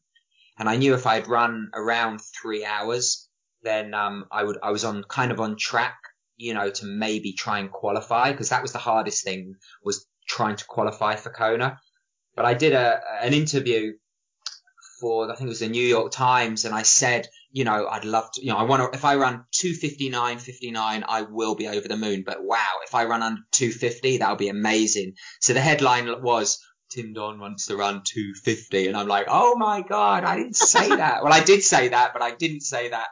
and 0.58 0.68
I 0.68 0.76
knew 0.76 0.94
if 0.94 1.06
I'd 1.06 1.26
run 1.26 1.70
around 1.74 2.20
three 2.20 2.64
hours, 2.64 3.28
then 3.62 3.92
um, 3.92 4.24
I 4.32 4.42
would. 4.42 4.58
I 4.62 4.70
was 4.70 4.84
on 4.84 5.04
kind 5.04 5.32
of 5.32 5.40
on 5.40 5.56
track 5.56 5.98
you 6.40 6.54
know, 6.54 6.70
to 6.70 6.86
maybe 6.86 7.34
try 7.34 7.58
and 7.58 7.70
qualify 7.70 8.32
because 8.32 8.48
that 8.48 8.62
was 8.62 8.72
the 8.72 8.78
hardest 8.78 9.22
thing 9.22 9.56
was 9.84 10.06
trying 10.26 10.56
to 10.56 10.64
qualify 10.64 11.14
for 11.14 11.30
Kona. 11.30 11.78
But 12.34 12.46
I 12.46 12.54
did 12.54 12.72
a, 12.72 13.00
an 13.20 13.34
interview 13.34 13.92
for, 15.00 15.30
I 15.30 15.36
think 15.36 15.48
it 15.48 15.50
was 15.50 15.60
the 15.60 15.68
New 15.68 15.86
York 15.86 16.12
Times 16.12 16.64
and 16.64 16.74
I 16.74 16.82
said, 16.82 17.28
you 17.52 17.64
know, 17.64 17.88
I'd 17.88 18.04
love 18.04 18.30
to, 18.32 18.40
you 18.40 18.52
know, 18.52 18.56
I 18.56 18.62
want 18.62 18.92
to, 18.92 18.96
if 18.96 19.04
I 19.04 19.16
run 19.16 19.44
259, 19.52 20.38
59, 20.38 21.04
I 21.08 21.22
will 21.22 21.54
be 21.54 21.68
over 21.68 21.88
the 21.88 21.96
moon. 21.96 22.22
But 22.24 22.42
wow, 22.42 22.78
if 22.86 22.94
I 22.94 23.04
run 23.04 23.22
under 23.22 23.42
250, 23.52 24.18
that'll 24.18 24.36
be 24.36 24.48
amazing. 24.48 25.14
So 25.40 25.52
the 25.52 25.60
headline 25.60 26.06
was, 26.22 26.64
Tim 26.90 27.12
Don 27.12 27.38
wants 27.38 27.66
to 27.66 27.76
run 27.76 28.02
250. 28.04 28.88
And 28.88 28.96
I'm 28.96 29.08
like, 29.08 29.26
oh 29.28 29.56
my 29.56 29.82
God, 29.82 30.24
I 30.24 30.36
didn't 30.36 30.56
say 30.56 30.88
that. 30.96 31.22
well, 31.22 31.32
I 31.32 31.42
did 31.42 31.62
say 31.62 31.88
that, 31.88 32.12
but 32.12 32.22
I 32.22 32.32
didn't 32.34 32.62
say 32.62 32.90
that. 32.90 33.08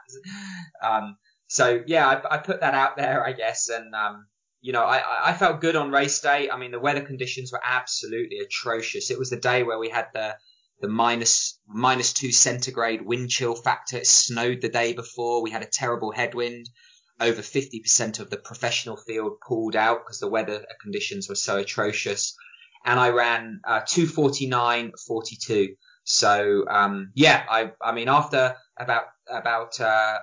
Um, 0.83 1.17
so 1.49 1.83
yeah, 1.87 2.07
I, 2.07 2.35
I, 2.35 2.39
put 2.39 2.61
that 2.61 2.75
out 2.75 2.97
there, 2.97 3.25
I 3.25 3.33
guess, 3.33 3.69
and 3.71 3.95
um, 3.95 4.27
you 4.61 4.73
know, 4.73 4.85
I, 4.85 5.31
I 5.31 5.33
felt 5.33 5.61
good 5.61 5.77
on 5.77 5.91
race 5.91 6.21
day. 6.21 6.51
I 6.51 6.59
mean, 6.59 6.73
the 6.73 6.81
weather 6.81 7.01
conditions 7.01 7.53
were 7.53 7.61
absolutely 7.65 8.39
atrocious. 8.39 9.11
It 9.11 9.19
was 9.19 9.31
the 9.31 9.37
day 9.37 9.63
where 9.63 9.79
we 9.79 9.89
had 9.89 10.09
the 10.13 10.37
the 10.81 10.89
minus 10.89 11.59
minus 11.67 12.13
two 12.13 12.33
centigrade 12.33 13.03
wind 13.03 13.31
chill 13.31 13.55
factor. 13.55 13.99
It 13.99 14.07
snowed 14.07 14.61
the 14.61 14.69
day 14.69 14.93
before. 14.93 15.43
We 15.43 15.51
had 15.51 15.63
a 15.63 15.67
terrible 15.67 16.13
headwind. 16.13 16.69
Over 17.21 17.43
50% 17.43 18.21
of 18.21 18.31
the 18.31 18.37
professional 18.37 18.97
field 18.97 19.41
pulled 19.47 19.75
out 19.75 20.05
because 20.05 20.21
the 20.21 20.29
weather 20.29 20.65
conditions 20.81 21.29
were 21.29 21.35
so 21.35 21.57
atrocious. 21.57 22.37
And 22.85 23.01
I 23.01 23.09
ran 23.09 23.61
uh, 23.65 23.81
249.42. 23.81 25.71
So 26.05 26.65
um, 26.71 27.11
yeah, 27.15 27.45
I 27.51 27.73
I 27.83 27.93
mean 27.93 28.09
after 28.09 28.57
about 28.79 29.05
about 29.29 29.79
uh, 29.81 30.19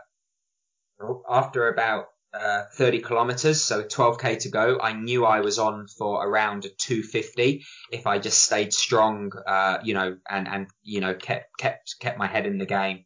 after 1.30 1.68
about 1.68 2.08
uh, 2.36 2.66
30 2.74 3.00
kilometers, 3.00 3.64
so 3.64 3.84
12k 3.84 4.40
to 4.40 4.50
go, 4.50 4.80
I 4.80 4.94
knew 4.94 5.26
I 5.26 5.42
was 5.42 5.60
on 5.60 5.88
for 5.88 6.26
around 6.26 6.68
250 6.78 7.66
if 7.92 8.08
I 8.08 8.20
just 8.20 8.44
stayed 8.44 8.74
strong, 8.74 9.32
uh, 9.48 9.78
you 9.84 9.94
know, 9.94 10.18
and, 10.30 10.48
and, 10.48 10.68
you 10.84 11.02
know, 11.02 11.14
kept, 11.14 11.58
kept, 11.58 11.96
kept 12.00 12.18
my 12.18 12.28
head 12.28 12.46
in 12.46 12.58
the 12.58 12.66
game. 12.66 13.06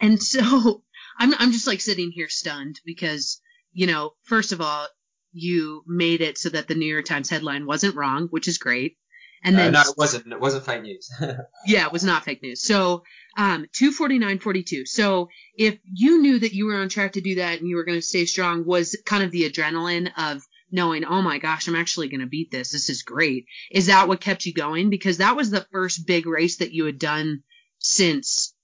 And 0.00 0.22
so 0.22 0.82
I'm, 1.18 1.34
I'm 1.38 1.52
just 1.52 1.66
like 1.66 1.80
sitting 1.80 2.10
here 2.10 2.28
stunned 2.28 2.80
because, 2.84 3.40
you 3.72 3.86
know, 3.86 4.12
first 4.22 4.52
of 4.52 4.60
all, 4.60 4.86
you 5.32 5.82
made 5.86 6.20
it 6.20 6.38
so 6.38 6.48
that 6.48 6.68
the 6.68 6.74
New 6.74 6.86
York 6.86 7.04
Times 7.04 7.28
headline 7.28 7.66
wasn't 7.66 7.96
wrong, 7.96 8.28
which 8.28 8.48
is 8.48 8.58
great. 8.58 8.96
And 9.42 9.56
uh, 9.56 9.58
then, 9.58 9.76
uh, 9.76 9.82
no, 9.82 9.90
it 9.90 9.98
wasn't. 9.98 10.32
It 10.32 10.40
wasn't 10.40 10.64
fake 10.64 10.82
news. 10.82 11.10
yeah, 11.66 11.86
it 11.86 11.92
was 11.92 12.04
not 12.04 12.24
fake 12.24 12.42
news. 12.42 12.62
So, 12.62 13.04
um, 13.36 13.66
249.42. 13.72 14.86
So 14.86 15.28
if 15.54 15.78
you 15.84 16.20
knew 16.20 16.38
that 16.40 16.54
you 16.54 16.66
were 16.66 16.76
on 16.76 16.88
track 16.88 17.12
to 17.12 17.20
do 17.20 17.36
that 17.36 17.60
and 17.60 17.68
you 17.68 17.76
were 17.76 17.84
going 17.84 17.98
to 17.98 18.02
stay 18.02 18.24
strong 18.24 18.64
was 18.64 18.96
kind 19.04 19.22
of 19.22 19.30
the 19.30 19.48
adrenaline 19.48 20.10
of 20.16 20.42
knowing, 20.70 21.04
oh 21.04 21.22
my 21.22 21.38
gosh, 21.38 21.68
I'm 21.68 21.76
actually 21.76 22.08
going 22.08 22.20
to 22.20 22.26
beat 22.26 22.50
this. 22.50 22.72
This 22.72 22.90
is 22.90 23.02
great. 23.02 23.46
Is 23.70 23.86
that 23.86 24.08
what 24.08 24.20
kept 24.20 24.44
you 24.44 24.52
going? 24.52 24.90
Because 24.90 25.18
that 25.18 25.36
was 25.36 25.50
the 25.50 25.66
first 25.72 26.06
big 26.06 26.26
race 26.26 26.58
that 26.58 26.72
you 26.72 26.84
had 26.84 26.98
done 26.98 27.42
since 27.78 28.54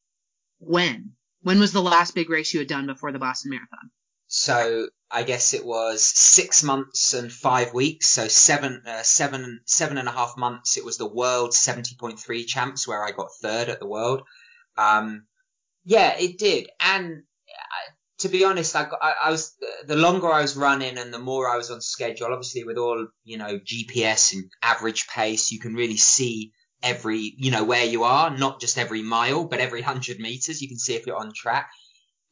when? 0.59 1.13
When 1.43 1.61
was 1.61 1.73
the 1.73 1.83
last 1.83 2.15
big 2.15 2.31
race 2.31 2.53
you 2.53 2.61
had 2.61 2.69
done 2.69 2.87
before 2.87 3.13
the 3.13 3.19
Boston 3.19 3.51
Marathon? 3.51 3.91
So 4.37 4.89
I 5.13 5.23
guess 5.23 5.55
it 5.55 5.65
was 5.65 6.03
six 6.03 6.65
months 6.65 7.15
and 7.15 7.33
five 7.33 7.73
weeks. 7.73 8.09
So 8.09 8.27
seven, 8.27 8.83
uh, 8.85 9.05
seven, 9.05 9.61
seven 9.65 9.97
and 9.97 10.09
a 10.09 10.11
half 10.11 10.37
months. 10.37 10.77
It 10.77 10.85
was 10.85 10.99
the 10.99 11.07
world 11.07 11.53
70.3 11.53 12.45
champs 12.45 12.87
where 12.89 13.05
I 13.05 13.13
got 13.13 13.29
third 13.41 13.69
at 13.69 13.79
the 13.79 13.87
world. 13.87 14.23
Um, 14.77 15.27
yeah, 15.85 16.19
it 16.19 16.37
did. 16.37 16.69
And 16.81 17.23
uh, 17.49 17.93
to 18.19 18.29
be 18.29 18.45
honest, 18.45 18.75
I, 18.75 18.89
I, 19.01 19.15
I, 19.27 19.31
was, 19.31 19.55
the 19.87 19.95
longer 19.95 20.29
I 20.29 20.43
was 20.43 20.57
running 20.57 20.99
and 20.99 21.15
the 21.15 21.21
more 21.21 21.49
I 21.49 21.57
was 21.57 21.71
on 21.71 21.81
schedule, 21.81 22.33
obviously 22.33 22.65
with 22.65 22.77
all, 22.77 23.07
you 23.23 23.39
know, 23.39 23.61
GPS 23.61 24.33
and 24.33 24.51
average 24.63 25.07
pace, 25.07 25.53
you 25.53 25.61
can 25.61 25.75
really 25.75 25.97
see 25.97 26.51
every, 26.83 27.35
you 27.39 27.53
know, 27.53 27.63
where 27.63 27.87
you 27.87 28.03
are, 28.03 28.37
not 28.37 28.61
just 28.61 28.79
every 28.79 29.03
mile, 29.03 29.45
but 29.45 29.61
every 29.61 29.81
hundred 29.81 30.19
meters. 30.19 30.61
You 30.61 30.67
can 30.67 30.79
see 30.79 30.97
if 30.97 31.07
you're 31.07 31.17
on 31.17 31.33
track 31.33 31.71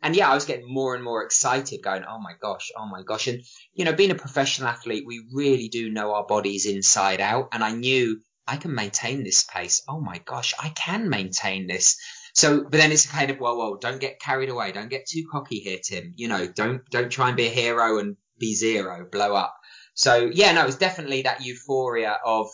and 0.02 0.16
yeah, 0.16 0.28
I 0.28 0.34
was 0.34 0.46
getting 0.46 0.72
more 0.72 0.94
and 0.94 1.04
more 1.04 1.22
excited 1.22 1.82
going, 1.82 2.04
oh 2.04 2.18
my 2.18 2.34
gosh, 2.40 2.72
oh 2.76 2.86
my 2.86 3.02
gosh. 3.02 3.28
And, 3.28 3.42
you 3.72 3.84
know, 3.84 3.92
being 3.92 4.10
a 4.10 4.16
professional 4.16 4.68
athlete, 4.68 5.04
we 5.06 5.24
really 5.32 5.68
do 5.68 5.90
know 5.90 6.12
our 6.14 6.26
bodies 6.26 6.66
inside 6.66 7.20
out. 7.20 7.50
And 7.52 7.62
I 7.62 7.72
knew 7.72 8.20
I 8.46 8.56
can 8.56 8.74
maintain 8.74 9.22
this 9.22 9.44
pace. 9.44 9.82
Oh 9.88 10.00
my 10.00 10.18
gosh, 10.18 10.54
I 10.60 10.70
can 10.70 11.08
maintain 11.08 11.68
this. 11.68 12.00
So, 12.34 12.62
but 12.62 12.72
then 12.72 12.90
it's 12.90 13.04
a 13.04 13.08
kind 13.08 13.30
of, 13.30 13.38
well, 13.38 13.56
well, 13.56 13.76
don't 13.76 14.00
get 14.00 14.20
carried 14.20 14.48
away. 14.48 14.72
Don't 14.72 14.90
get 14.90 15.06
too 15.06 15.28
cocky 15.30 15.60
here, 15.60 15.78
Tim. 15.82 16.14
You 16.16 16.26
know, 16.26 16.48
don't, 16.48 16.84
don't 16.90 17.10
try 17.10 17.28
and 17.28 17.36
be 17.36 17.46
a 17.46 17.50
hero 17.50 17.98
and 17.98 18.16
be 18.40 18.54
zero, 18.54 19.06
blow 19.10 19.36
up. 19.36 19.54
So 19.94 20.30
yeah, 20.32 20.50
no, 20.50 20.62
it 20.62 20.66
was 20.66 20.76
definitely 20.76 21.22
that 21.22 21.44
euphoria 21.44 22.18
of, 22.24 22.48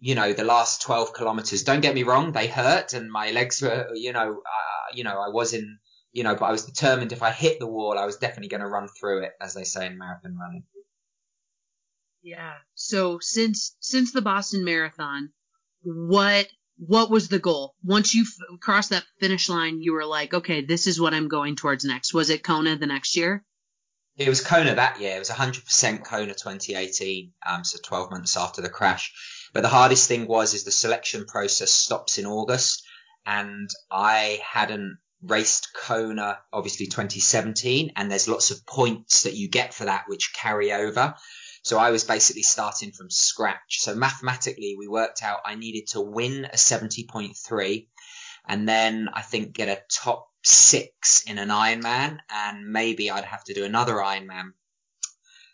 you 0.00 0.14
know, 0.14 0.34
the 0.34 0.44
last 0.44 0.82
12 0.82 1.14
kilometers. 1.14 1.62
Don't 1.62 1.80
get 1.80 1.94
me 1.94 2.02
wrong. 2.02 2.32
They 2.32 2.46
hurt 2.46 2.92
and 2.92 3.10
my 3.10 3.30
legs 3.30 3.62
were, 3.62 3.88
you 3.94 4.12
know, 4.12 4.32
uh, 4.32 4.92
you 4.92 5.04
know, 5.04 5.18
I 5.18 5.30
was 5.30 5.54
in, 5.54 5.78
you 6.14 6.22
know, 6.22 6.36
but 6.36 6.46
I 6.46 6.52
was 6.52 6.64
determined 6.64 7.12
if 7.12 7.22
I 7.22 7.32
hit 7.32 7.58
the 7.58 7.66
wall, 7.66 7.98
I 7.98 8.06
was 8.06 8.16
definitely 8.16 8.48
going 8.48 8.60
to 8.60 8.68
run 8.68 8.88
through 8.88 9.24
it, 9.24 9.32
as 9.40 9.52
they 9.52 9.64
say 9.64 9.86
in 9.86 9.98
marathon 9.98 10.38
running. 10.38 10.62
Yeah. 12.22 12.54
So 12.74 13.18
since 13.20 13.76
since 13.80 14.12
the 14.12 14.22
Boston 14.22 14.64
Marathon, 14.64 15.30
what 15.82 16.46
what 16.78 17.10
was 17.10 17.28
the 17.28 17.40
goal? 17.40 17.74
Once 17.82 18.14
you 18.14 18.22
f- 18.22 18.60
crossed 18.60 18.90
that 18.90 19.04
finish 19.20 19.48
line, 19.48 19.82
you 19.82 19.92
were 19.92 20.06
like, 20.06 20.32
okay, 20.32 20.64
this 20.64 20.86
is 20.86 21.00
what 21.00 21.12
I'm 21.12 21.28
going 21.28 21.56
towards 21.56 21.84
next. 21.84 22.14
Was 22.14 22.30
it 22.30 22.44
Kona 22.44 22.76
the 22.76 22.86
next 22.86 23.16
year? 23.16 23.44
It 24.16 24.28
was 24.28 24.40
Kona 24.40 24.76
that 24.76 25.00
year. 25.00 25.16
It 25.16 25.18
was 25.18 25.28
100% 25.28 26.04
Kona 26.04 26.34
2018. 26.34 27.32
Um, 27.44 27.64
so 27.64 27.78
12 27.82 28.12
months 28.12 28.36
after 28.36 28.62
the 28.62 28.68
crash. 28.68 29.12
But 29.52 29.62
the 29.62 29.68
hardest 29.68 30.06
thing 30.06 30.28
was 30.28 30.54
is 30.54 30.62
the 30.62 30.70
selection 30.70 31.26
process 31.26 31.72
stops 31.72 32.18
in 32.18 32.26
August, 32.26 32.84
and 33.26 33.68
I 33.90 34.40
hadn't 34.44 34.98
raced 35.26 35.72
Kona, 35.74 36.38
obviously 36.52 36.86
2017, 36.86 37.92
and 37.96 38.10
there's 38.10 38.28
lots 38.28 38.50
of 38.50 38.64
points 38.66 39.24
that 39.24 39.34
you 39.34 39.48
get 39.48 39.74
for 39.74 39.86
that 39.86 40.04
which 40.08 40.34
carry 40.34 40.72
over. 40.72 41.14
So 41.62 41.78
I 41.78 41.90
was 41.90 42.04
basically 42.04 42.42
starting 42.42 42.92
from 42.92 43.10
scratch. 43.10 43.80
So 43.80 43.94
mathematically, 43.94 44.76
we 44.78 44.86
worked 44.86 45.22
out 45.22 45.40
I 45.46 45.54
needed 45.54 45.88
to 45.88 46.00
win 46.00 46.44
a 46.44 46.56
70.3 46.56 47.86
and 48.46 48.68
then 48.68 49.08
I 49.12 49.22
think 49.22 49.54
get 49.54 49.68
a 49.68 49.82
top 49.90 50.28
six 50.42 51.24
in 51.26 51.38
an 51.38 51.48
Ironman 51.48 52.18
and 52.28 52.70
maybe 52.70 53.10
I'd 53.10 53.24
have 53.24 53.44
to 53.44 53.54
do 53.54 53.64
another 53.64 53.94
Ironman. 53.94 54.52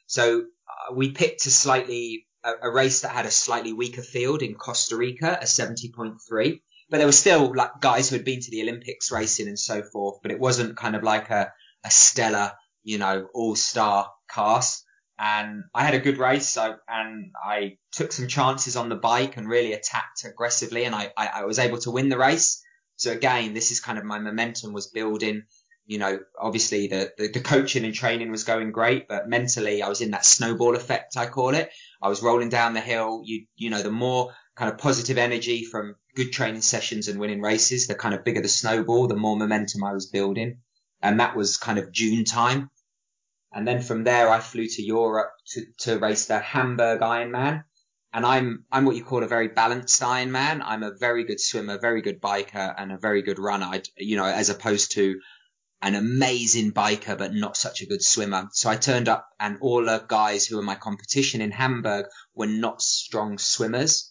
So 0.06 0.40
uh, 0.40 0.94
we 0.94 1.12
picked 1.12 1.46
a 1.46 1.50
slightly, 1.50 2.26
a, 2.42 2.54
a 2.62 2.70
race 2.70 3.02
that 3.02 3.12
had 3.12 3.26
a 3.26 3.30
slightly 3.30 3.72
weaker 3.72 4.02
field 4.02 4.42
in 4.42 4.56
Costa 4.56 4.96
Rica, 4.96 5.38
a 5.40 5.44
70.3 5.44 6.60
but 6.90 6.98
there 6.98 7.06
were 7.06 7.12
still 7.12 7.54
like 7.54 7.80
guys 7.80 8.10
who 8.10 8.16
had 8.16 8.24
been 8.24 8.40
to 8.40 8.50
the 8.50 8.62
Olympics 8.62 9.12
racing 9.12 9.48
and 9.48 9.58
so 9.58 9.82
forth, 9.82 10.18
but 10.22 10.32
it 10.32 10.40
wasn't 10.40 10.76
kind 10.76 10.96
of 10.96 11.02
like 11.02 11.30
a, 11.30 11.52
a 11.84 11.90
stellar, 11.90 12.52
you 12.82 12.98
know, 12.98 13.28
all 13.32 13.54
star 13.54 14.10
cast. 14.28 14.84
And 15.18 15.64
I 15.74 15.84
had 15.84 15.94
a 15.94 15.98
good 15.98 16.16
race, 16.16 16.48
so, 16.48 16.76
and 16.88 17.30
I 17.44 17.76
took 17.92 18.10
some 18.10 18.26
chances 18.26 18.74
on 18.76 18.88
the 18.88 18.96
bike 18.96 19.36
and 19.36 19.46
really 19.46 19.74
attacked 19.74 20.24
aggressively, 20.24 20.84
and 20.84 20.94
I, 20.94 21.12
I, 21.14 21.26
I 21.26 21.44
was 21.44 21.58
able 21.58 21.76
to 21.78 21.90
win 21.90 22.08
the 22.08 22.16
race. 22.16 22.62
So 22.96 23.12
again, 23.12 23.52
this 23.52 23.70
is 23.70 23.80
kind 23.80 23.98
of 23.98 24.04
my 24.04 24.18
momentum 24.18 24.72
was 24.72 24.86
building. 24.86 25.42
You 25.84 25.98
know, 25.98 26.20
obviously 26.40 26.86
the, 26.86 27.12
the, 27.18 27.28
the 27.28 27.40
coaching 27.40 27.84
and 27.84 27.94
training 27.94 28.30
was 28.30 28.44
going 28.44 28.72
great, 28.72 29.08
but 29.08 29.28
mentally 29.28 29.82
I 29.82 29.88
was 29.88 30.00
in 30.00 30.12
that 30.12 30.24
snowball 30.24 30.76
effect, 30.76 31.16
I 31.16 31.26
call 31.26 31.54
it. 31.54 31.68
I 32.00 32.08
was 32.08 32.22
rolling 32.22 32.48
down 32.48 32.74
the 32.74 32.80
hill. 32.80 33.22
You, 33.24 33.44
you 33.56 33.68
know, 33.70 33.82
the 33.82 33.90
more 33.90 34.32
kind 34.60 34.70
of 34.70 34.76
positive 34.78 35.16
energy 35.16 35.64
from 35.64 35.96
good 36.14 36.30
training 36.32 36.60
sessions 36.60 37.08
and 37.08 37.18
winning 37.18 37.40
races, 37.40 37.86
the 37.86 37.94
kind 37.94 38.14
of 38.14 38.24
bigger 38.24 38.42
the 38.42 38.48
snowball, 38.48 39.06
the 39.06 39.16
more 39.16 39.34
momentum 39.34 39.82
I 39.82 39.94
was 39.94 40.04
building. 40.04 40.58
And 41.00 41.18
that 41.18 41.34
was 41.34 41.56
kind 41.56 41.78
of 41.78 41.90
June 41.90 42.26
time. 42.26 42.68
And 43.54 43.66
then 43.66 43.80
from 43.80 44.04
there, 44.04 44.28
I 44.28 44.38
flew 44.38 44.66
to 44.66 44.82
Europe 44.82 45.30
to, 45.52 45.64
to 45.78 45.98
race 45.98 46.26
the 46.26 46.40
Hamburg 46.40 47.00
Ironman. 47.00 47.64
And 48.12 48.26
I'm, 48.26 48.66
I'm 48.70 48.84
what 48.84 48.96
you 48.96 49.02
call 49.02 49.22
a 49.22 49.28
very 49.28 49.48
balanced 49.48 50.02
Ironman. 50.02 50.60
I'm 50.62 50.82
a 50.82 50.92
very 50.92 51.24
good 51.24 51.40
swimmer, 51.40 51.78
very 51.78 52.02
good 52.02 52.20
biker 52.20 52.74
and 52.76 52.92
a 52.92 52.98
very 52.98 53.22
good 53.22 53.38
runner. 53.38 53.64
I, 53.64 53.80
you 53.96 54.18
know, 54.18 54.26
as 54.26 54.50
opposed 54.50 54.92
to 54.92 55.18
an 55.80 55.94
amazing 55.94 56.72
biker, 56.72 57.16
but 57.16 57.32
not 57.32 57.56
such 57.56 57.80
a 57.80 57.86
good 57.86 58.04
swimmer. 58.04 58.50
So 58.52 58.68
I 58.68 58.76
turned 58.76 59.08
up 59.08 59.26
and 59.40 59.56
all 59.62 59.86
the 59.86 60.04
guys 60.06 60.46
who 60.46 60.56
were 60.56 60.62
my 60.62 60.74
competition 60.74 61.40
in 61.40 61.50
Hamburg 61.50 62.04
were 62.34 62.46
not 62.46 62.82
strong 62.82 63.38
swimmers. 63.38 64.09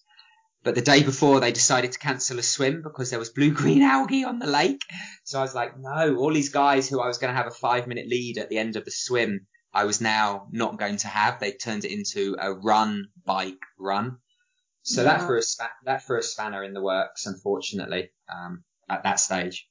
But 0.63 0.75
the 0.75 0.81
day 0.81 1.03
before 1.03 1.39
they 1.39 1.53
decided 1.53 1.93
to 1.93 1.99
cancel 1.99 2.37
a 2.37 2.43
swim 2.43 2.81
because 2.81 3.09
there 3.09 3.19
was 3.19 3.29
blue 3.29 3.51
green 3.51 3.81
algae 3.97 4.25
on 4.25 4.39
the 4.39 4.47
lake. 4.47 4.81
So 5.23 5.39
I 5.39 5.41
was 5.41 5.55
like, 5.55 5.79
no, 5.79 6.17
all 6.17 6.33
these 6.33 6.49
guys 6.49 6.89
who 6.89 6.99
I 6.99 7.07
was 7.07 7.17
going 7.17 7.33
to 7.33 7.37
have 7.37 7.47
a 7.47 7.51
five 7.51 7.87
minute 7.87 8.07
lead 8.09 8.37
at 8.37 8.49
the 8.49 8.57
end 8.57 8.75
of 8.75 8.85
the 8.85 8.91
swim, 8.91 9.47
I 9.73 9.85
was 9.85 10.01
now 10.01 10.47
not 10.51 10.77
going 10.77 10.97
to 10.97 11.07
have. 11.07 11.39
They 11.39 11.53
turned 11.53 11.85
it 11.85 11.91
into 11.91 12.35
a 12.39 12.53
run, 12.53 13.07
bike, 13.25 13.61
run. 13.77 14.17
So 14.83 15.03
yeah. 15.03 15.17
that 15.17 15.27
for 15.27 15.37
a 15.37 15.41
that 15.85 16.03
for 16.03 16.17
a 16.17 16.23
spanner 16.23 16.63
in 16.63 16.73
the 16.73 16.81
works, 16.81 17.25
unfortunately, 17.25 18.09
um, 18.27 18.63
at 18.89 19.03
that 19.03 19.19
stage. 19.19 19.67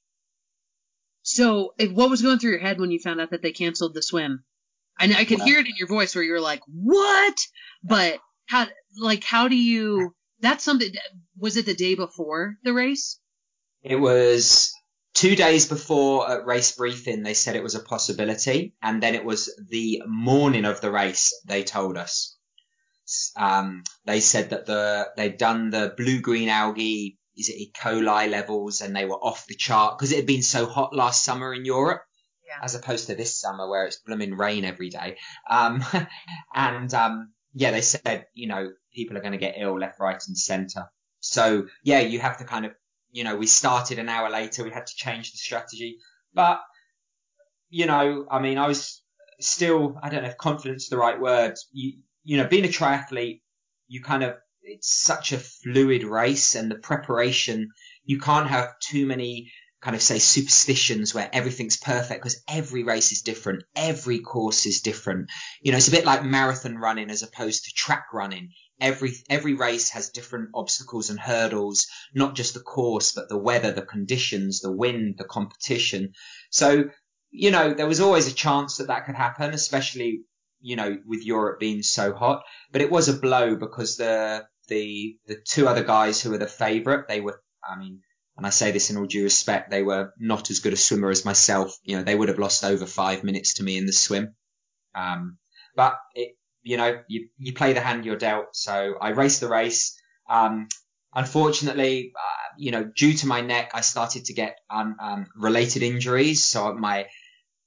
So, 1.21 1.73
what 1.91 2.09
was 2.09 2.21
going 2.21 2.39
through 2.39 2.51
your 2.51 2.59
head 2.59 2.79
when 2.79 2.91
you 2.91 2.99
found 2.99 3.19
out 3.19 3.31
that 3.31 3.41
they 3.41 3.51
canceled 3.51 3.93
the 3.93 4.01
swim? 4.01 4.43
And 4.99 5.15
I 5.15 5.25
could 5.25 5.41
hear 5.41 5.59
it 5.59 5.67
in 5.67 5.75
your 5.77 5.87
voice 5.87 6.15
where 6.15 6.23
you 6.23 6.33
were 6.33 6.41
like, 6.41 6.61
"What?" 6.67 7.37
But 7.83 8.19
how, 8.47 8.67
like, 8.97 9.23
how 9.23 9.47
do 9.47 9.55
you? 9.55 10.15
That's 10.41 10.63
something. 10.63 10.91
Was 11.37 11.57
it 11.57 11.65
the 11.65 11.73
day 11.73 11.95
before 11.95 12.55
the 12.63 12.73
race? 12.73 13.19
It 13.83 13.95
was 13.95 14.73
two 15.13 15.35
days 15.35 15.67
before 15.67 16.29
at 16.29 16.45
race 16.45 16.73
briefing. 16.73 17.23
They 17.23 17.33
said 17.33 17.55
it 17.55 17.63
was 17.63 17.75
a 17.75 17.83
possibility, 17.83 18.75
and 18.81 19.01
then 19.01 19.15
it 19.15 19.25
was 19.25 19.53
the 19.69 20.03
morning 20.07 20.65
of 20.65 20.81
the 20.81 20.91
race. 20.91 21.33
They 21.45 21.63
told 21.63 21.97
us. 21.97 22.35
Um, 23.35 23.83
they 24.05 24.19
said 24.19 24.51
that 24.51 24.65
the 24.65 25.09
they'd 25.17 25.37
done 25.37 25.71
the 25.71 25.93
blue 25.97 26.21
green 26.21 26.47
algae 26.47 27.17
is 27.39 27.49
it 27.49 27.53
E. 27.53 27.71
coli 27.75 28.29
levels 28.29 28.81
and 28.81 28.95
they 28.95 29.05
were 29.05 29.15
off 29.15 29.47
the 29.47 29.55
chart 29.55 29.97
because 29.97 30.11
it 30.11 30.17
had 30.17 30.25
been 30.27 30.43
so 30.43 30.65
hot 30.65 30.95
last 30.95 31.23
summer 31.23 31.53
in 31.53 31.65
Europe. 31.65 32.03
Yeah. 32.45 32.63
As 32.63 32.75
opposed 32.75 33.07
to 33.07 33.15
this 33.15 33.39
summer 33.39 33.69
where 33.69 33.85
it's 33.85 34.01
blooming 34.05 34.35
rain 34.35 34.65
every 34.65 34.89
day. 34.89 35.17
Um, 35.49 35.83
and, 36.53 36.93
um, 36.93 37.33
yeah, 37.53 37.71
they 37.71 37.81
said, 37.81 38.25
you 38.33 38.47
know, 38.47 38.69
people 38.93 39.17
are 39.17 39.21
going 39.21 39.33
to 39.33 39.37
get 39.37 39.55
ill 39.57 39.79
left, 39.79 39.99
right 39.99 40.21
and 40.27 40.37
center. 40.37 40.89
So 41.19 41.67
yeah, 41.83 41.99
you 41.99 42.19
have 42.19 42.37
to 42.37 42.43
kind 42.45 42.65
of, 42.65 42.73
you 43.11 43.23
know, 43.23 43.35
we 43.35 43.47
started 43.47 43.99
an 43.99 44.09
hour 44.09 44.29
later. 44.29 44.63
We 44.63 44.71
had 44.71 44.87
to 44.87 44.95
change 44.95 45.31
the 45.31 45.37
strategy, 45.37 45.97
but 46.33 46.61
you 47.69 47.85
know, 47.85 48.25
I 48.29 48.39
mean, 48.39 48.57
I 48.57 48.67
was 48.67 49.01
still, 49.39 49.97
I 50.01 50.09
don't 50.09 50.23
know 50.23 50.29
if 50.29 50.37
confidence 50.37 50.83
is 50.83 50.89
the 50.89 50.97
right 50.97 51.19
word. 51.19 51.55
You, 51.71 51.99
you 52.23 52.37
know, 52.37 52.47
being 52.47 52.65
a 52.65 52.69
triathlete, 52.69 53.41
you 53.87 54.01
kind 54.01 54.23
of 54.23 54.37
it's 54.63 54.95
such 54.95 55.31
a 55.31 55.37
fluid 55.37 56.03
race 56.03 56.55
and 56.55 56.69
the 56.69 56.75
preparation, 56.75 57.69
you 58.03 58.19
can't 58.19 58.47
have 58.47 58.77
too 58.79 59.05
many 59.05 59.51
kind 59.81 59.95
of 59.95 60.01
say 60.01 60.19
superstitions 60.19 61.13
where 61.13 61.29
everything's 61.31 61.77
perfect 61.77 62.21
because 62.21 62.43
every 62.47 62.83
race 62.83 63.11
is 63.11 63.21
different. 63.21 63.63
Every 63.75 64.19
course 64.19 64.65
is 64.65 64.81
different. 64.81 65.29
You 65.61 65.71
know, 65.71 65.77
it's 65.77 65.87
a 65.87 65.91
bit 65.91 66.05
like 66.05 66.23
marathon 66.23 66.77
running 66.77 67.09
as 67.09 67.23
opposed 67.23 67.65
to 67.65 67.73
track 67.73 68.07
running. 68.13 68.49
Every, 68.81 69.13
every 69.29 69.53
race 69.53 69.89
has 69.91 70.09
different 70.09 70.49
obstacles 70.53 71.09
and 71.09 71.19
hurdles, 71.19 71.87
not 72.13 72.35
just 72.35 72.53
the 72.53 72.59
course, 72.59 73.13
but 73.13 73.29
the 73.29 73.37
weather, 73.37 73.71
the 73.71 73.81
conditions, 73.81 74.59
the 74.59 74.71
wind, 74.71 75.15
the 75.17 75.25
competition. 75.25 76.13
So, 76.49 76.85
you 77.29 77.51
know, 77.51 77.73
there 77.73 77.87
was 77.87 78.01
always 78.01 78.27
a 78.27 78.33
chance 78.35 78.77
that 78.77 78.87
that 78.87 79.05
could 79.05 79.15
happen, 79.15 79.53
especially, 79.53 80.21
you 80.59 80.75
know, 80.75 80.97
with 81.05 81.25
Europe 81.25 81.59
being 81.59 81.83
so 81.83 82.13
hot, 82.13 82.43
but 82.71 82.81
it 82.81 82.91
was 82.91 83.07
a 83.07 83.13
blow 83.13 83.55
because 83.55 83.97
the, 83.97 84.45
the 84.67 85.17
the 85.25 85.37
two 85.45 85.67
other 85.67 85.83
guys 85.83 86.21
who 86.21 86.31
were 86.31 86.37
the 86.37 86.47
favourite, 86.47 87.07
they 87.07 87.21
were, 87.21 87.41
I 87.63 87.77
mean, 87.77 88.01
and 88.39 88.47
I 88.47 88.51
say 88.51 88.71
this 88.71 88.89
in 88.89 88.95
all 88.95 89.05
due 89.05 89.23
respect, 89.23 89.69
they 89.69 89.83
were 89.83 90.13
not 90.17 90.49
as 90.49 90.59
good 90.59 90.71
a 90.71 90.77
swimmer 90.77 91.09
as 91.09 91.25
myself. 91.25 91.77
You 91.83 91.97
know, 91.97 92.03
they 92.03 92.15
would 92.15 92.29
have 92.29 92.39
lost 92.39 92.63
over 92.63 92.85
five 92.85 93.21
minutes 93.21 93.55
to 93.55 93.63
me 93.63 93.77
in 93.77 93.85
the 93.85 93.91
swim. 93.91 94.33
Um, 94.95 95.39
but 95.75 95.99
it, 96.15 96.37
you 96.63 96.77
know, 96.77 97.01
you, 97.09 97.27
you 97.37 97.53
play 97.53 97.73
the 97.73 97.81
hand 97.81 98.05
you're 98.05 98.15
dealt. 98.15 98.55
So 98.55 98.95
I 99.01 99.09
raced 99.09 99.41
the 99.41 99.49
race. 99.49 99.99
Um, 100.29 100.69
unfortunately, 101.13 102.13
uh, 102.15 102.53
you 102.57 102.71
know, 102.71 102.85
due 102.85 103.11
to 103.15 103.27
my 103.27 103.41
neck, 103.41 103.71
I 103.73 103.81
started 103.81 104.23
to 104.25 104.33
get 104.33 104.57
um, 104.69 104.95
um, 105.01 105.27
related 105.35 105.83
injuries. 105.83 106.41
So 106.41 106.73
my, 106.73 107.07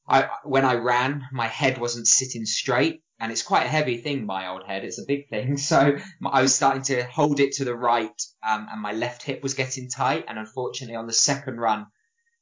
I, 0.08 0.30
when 0.42 0.64
I 0.64 0.76
ran, 0.76 1.22
my 1.32 1.48
head 1.48 1.76
wasn't 1.76 2.06
sitting 2.06 2.46
straight 2.46 3.01
and 3.22 3.30
it's 3.30 3.44
quite 3.44 3.66
a 3.66 3.68
heavy 3.68 3.98
thing, 3.98 4.26
my 4.26 4.48
old 4.48 4.64
head. 4.66 4.84
It's 4.84 4.98
a 4.98 5.06
big 5.06 5.28
thing. 5.28 5.56
So 5.72 5.96
I 6.26 6.42
was 6.42 6.52
starting 6.52 6.82
to 6.84 7.04
hold 7.04 7.38
it 7.38 7.52
to 7.52 7.64
the 7.64 7.74
right, 7.74 8.20
um, 8.42 8.66
and 8.70 8.82
my 8.82 8.92
left 8.92 9.22
hip 9.22 9.44
was 9.44 9.54
getting 9.54 9.88
tight. 9.88 10.24
And 10.26 10.40
unfortunately, 10.40 10.96
on 10.96 11.06
the 11.06 11.12
second 11.12 11.60
run, 11.60 11.86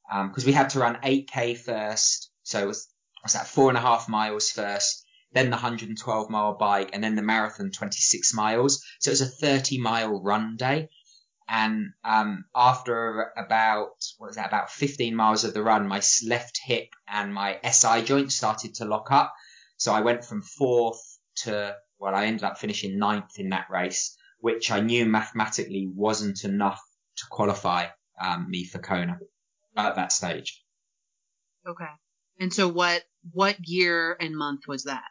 because 0.09 0.43
um, 0.43 0.47
we 0.47 0.53
had 0.53 0.71
to 0.71 0.79
run 0.79 0.97
8k 1.03 1.59
first, 1.59 2.31
so 2.41 2.63
it 2.63 2.67
was 2.67 2.89
was 3.21 3.33
that 3.33 3.45
four 3.45 3.69
and 3.69 3.77
a 3.77 3.81
half 3.81 4.09
miles 4.09 4.49
first, 4.49 5.05
then 5.31 5.51
the 5.51 5.55
112 5.55 6.29
mile 6.31 6.57
bike, 6.57 6.89
and 6.93 7.03
then 7.03 7.15
the 7.15 7.21
marathon 7.21 7.69
26 7.69 8.33
miles. 8.33 8.83
So 8.99 9.09
it 9.09 9.13
was 9.13 9.21
a 9.21 9.27
30 9.27 9.77
mile 9.77 10.19
run 10.19 10.55
day. 10.57 10.89
And 11.47 11.91
um, 12.03 12.45
after 12.55 13.31
about 13.37 13.91
what 14.17 14.27
was 14.27 14.37
that 14.37 14.47
about 14.47 14.71
15 14.71 15.15
miles 15.15 15.43
of 15.43 15.53
the 15.53 15.61
run, 15.61 15.87
my 15.87 16.01
left 16.25 16.59
hip 16.65 16.87
and 17.07 17.31
my 17.31 17.59
SI 17.69 18.01
joint 18.01 18.31
started 18.31 18.75
to 18.75 18.85
lock 18.85 19.11
up. 19.11 19.31
So 19.81 19.91
I 19.91 20.01
went 20.01 20.23
from 20.23 20.43
fourth 20.43 21.01
to, 21.37 21.75
well, 21.97 22.13
I 22.13 22.25
ended 22.25 22.43
up 22.43 22.59
finishing 22.59 22.99
ninth 22.99 23.39
in 23.39 23.49
that 23.49 23.65
race, 23.71 24.15
which 24.37 24.69
I 24.69 24.79
knew 24.79 25.07
mathematically 25.07 25.89
wasn't 25.91 26.43
enough 26.43 26.79
to 27.17 27.23
qualify 27.31 27.87
um, 28.21 28.47
me 28.47 28.63
for 28.63 28.77
Kona 28.77 29.17
at 29.75 29.95
that 29.95 30.11
stage. 30.11 30.63
Okay. 31.67 31.89
And 32.39 32.53
so 32.53 32.67
what, 32.67 33.03
what 33.31 33.55
year 33.61 34.15
and 34.19 34.37
month 34.37 34.67
was 34.67 34.83
that? 34.83 35.09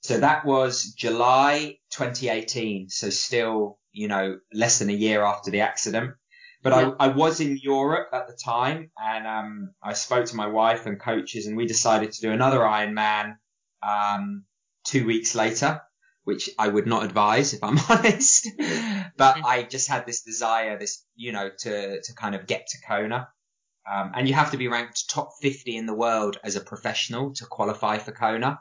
So 0.00 0.18
that 0.20 0.46
was 0.46 0.94
July 0.96 1.76
2018. 1.90 2.88
So 2.88 3.10
still, 3.10 3.80
you 3.92 4.08
know, 4.08 4.38
less 4.50 4.78
than 4.78 4.88
a 4.88 4.94
year 4.94 5.22
after 5.22 5.50
the 5.50 5.60
accident. 5.60 6.14
But 6.62 6.72
yeah. 6.72 6.92
I, 6.98 7.04
I 7.04 7.08
was 7.08 7.42
in 7.42 7.58
Europe 7.62 8.08
at 8.14 8.28
the 8.28 8.38
time 8.42 8.92
and, 8.96 9.26
um, 9.26 9.74
I 9.82 9.92
spoke 9.92 10.24
to 10.24 10.36
my 10.36 10.46
wife 10.46 10.86
and 10.86 10.98
coaches 10.98 11.46
and 11.46 11.54
we 11.54 11.66
decided 11.66 12.12
to 12.12 12.22
do 12.22 12.32
another 12.32 12.60
Ironman 12.60 13.34
um, 13.82 14.44
two 14.84 15.06
weeks 15.06 15.34
later, 15.34 15.80
which 16.24 16.50
I 16.58 16.68
would 16.68 16.86
not 16.86 17.04
advise 17.04 17.54
if 17.54 17.62
I'm 17.62 17.78
honest. 17.88 18.48
but 19.16 19.44
I 19.44 19.62
just 19.62 19.88
had 19.88 20.06
this 20.06 20.22
desire, 20.22 20.78
this, 20.78 21.04
you 21.14 21.32
know, 21.32 21.50
to, 21.60 22.00
to 22.02 22.14
kind 22.14 22.34
of 22.34 22.46
get 22.46 22.66
to 22.68 22.78
Kona. 22.86 23.28
Um, 23.90 24.12
and 24.14 24.28
you 24.28 24.34
have 24.34 24.50
to 24.52 24.56
be 24.56 24.68
ranked 24.68 25.08
top 25.10 25.30
50 25.40 25.76
in 25.76 25.86
the 25.86 25.94
world 25.94 26.38
as 26.44 26.56
a 26.56 26.60
professional 26.60 27.32
to 27.34 27.46
qualify 27.46 27.98
for 27.98 28.12
Kona. 28.12 28.60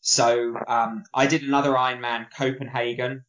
So, 0.00 0.56
um, 0.66 1.04
I 1.12 1.26
did 1.26 1.42
another 1.42 1.72
Ironman 1.72 2.26
Copenhagen, 2.36 3.24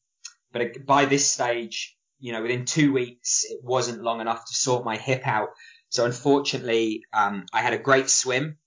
but 0.51 0.85
by 0.85 1.05
this 1.05 1.29
stage, 1.29 1.95
you 2.19 2.31
know, 2.31 2.41
within 2.41 2.65
two 2.65 2.93
weeks, 2.93 3.45
it 3.49 3.59
wasn't 3.63 4.01
long 4.01 4.21
enough 4.21 4.45
to 4.45 4.53
sort 4.53 4.85
my 4.85 4.95
hip 4.95 5.27
out. 5.27 5.49
So 5.89 6.05
unfortunately, 6.05 7.03
um, 7.13 7.45
I 7.53 7.61
had 7.61 7.73
a 7.73 7.77
great 7.77 8.09
swim 8.09 8.57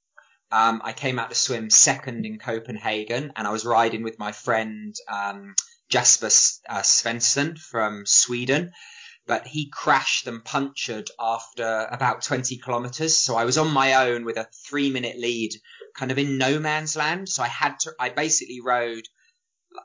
um, 0.52 0.80
I 0.84 0.92
came 0.92 1.18
out 1.18 1.30
to 1.30 1.36
swim 1.36 1.70
second 1.70 2.26
in 2.26 2.38
Copenhagen, 2.38 3.32
and 3.36 3.46
I 3.46 3.50
was 3.50 3.64
riding 3.64 4.02
with 4.02 4.18
my 4.18 4.32
friend 4.32 4.94
um, 5.08 5.54
Jesper 5.88 6.26
uh, 6.68 6.82
Svensson 6.82 7.58
from 7.58 8.04
Sweden. 8.06 8.72
But 9.26 9.46
he 9.46 9.70
crashed 9.70 10.26
and 10.26 10.44
punctured 10.44 11.08
after 11.20 11.86
about 11.90 12.22
20 12.22 12.56
kilometers. 12.56 13.16
So 13.16 13.36
I 13.36 13.44
was 13.44 13.58
on 13.58 13.70
my 13.70 14.06
own 14.06 14.24
with 14.24 14.38
a 14.38 14.48
three 14.66 14.90
minute 14.90 15.18
lead, 15.18 15.52
kind 15.94 16.10
of 16.10 16.18
in 16.18 16.36
no 16.36 16.58
man's 16.58 16.96
land. 16.96 17.28
So 17.28 17.42
I 17.42 17.48
had 17.48 17.78
to, 17.80 17.92
I 18.00 18.08
basically 18.08 18.60
rode 18.60 19.06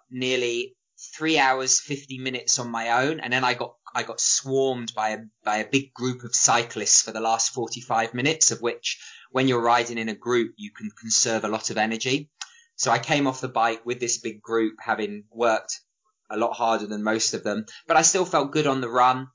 nearly 0.10 0.76
three 1.16 1.38
hours, 1.38 1.80
50 1.80 2.18
minutes 2.18 2.58
on 2.58 2.72
my 2.72 3.04
own. 3.04 3.20
And 3.20 3.32
then 3.32 3.44
I 3.44 3.54
got, 3.54 3.76
I 3.94 4.02
got 4.02 4.20
swarmed 4.20 4.94
by 4.96 5.10
a, 5.10 5.18
by 5.44 5.58
a 5.58 5.70
big 5.70 5.94
group 5.94 6.24
of 6.24 6.34
cyclists 6.34 7.04
for 7.04 7.12
the 7.12 7.20
last 7.22 7.54
45 7.54 8.16
minutes, 8.16 8.50
of 8.50 8.62
which 8.62 9.00
when 9.36 9.50
you're 9.50 9.60
riding 9.60 9.98
in 9.98 10.08
a 10.08 10.16
group, 10.16 10.54
you 10.56 10.72
can 10.72 10.90
conserve 10.92 11.44
a 11.44 11.50
lot 11.50 11.70
of 11.70 11.78
energy. 11.78 12.30
So 12.78 12.90
I 12.90 13.00
came 13.00 13.28
off 13.28 13.42
the 13.42 13.50
bike 13.50 13.86
with 13.86 14.00
this 14.00 14.18
big 14.18 14.42
group, 14.42 14.76
having 14.80 15.26
worked 15.30 15.82
a 16.30 16.38
lot 16.38 16.54
harder 16.54 16.88
than 16.88 17.04
most 17.04 17.34
of 17.34 17.44
them, 17.44 17.66
but 17.86 17.98
I 17.98 18.02
still 18.04 18.24
felt 18.24 18.54
good 18.54 18.66
on 18.66 18.80
the 18.80 18.88
run. 18.88 19.28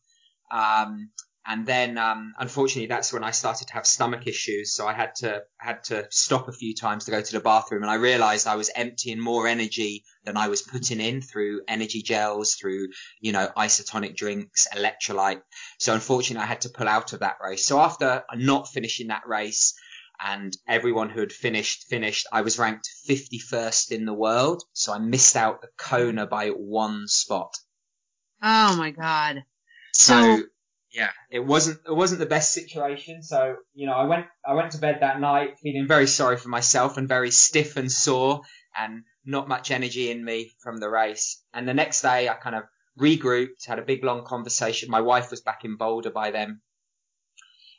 Um, 0.51 1.11
and 1.47 1.67
then 1.67 1.99
um, 1.99 2.33
unfortunately 2.39 2.87
that's 2.87 3.13
when 3.13 3.25
I 3.25 3.31
started 3.33 3.69
to 3.69 3.75
have 3.75 3.87
stomach 3.87 4.27
issues. 4.27 4.73
So 4.73 4.87
I 4.87 4.95
had 4.95 5.15
to 5.17 5.43
had 5.59 5.85
to 5.85 6.07
stop 6.11 6.49
a 6.49 6.53
few 6.53 6.75
times 6.75 7.05
to 7.05 7.11
go 7.11 7.21
to 7.21 7.33
the 7.33 7.41
bathroom, 7.41 7.83
and 7.83 7.91
I 7.91 7.97
realised 7.97 8.47
I 8.47 8.57
was 8.57 8.71
emptying 8.75 9.21
more 9.21 9.47
energy 9.47 10.05
than 10.25 10.37
I 10.37 10.49
was 10.49 10.63
putting 10.63 11.01
in 11.01 11.21
through 11.23 11.63
energy 11.69 12.03
gels, 12.03 12.55
through 12.55 12.89
you 13.21 13.33
know 13.33 13.49
isotonic 13.57 14.17
drinks, 14.17 14.67
electrolyte. 14.75 15.43
So 15.79 15.93
unfortunately 15.93 16.45
I 16.45 16.49
had 16.49 16.63
to 16.63 16.71
pull 16.71 16.89
out 16.89 17.13
of 17.13 17.21
that 17.21 17.37
race. 17.43 17.67
So 17.67 17.81
after 17.81 18.25
not 18.35 18.69
finishing 18.69 19.09
that 19.09 19.27
race. 19.27 19.75
And 20.23 20.57
everyone 20.69 21.11
who 21.11 21.21
had 21.21 21.33
finished 21.33 21.85
finished. 21.89 22.27
I 22.33 22.43
was 22.43 22.59
ranked 22.59 22.89
51st 23.09 23.93
in 23.93 24.05
the 24.05 24.15
world, 24.15 24.63
so 24.73 24.93
I 24.93 24.99
missed 24.99 25.37
out 25.37 25.63
the 25.63 25.69
Kona 25.79 26.27
by 26.27 26.49
one 26.49 27.09
spot. 27.09 27.55
Oh 28.43 28.77
my 28.77 28.91
god! 28.91 29.45
So, 29.93 30.37
so 30.37 30.43
yeah, 30.93 31.11
it 31.31 31.41
wasn't 31.41 31.81
it 31.87 31.95
wasn't 31.95 32.21
the 32.21 32.27
best 32.27 32.53
situation. 32.53 33.23
So 33.23 33.57
you 33.75 33.87
know, 33.87 33.95
I 33.95 34.05
went 34.05 34.27
I 34.47 34.55
went 34.55 34.73
to 34.73 34.79
bed 34.79 34.99
that 35.01 35.21
night 35.21 35.59
feeling 35.63 35.87
very 35.87 36.07
sorry 36.07 36.37
for 36.37 36.49
myself 36.49 36.97
and 36.97 37.09
very 37.09 37.31
stiff 37.31 37.77
and 37.77 37.91
sore 37.91 38.43
and 38.77 39.05
not 39.25 39.49
much 39.49 39.71
energy 39.71 40.11
in 40.11 40.25
me 40.25 40.51
from 40.63 40.79
the 40.79 40.89
race. 40.89 41.43
And 41.53 41.69
the 41.69 41.75
next 41.75 42.03
day, 42.03 42.29
I 42.29 42.35
kind 42.35 42.57
of 42.57 42.65
regrouped, 42.99 43.67
had 43.67 43.79
a 43.79 43.83
big 43.83 44.05
long 44.05 44.25
conversation. 44.25 44.91
My 44.91 45.01
wife 45.01 45.31
was 45.31 45.41
back 45.41 45.65
in 45.65 45.77
Boulder 45.77 46.11
by 46.11 46.31
then. 46.31 46.61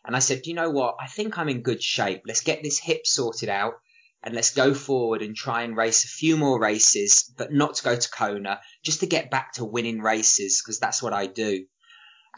And 0.06 0.16
I 0.16 0.20
said, 0.20 0.48
you 0.48 0.54
know 0.54 0.70
what? 0.70 0.96
I 1.00 1.08
think 1.08 1.38
I'm 1.38 1.50
in 1.50 1.62
good 1.62 1.82
shape. 1.82 2.24
Let's 2.26 2.42
get 2.42 2.64
this 2.64 2.80
hip 2.80 3.06
sorted 3.06 3.50
out 3.50 3.76
and 4.24 4.34
let's 4.34 4.54
go 4.54 4.74
forward 4.74 5.22
and 5.22 5.36
try 5.36 5.64
and 5.64 5.78
race 5.78 6.04
a 6.04 6.08
few 6.08 6.38
more 6.38 6.60
races, 6.60 7.32
but 7.38 7.52
not 7.52 7.76
to 7.76 7.84
go 7.84 7.96
to 7.96 8.10
Kona, 8.10 8.62
just 8.84 9.00
to 9.02 9.08
get 9.08 9.32
back 9.32 9.54
to 9.54 9.66
winning 9.66 10.02
races 10.02 10.62
because 10.62 10.80
that's 10.80 11.02
what 11.02 11.14
I 11.14 11.28
do 11.28 11.66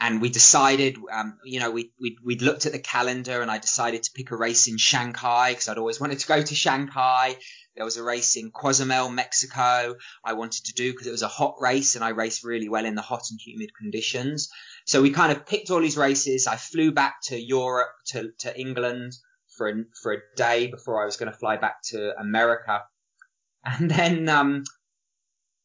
and 0.00 0.20
we 0.20 0.28
decided, 0.28 0.98
um, 1.12 1.38
you 1.44 1.60
know, 1.60 1.70
we, 1.70 1.92
we, 2.00 2.16
we'd 2.24 2.42
looked 2.42 2.66
at 2.66 2.72
the 2.72 2.78
calendar 2.80 3.40
and 3.40 3.50
I 3.50 3.58
decided 3.58 4.02
to 4.02 4.10
pick 4.12 4.32
a 4.32 4.36
race 4.36 4.66
in 4.66 4.76
Shanghai 4.76 5.52
because 5.52 5.68
I'd 5.68 5.78
always 5.78 6.00
wanted 6.00 6.18
to 6.18 6.26
go 6.26 6.42
to 6.42 6.54
Shanghai. 6.54 7.36
There 7.76 7.84
was 7.84 7.96
a 7.96 8.02
race 8.02 8.36
in 8.36 8.50
Cozumel, 8.50 9.08
Mexico. 9.08 9.96
I 10.24 10.32
wanted 10.32 10.66
to 10.66 10.74
do 10.74 10.92
because 10.92 11.06
it 11.06 11.12
was 11.12 11.22
a 11.22 11.28
hot 11.28 11.56
race 11.60 11.94
and 11.94 12.04
I 12.04 12.10
raced 12.10 12.44
really 12.44 12.68
well 12.68 12.84
in 12.84 12.96
the 12.96 13.02
hot 13.02 13.22
and 13.30 13.40
humid 13.40 13.70
conditions. 13.76 14.48
So 14.84 15.00
we 15.00 15.10
kind 15.10 15.30
of 15.30 15.46
picked 15.46 15.70
all 15.70 15.80
these 15.80 15.96
races. 15.96 16.46
I 16.46 16.56
flew 16.56 16.92
back 16.92 17.16
to 17.24 17.40
Europe, 17.40 17.90
to, 18.08 18.30
to 18.40 18.60
England 18.60 19.12
for 19.56 19.68
a, 19.68 19.74
for 20.02 20.12
a 20.12 20.18
day 20.36 20.66
before 20.66 21.00
I 21.00 21.04
was 21.04 21.16
going 21.16 21.30
to 21.30 21.38
fly 21.38 21.56
back 21.56 21.82
to 21.90 22.18
America. 22.18 22.82
And 23.64 23.90
then, 23.90 24.28
um, 24.28 24.64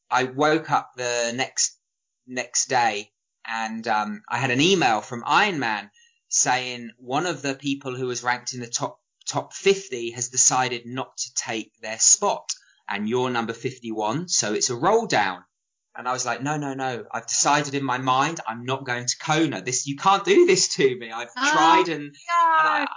I 0.10 0.24
woke 0.24 0.72
up 0.72 0.92
the 0.96 1.34
next, 1.36 1.78
next 2.26 2.68
day 2.70 3.12
and 3.50 3.88
um, 3.88 4.22
I 4.30 4.38
had 4.38 4.52
an 4.52 4.62
email 4.62 5.02
from 5.02 5.24
Ironman 5.24 5.90
saying 6.28 6.92
one 6.98 7.26
of 7.26 7.42
the 7.42 7.56
people 7.56 7.96
who 7.96 8.08
was 8.08 8.24
ranked 8.24 8.54
in 8.54 8.60
the 8.60 8.68
top 8.68 9.00
top 9.28 9.54
50 9.54 10.12
has 10.12 10.30
decided 10.30 10.86
not 10.86 11.18
to 11.18 11.34
take 11.36 11.72
their 11.82 12.00
spot, 12.00 12.52
and 12.88 13.08
you're 13.08 13.30
number 13.30 13.54
51, 13.54 14.28
so 14.28 14.54
it's 14.54 14.70
a 14.70 14.76
roll 14.76 15.06
down. 15.06 15.44
And 15.96 16.08
I 16.08 16.14
was 16.14 16.26
like, 16.26 16.42
no, 16.42 16.56
no, 16.58 16.74
no. 16.74 17.06
I've 17.12 17.28
decided 17.28 17.76
in 17.76 17.84
my 17.84 17.98
mind 17.98 18.40
I'm 18.48 18.64
not 18.64 18.86
going 18.86 19.06
to 19.06 19.18
Kona. 19.18 19.62
This 19.62 19.86
you 19.86 19.98
can't 19.98 20.24
do 20.24 20.46
this 20.46 20.70
to 20.76 20.98
me. 20.98 21.12
I've 21.12 21.30
oh, 21.38 21.52
tried 21.52 21.90
and, 21.90 22.06
and 22.06 22.14
I, 22.30 22.88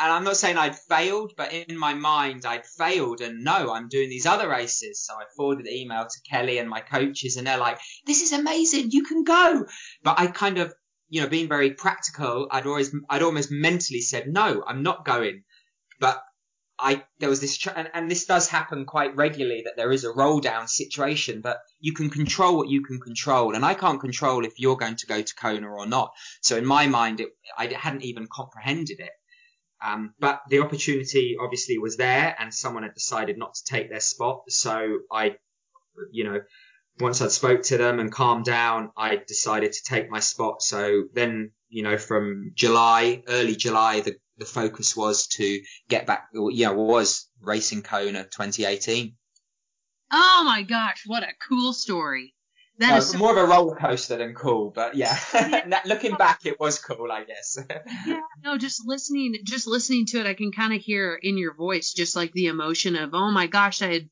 and 0.00 0.12
I'm 0.12 0.24
not 0.24 0.36
saying 0.36 0.56
I'd 0.56 0.76
failed, 0.76 1.32
but 1.36 1.52
in 1.52 1.78
my 1.78 1.94
mind 1.94 2.44
I'd 2.44 2.66
failed 2.66 3.20
and 3.20 3.44
no, 3.44 3.72
I'm 3.72 3.88
doing 3.88 4.08
these 4.08 4.26
other 4.26 4.48
races. 4.48 5.04
So 5.04 5.14
I 5.14 5.24
forwarded 5.36 5.66
the 5.66 5.74
email 5.74 6.04
to 6.04 6.30
Kelly 6.30 6.58
and 6.58 6.68
my 6.68 6.80
coaches 6.80 7.36
and 7.36 7.46
they're 7.46 7.58
like, 7.58 7.78
this 8.06 8.22
is 8.22 8.32
amazing. 8.32 8.90
You 8.90 9.04
can 9.04 9.24
go. 9.24 9.66
But 10.02 10.18
I 10.18 10.26
kind 10.26 10.58
of, 10.58 10.74
you 11.08 11.22
know, 11.22 11.28
being 11.28 11.48
very 11.48 11.70
practical, 11.70 12.48
I'd 12.50 12.66
always, 12.66 12.94
I'd 13.08 13.22
almost 13.22 13.50
mentally 13.50 14.00
said, 14.00 14.26
no, 14.26 14.64
I'm 14.66 14.82
not 14.82 15.04
going. 15.04 15.44
But 16.00 16.22
I, 16.78 17.04
there 17.20 17.28
was 17.28 17.40
this, 17.40 17.66
and, 17.68 17.88
and 17.94 18.10
this 18.10 18.24
does 18.24 18.48
happen 18.48 18.84
quite 18.84 19.14
regularly 19.14 19.62
that 19.64 19.76
there 19.76 19.92
is 19.92 20.02
a 20.02 20.12
roll 20.12 20.40
down 20.40 20.66
situation, 20.66 21.40
but 21.40 21.58
you 21.78 21.92
can 21.92 22.10
control 22.10 22.56
what 22.56 22.68
you 22.68 22.82
can 22.82 22.98
control. 23.00 23.54
And 23.54 23.64
I 23.64 23.74
can't 23.74 24.00
control 24.00 24.44
if 24.44 24.58
you're 24.58 24.76
going 24.76 24.96
to 24.96 25.06
go 25.06 25.22
to 25.22 25.34
Kona 25.36 25.68
or 25.68 25.86
not. 25.86 26.12
So 26.42 26.56
in 26.56 26.66
my 26.66 26.88
mind, 26.88 27.20
it, 27.20 27.28
I 27.56 27.66
hadn't 27.66 28.02
even 28.02 28.26
comprehended 28.26 28.98
it. 28.98 29.12
Um, 29.84 30.14
but 30.18 30.40
the 30.48 30.60
opportunity 30.60 31.36
obviously 31.38 31.78
was 31.78 31.96
there 31.96 32.34
and 32.38 32.54
someone 32.54 32.84
had 32.84 32.94
decided 32.94 33.36
not 33.36 33.54
to 33.54 33.64
take 33.64 33.90
their 33.90 34.00
spot. 34.00 34.44
So 34.48 35.00
I, 35.12 35.36
you 36.10 36.24
know, 36.24 36.40
once 37.00 37.20
I'd 37.20 37.32
spoke 37.32 37.62
to 37.64 37.76
them 37.76 38.00
and 38.00 38.10
calmed 38.10 38.46
down, 38.46 38.90
I 38.96 39.16
decided 39.16 39.72
to 39.72 39.82
take 39.84 40.10
my 40.10 40.20
spot. 40.20 40.62
So 40.62 41.04
then, 41.12 41.50
you 41.68 41.82
know, 41.82 41.98
from 41.98 42.52
July, 42.54 43.22
early 43.28 43.56
July, 43.56 44.00
the, 44.00 44.16
the 44.38 44.46
focus 44.46 44.96
was 44.96 45.26
to 45.28 45.60
get 45.88 46.06
back, 46.06 46.28
yeah, 46.32 46.70
was 46.70 47.28
racing 47.42 47.82
Kona 47.82 48.24
2018. 48.24 49.14
Oh 50.12 50.42
my 50.46 50.62
gosh, 50.62 51.02
what 51.06 51.24
a 51.24 51.32
cool 51.48 51.72
story. 51.72 52.33
That 52.78 52.90
no, 52.90 52.96
is 52.96 53.14
more 53.14 53.30
of 53.30 53.36
a 53.36 53.46
roller 53.46 53.76
coaster 53.76 54.16
than 54.16 54.34
cool, 54.34 54.70
but 54.74 54.96
yeah. 54.96 55.16
yeah. 55.32 55.80
Looking 55.86 56.16
back, 56.16 56.44
it 56.44 56.58
was 56.58 56.80
cool, 56.80 57.10
I 57.10 57.22
guess. 57.22 57.56
yeah, 58.06 58.20
no, 58.42 58.58
just 58.58 58.82
listening, 58.84 59.36
just 59.44 59.68
listening 59.68 60.06
to 60.06 60.18
it, 60.18 60.26
I 60.26 60.34
can 60.34 60.50
kind 60.50 60.74
of 60.74 60.80
hear 60.80 61.18
in 61.22 61.38
your 61.38 61.54
voice 61.54 61.92
just 61.92 62.16
like 62.16 62.32
the 62.32 62.46
emotion 62.46 62.96
of, 62.96 63.10
oh 63.12 63.30
my 63.30 63.46
gosh, 63.46 63.80
I 63.80 63.92
had 63.92 64.08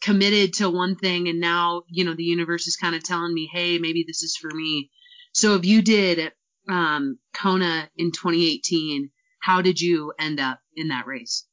committed 0.00 0.54
to 0.54 0.70
one 0.70 0.96
thing, 0.96 1.28
and 1.28 1.40
now 1.40 1.82
you 1.88 2.04
know 2.04 2.14
the 2.14 2.24
universe 2.24 2.66
is 2.66 2.76
kind 2.76 2.94
of 2.94 3.04
telling 3.04 3.34
me, 3.34 3.50
hey, 3.52 3.78
maybe 3.78 4.04
this 4.06 4.22
is 4.22 4.36
for 4.36 4.50
me. 4.50 4.90
So 5.32 5.54
if 5.56 5.66
you 5.66 5.82
did 5.82 6.32
um, 6.68 7.18
Kona 7.34 7.90
in 7.96 8.12
2018, 8.12 9.10
how 9.40 9.60
did 9.60 9.78
you 9.78 10.14
end 10.18 10.40
up 10.40 10.60
in 10.74 10.88
that 10.88 11.06
race? 11.06 11.44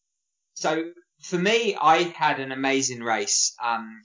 So 0.53 0.91
for 1.21 1.37
me, 1.37 1.75
I 1.75 2.03
had 2.03 2.39
an 2.39 2.51
amazing 2.51 3.01
race. 3.01 3.53
Um, 3.61 4.01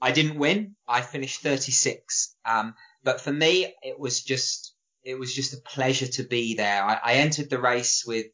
I 0.00 0.12
didn't 0.12 0.38
win. 0.38 0.76
I 0.88 1.02
finished 1.02 1.42
36. 1.42 2.34
Um, 2.44 2.74
but 3.04 3.20
for 3.20 3.32
me, 3.32 3.74
it 3.82 3.98
was 3.98 4.22
just, 4.22 4.74
it 5.04 5.18
was 5.18 5.34
just 5.34 5.54
a 5.54 5.60
pleasure 5.62 6.06
to 6.06 6.24
be 6.24 6.54
there. 6.54 6.82
I, 6.82 6.98
I 7.02 7.14
entered 7.14 7.50
the 7.50 7.60
race 7.60 8.04
with, 8.06 8.26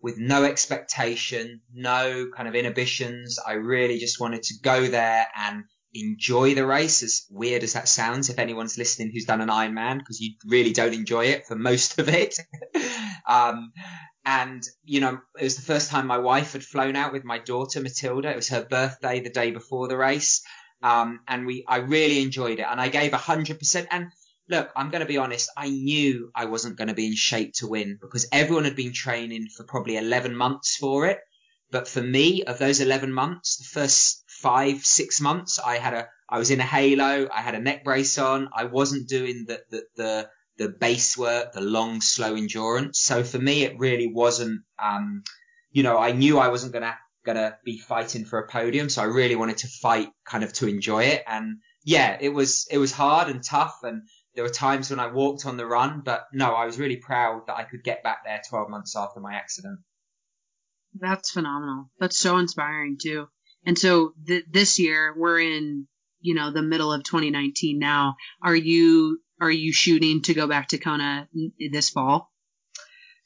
with 0.00 0.18
no 0.18 0.44
expectation, 0.44 1.62
no 1.72 2.28
kind 2.36 2.48
of 2.48 2.54
inhibitions. 2.54 3.38
I 3.44 3.52
really 3.52 3.98
just 3.98 4.20
wanted 4.20 4.42
to 4.44 4.54
go 4.62 4.86
there 4.86 5.26
and 5.36 5.64
enjoy 5.94 6.54
the 6.54 6.66
race, 6.66 7.02
as 7.02 7.26
weird 7.30 7.62
as 7.62 7.72
that 7.72 7.88
sounds, 7.88 8.28
if 8.28 8.38
anyone's 8.38 8.78
listening 8.78 9.10
who's 9.12 9.24
done 9.24 9.40
an 9.40 9.48
Ironman, 9.48 9.98
because 9.98 10.20
you 10.20 10.34
really 10.46 10.72
don't 10.72 10.94
enjoy 10.94 11.26
it 11.26 11.46
for 11.46 11.56
most 11.56 11.98
of 11.98 12.08
it. 12.08 12.36
um, 13.28 13.72
and, 14.24 14.62
you 14.84 15.00
know, 15.00 15.18
it 15.38 15.44
was 15.44 15.56
the 15.56 15.62
first 15.62 15.90
time 15.90 16.06
my 16.06 16.18
wife 16.18 16.52
had 16.52 16.64
flown 16.64 16.96
out 16.96 17.12
with 17.12 17.24
my 17.24 17.38
daughter, 17.38 17.80
Matilda. 17.80 18.30
It 18.30 18.36
was 18.36 18.48
her 18.48 18.64
birthday 18.64 19.20
the 19.20 19.30
day 19.30 19.52
before 19.52 19.88
the 19.88 19.96
race. 19.96 20.42
Um, 20.86 21.18
and 21.26 21.46
we, 21.46 21.64
I 21.66 21.78
really 21.78 22.22
enjoyed 22.22 22.60
it 22.60 22.66
and 22.70 22.80
I 22.80 22.88
gave 22.88 23.12
hundred 23.12 23.58
percent. 23.58 23.88
And 23.90 24.12
look, 24.48 24.70
I'm 24.76 24.90
going 24.90 25.00
to 25.00 25.06
be 25.06 25.16
honest. 25.18 25.50
I 25.56 25.68
knew 25.68 26.30
I 26.32 26.44
wasn't 26.44 26.76
going 26.76 26.86
to 26.86 26.94
be 26.94 27.06
in 27.06 27.16
shape 27.16 27.54
to 27.54 27.66
win 27.66 27.98
because 28.00 28.28
everyone 28.30 28.62
had 28.62 28.76
been 28.76 28.92
training 28.92 29.48
for 29.48 29.64
probably 29.64 29.96
11 29.96 30.36
months 30.36 30.76
for 30.76 31.06
it. 31.06 31.18
But 31.72 31.88
for 31.88 32.00
me, 32.00 32.44
of 32.44 32.60
those 32.60 32.80
11 32.80 33.12
months, 33.12 33.56
the 33.56 33.80
first 33.80 34.22
five, 34.28 34.86
six 34.86 35.20
months, 35.20 35.58
I 35.58 35.78
had 35.78 35.94
a, 35.94 36.08
I 36.30 36.38
was 36.38 36.52
in 36.52 36.60
a 36.60 36.70
halo. 36.76 37.28
I 37.34 37.40
had 37.40 37.56
a 37.56 37.60
neck 37.60 37.82
brace 37.82 38.16
on. 38.18 38.48
I 38.54 38.66
wasn't 38.66 39.08
doing 39.08 39.46
the, 39.48 39.60
the, 39.70 39.82
the, 39.96 40.30
the 40.58 40.68
base 40.68 41.18
work, 41.18 41.52
the 41.52 41.60
long, 41.60 42.00
slow 42.00 42.36
endurance. 42.36 43.00
So 43.00 43.24
for 43.24 43.40
me, 43.40 43.64
it 43.64 43.80
really 43.80 44.06
wasn't, 44.06 44.60
um, 44.80 45.24
you 45.72 45.82
know, 45.82 45.98
I 45.98 46.12
knew 46.12 46.38
I 46.38 46.48
wasn't 46.48 46.72
going 46.72 46.84
to 46.84 46.96
gonna 47.26 47.58
be 47.64 47.78
fighting 47.78 48.24
for 48.24 48.38
a 48.38 48.48
podium. 48.48 48.88
So 48.88 49.02
I 49.02 49.06
really 49.06 49.36
wanted 49.36 49.58
to 49.58 49.68
fight 49.68 50.08
kind 50.24 50.44
of 50.44 50.52
to 50.54 50.68
enjoy 50.68 51.04
it. 51.04 51.24
And 51.26 51.58
yeah, 51.84 52.16
it 52.18 52.30
was, 52.30 52.66
it 52.70 52.78
was 52.78 52.92
hard 52.92 53.28
and 53.28 53.42
tough. 53.42 53.80
And 53.82 54.02
there 54.34 54.44
were 54.44 54.50
times 54.50 54.90
when 54.90 55.00
I 55.00 55.08
walked 55.08 55.44
on 55.44 55.56
the 55.56 55.66
run, 55.66 56.02
but 56.04 56.26
no, 56.32 56.54
I 56.54 56.64
was 56.64 56.78
really 56.78 56.96
proud 56.96 57.48
that 57.48 57.56
I 57.56 57.64
could 57.64 57.82
get 57.84 58.02
back 58.02 58.24
there 58.24 58.40
12 58.48 58.70
months 58.70 58.96
after 58.96 59.20
my 59.20 59.34
accident. 59.34 59.80
That's 60.94 61.30
phenomenal. 61.30 61.90
That's 61.98 62.16
so 62.16 62.38
inspiring 62.38 62.96
too. 63.02 63.28
And 63.66 63.78
so 63.78 64.14
th- 64.26 64.44
this 64.50 64.78
year 64.78 65.14
we're 65.16 65.40
in, 65.40 65.88
you 66.20 66.34
know, 66.34 66.52
the 66.52 66.62
middle 66.62 66.92
of 66.92 67.04
2019 67.04 67.78
now. 67.78 68.16
Are 68.42 68.56
you, 68.56 69.20
are 69.40 69.50
you 69.50 69.72
shooting 69.72 70.22
to 70.22 70.34
go 70.34 70.46
back 70.46 70.68
to 70.68 70.78
Kona 70.78 71.28
this 71.70 71.90
fall? 71.90 72.32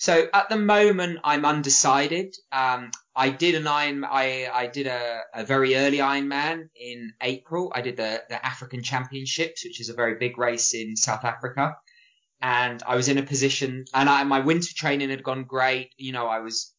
So 0.00 0.28
at 0.32 0.48
the 0.48 0.56
moment, 0.56 1.18
I'm 1.24 1.44
undecided. 1.44 2.34
Um, 2.50 2.90
I 3.14 3.30
did 3.30 3.54
an 3.54 3.66
Iron, 3.66 4.04
I, 4.04 4.48
I 4.52 4.66
did 4.66 4.86
a, 4.86 5.20
a 5.34 5.44
very 5.44 5.76
early 5.76 5.98
Ironman 5.98 6.68
in 6.74 7.12
April. 7.20 7.72
I 7.74 7.80
did 7.80 7.96
the, 7.96 8.22
the 8.28 8.44
African 8.44 8.82
Championships, 8.82 9.64
which 9.64 9.80
is 9.80 9.88
a 9.88 9.94
very 9.94 10.14
big 10.14 10.38
race 10.38 10.74
in 10.74 10.96
South 10.96 11.24
Africa. 11.24 11.76
And 12.40 12.82
I 12.86 12.96
was 12.96 13.08
in 13.08 13.18
a 13.18 13.22
position, 13.22 13.84
and 13.92 14.08
I, 14.08 14.24
my 14.24 14.40
winter 14.40 14.72
training 14.74 15.10
had 15.10 15.22
gone 15.22 15.44
great. 15.44 15.90
You 15.98 16.12
know, 16.12 16.26
I 16.26 16.38
was, 16.38 16.72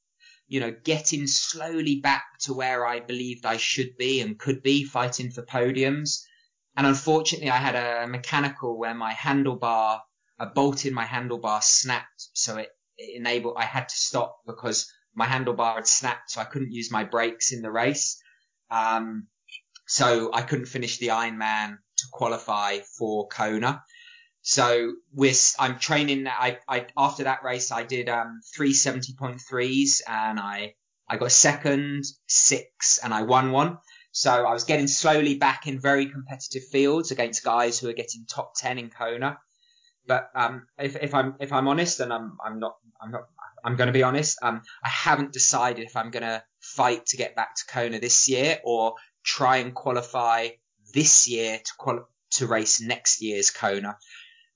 you 0.48 0.60
know, 0.60 0.72
getting 0.72 1.28
slowly 1.28 2.00
back 2.00 2.24
to 2.42 2.54
where 2.54 2.88
I 2.88 3.00
believed 3.00 3.46
I 3.46 3.58
should 3.58 3.98
be 3.98 4.22
and 4.22 4.40
could 4.40 4.64
be 4.64 4.84
fighting 4.84 5.32
for 5.32 5.44
podiums. 5.44 6.24
And 6.76 6.88
unfortunately, 6.88 7.52
I 7.52 7.58
had 7.58 7.76
a 7.76 8.08
mechanical 8.08 8.80
where 8.80 8.96
my 8.96 9.14
handlebar 9.14 10.00
a 10.42 10.48
bolt 10.48 10.88
in 10.88 10.94
my 10.94 11.06
handlebar 11.06 11.62
snapped, 11.62 12.30
so 12.34 12.58
it, 12.58 12.70
it 12.98 13.16
enabled 13.16 13.58
I 13.60 13.66
had 13.66 13.88
to 13.88 13.96
stop 13.96 14.40
because 14.48 14.92
my 15.14 15.26
handlebar 15.26 15.76
had 15.76 15.88
snapped, 15.88 16.32
so 16.32 16.42
I 16.42 16.46
couldn't 16.46 16.72
use 16.72 16.92
my 16.92 17.04
brakes 17.04 17.52
in 17.52 17.62
the 17.62 17.72
race. 17.72 18.22
Um, 18.70 19.28
so 19.88 20.32
I 20.34 20.42
couldn't 20.42 20.68
finish 20.68 20.98
the 20.98 21.08
Ironman 21.08 21.78
to 21.98 22.06
qualify 22.12 22.80
for 22.98 23.28
Kona. 23.28 23.84
So 24.42 24.94
we're, 25.14 25.34
I'm 25.60 25.78
training. 25.78 26.28
I, 26.28 26.60
I, 26.68 26.88
after 26.98 27.26
that 27.26 27.44
race, 27.44 27.72
I 27.72 27.84
did, 27.84 28.10
um, 28.10 28.42
three 28.56 28.74
70.3s 28.74 30.02
and 30.08 30.40
I, 30.40 30.76
I 31.08 31.18
got 31.18 31.32
second, 31.32 32.06
six, 32.28 33.00
and 33.04 33.14
I 33.14 33.24
won 33.24 33.52
one. 33.52 33.78
So 34.12 34.32
I 34.32 34.54
was 34.54 34.64
getting 34.64 34.88
slowly 34.88 35.36
back 35.36 35.68
in 35.68 35.80
very 35.80 36.08
competitive 36.08 36.64
fields 36.72 37.12
against 37.12 37.44
guys 37.44 37.80
who 37.80 37.90
are 37.90 37.94
getting 37.94 38.26
top 38.26 38.54
10 38.58 38.80
in 38.80 38.90
Kona. 38.90 39.38
But, 40.08 40.30
um, 40.34 40.68
if, 40.80 40.96
if 40.96 41.14
I'm, 41.14 41.36
if 41.40 41.54
I'm 41.54 41.68
honest 41.68 42.00
and 42.00 42.12
I'm, 42.12 42.38
I'm 42.44 42.60
not, 42.60 42.78
I'm 43.02 43.12
not, 43.12 43.24
I'm 43.64 43.76
going 43.76 43.88
to 43.88 43.94
be 43.94 44.04
honest, 44.04 44.38
um, 44.42 44.62
I 44.84 44.90
haven't 44.90 45.34
decided 45.34 45.86
if 45.86 45.96
I'm 45.96 46.12
going 46.12 46.24
to 46.24 46.44
fight 46.60 47.06
to 47.08 47.18
get 47.18 47.36
back 47.36 47.56
to 47.56 47.66
Kona 47.68 48.00
this 48.00 48.30
year 48.30 48.60
or 48.64 48.96
try 49.24 49.58
and 49.58 49.74
qualify 49.74 50.50
this 50.94 51.28
year 51.28 51.58
to 51.58 51.72
quali- 51.78 52.04
to 52.32 52.48
race 52.48 52.82
next 52.82 53.22
year's 53.22 53.52
Kona. 53.52 53.98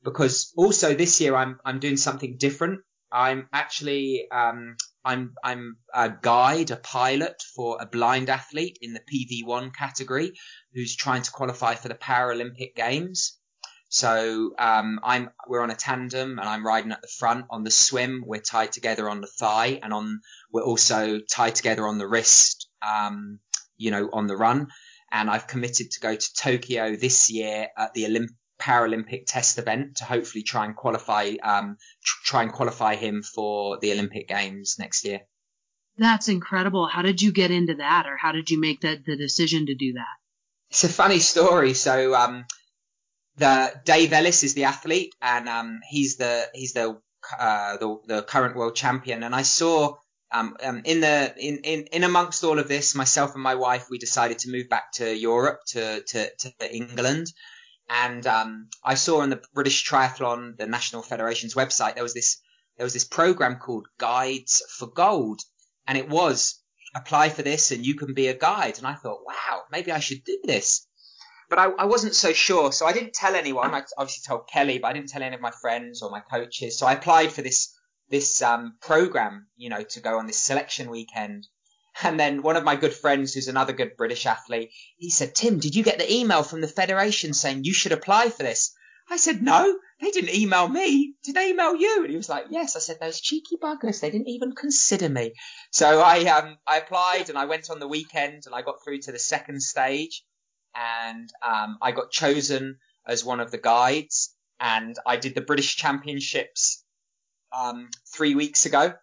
Because 0.04 0.54
also 0.56 0.94
this 0.94 1.20
year 1.20 1.36
I'm 1.36 1.60
I'm 1.65 1.80
doing 1.80 1.98
something 1.98 2.38
different. 2.38 2.82
I'm 3.12 3.48
actually 3.52 4.28
um, 4.32 4.76
I'm 5.04 5.34
I'm 5.44 5.78
a 5.94 6.10
guide, 6.10 6.72
a 6.72 6.76
pilot 6.76 7.41
for 7.56 7.78
a 7.80 7.86
blind 7.86 8.30
athlete 8.30 8.78
in 8.82 8.94
the 8.94 9.02
PV1 9.02 9.74
category 9.76 10.34
who's 10.74 10.96
trying 10.96 11.22
to 11.24 11.32
qualify 11.32 11.76
for 11.76 11.88
the 11.88 11.96
Paralympic 11.96 12.76
Games. 12.76 13.39
So 13.95 14.53
um, 14.60 14.99
I'm 15.03 15.29
we're 15.47 15.62
on 15.62 15.71
a 15.71 15.75
tandem 15.75 16.38
and 16.38 16.49
I'm 16.49 16.65
riding 16.65 16.91
at 16.91 17.01
the 17.01 17.08
front. 17.08 17.45
On 17.49 17.63
the 17.63 17.71
swim, 17.71 18.23
we're 18.25 18.41
tied 18.41 18.73
together 18.73 19.10
on 19.10 19.21
the 19.21 19.27
thigh, 19.27 19.79
and 19.81 19.93
on 19.93 20.19
we're 20.51 20.63
also 20.63 21.19
tied 21.19 21.55
together 21.55 21.88
on 21.88 21.97
the 21.97 22.08
wrist. 22.08 22.67
Um, 22.81 23.39
you 23.77 23.91
know, 23.91 24.10
on 24.12 24.27
the 24.27 24.36
run. 24.36 24.67
And 25.12 25.29
I've 25.29 25.47
committed 25.47 25.91
to 25.91 25.99
go 25.99 26.15
to 26.15 26.34
Tokyo 26.34 26.95
this 26.95 27.29
year 27.29 27.67
at 27.77 27.93
the 27.93 28.03
Olymp- 28.03 28.36
Paralympic 28.60 29.25
test 29.27 29.60
event 29.60 29.97
to 29.97 30.05
hopefully 30.05 30.43
try 30.43 30.65
and 30.65 30.75
qualify, 30.75 31.34
um, 31.43 31.77
tr- 32.03 32.23
try 32.25 32.43
and 32.43 32.51
qualify 32.51 32.95
him 32.95 33.21
for 33.21 33.77
the 33.79 33.91
Olympic 33.91 34.27
Games 34.27 34.77
next 34.79 35.05
year. 35.05 35.21
That's 35.97 36.27
incredible. 36.27 36.88
How 36.88 37.01
did 37.01 37.21
you 37.21 37.31
get 37.31 37.51
into 37.51 37.75
that, 37.75 38.08
or 38.08 38.17
how 38.17 38.31
did 38.31 38.49
you 38.49 38.60
make 38.60 38.81
that 38.81 39.05
the 39.05 39.15
decision 39.15 39.67
to 39.67 39.75
do 39.75 39.93
that? 39.93 40.15
It's 40.69 40.84
a 40.84 40.89
funny 40.89 41.19
story. 41.19 41.73
So, 41.73 42.15
um, 42.15 42.45
the 43.38 43.82
Dave 43.84 44.13
Ellis 44.13 44.43
is 44.43 44.54
the 44.54 44.65
athlete, 44.65 45.13
and 45.21 45.50
um, 45.50 45.80
he's 45.89 46.17
the 46.17 46.50
he's 46.54 46.74
the 46.74 47.00
uh, 47.38 47.78
the 47.78 47.98
the 48.08 48.24
current 48.24 48.56
world 48.56 48.76
champion. 48.76 49.24
And 49.24 49.36
I 49.36 49.41
saw 49.41 49.95
um, 50.32 50.56
um, 50.63 50.82
in 50.86 51.02
the 51.02 51.34
in, 51.38 51.60
in 51.63 51.84
in 51.91 52.04
amongst 52.04 52.43
all 52.43 52.60
of 52.60 52.67
this, 52.67 52.95
myself 52.95 53.34
and 53.34 53.43
my 53.43 53.56
wife, 53.56 53.88
we 53.89 53.98
decided 53.98 54.39
to 54.39 54.52
move 54.52 54.69
back 54.69 54.91
to 54.93 55.15
Europe 55.15 55.60
to 55.69 56.02
to, 56.02 56.30
to 56.39 56.76
England, 56.76 57.28
and 57.89 58.26
um, 58.26 58.69
I 58.84 58.95
saw 58.95 59.21
on 59.21 59.30
the 59.30 59.41
British 59.54 59.89
Triathlon, 59.89 60.58
the 60.58 60.67
National 60.67 61.02
Federation's 61.02 61.56
website, 61.56 61.95
there 61.95 62.04
was 62.04 62.13
this 62.13 62.41
there 62.78 62.86
was 62.86 62.93
this 62.93 63.06
program 63.06 63.58
called 63.58 63.88
Guides 63.98 64.62
for 64.78 64.88
Gold, 64.88 65.41
and 65.88 65.98
it 65.98 66.10
was 66.10 66.62
apply 66.95 67.28
for 67.30 67.43
this 67.43 67.71
and 67.71 67.86
you 67.86 67.95
can 67.95 68.13
be 68.13 68.28
a 68.28 68.34
guide. 68.34 68.78
And 68.78 68.88
I 68.88 68.93
thought, 68.93 69.19
wow, 69.26 69.63
maybe 69.69 69.91
I 69.91 70.00
should 70.00 70.24
do 70.24 70.39
this. 70.45 70.88
But 71.49 71.60
I, 71.60 71.65
I 71.65 71.86
wasn't 71.86 72.15
so 72.15 72.34
sure, 72.34 72.71
so 72.71 72.86
I 72.86 72.93
didn't 72.93 73.13
tell 73.13 73.36
anyone. 73.36 73.73
I 73.73 73.84
obviously 73.97 74.23
told 74.27 74.47
Kelly, 74.47 74.79
but 74.79 74.88
I 74.88 74.93
didn't 74.93 75.10
tell 75.10 75.21
any 75.21 75.36
of 75.36 75.41
my 75.41 75.51
friends 75.51 76.01
or 76.01 76.10
my 76.10 76.21
coaches. 76.21 76.77
So 76.79 76.88
I 76.88 76.93
applied 76.93 77.31
for 77.31 77.41
this 77.41 77.73
this 78.10 78.41
um, 78.41 78.77
program, 78.81 79.47
you 79.58 79.69
know, 79.69 79.81
to 79.81 79.99
go 79.99 80.19
on 80.19 80.27
this 80.27 80.39
selection 80.39 80.89
weekend. 80.89 81.47
And 82.03 82.19
then 82.19 82.41
one 82.41 82.55
of 82.55 82.63
my 82.63 82.75
good 82.75 82.93
friends, 82.93 83.34
who's 83.34 83.47
another 83.47 83.73
good 83.73 83.95
British 83.97 84.25
athlete, 84.25 84.71
he 84.97 85.10
said, 85.10 85.34
Tim, 85.34 85.60
did 85.60 85.75
you 85.75 85.84
get 85.84 85.97
the 85.97 86.13
email 86.13 86.43
from 86.43 86.62
the 86.62 86.67
federation 86.67 87.34
saying 87.34 87.63
you 87.63 87.73
should 87.73 87.93
apply 87.93 88.29
for 88.29 88.43
this? 88.43 88.75
I 89.10 89.17
said, 89.17 89.41
no, 89.41 89.77
they 90.01 90.12
didn't 90.12 90.36
email 90.36 90.67
me. 90.67 91.15
Did 91.23 91.36
they 91.36 91.51
email 91.51 91.75
you? 91.75 92.01
And 92.01 92.10
he 92.10 92.17
was 92.17 92.27
like, 92.27 92.45
yes. 92.49 92.75
I 92.75 92.79
said, 92.79 92.97
those 92.99 93.21
cheeky 93.21 93.55
buggers, 93.62 94.01
they 94.01 94.10
didn't 94.10 94.29
even 94.29 94.53
consider 94.53 95.08
me. 95.08 95.34
So 95.71 96.01
I, 96.01 96.25
um, 96.25 96.58
I 96.67 96.77
applied 96.77 97.29
and 97.29 97.38
I 97.38 97.45
went 97.45 97.69
on 97.69 97.79
the 97.79 97.88
weekend 97.88 98.43
and 98.45 98.53
I 98.53 98.62
got 98.62 98.84
through 98.84 98.99
to 99.01 99.12
the 99.12 99.19
second 99.19 99.62
stage 99.62 100.23
and, 100.76 101.30
um, 101.42 101.78
I 101.82 101.92
got 101.92 102.12
chosen 102.12 102.78
as 103.08 103.24
one 103.24 103.40
of 103.40 103.52
the 103.52 103.58
guides 103.58 104.36
and 104.60 104.96
I 105.06 105.18
did 105.18 105.36
the 105.36 105.42
British 105.42 105.76
championships 105.76 106.84
um, 107.56 107.90
three 108.14 108.36
weeks 108.36 108.66
ago, 108.66 108.94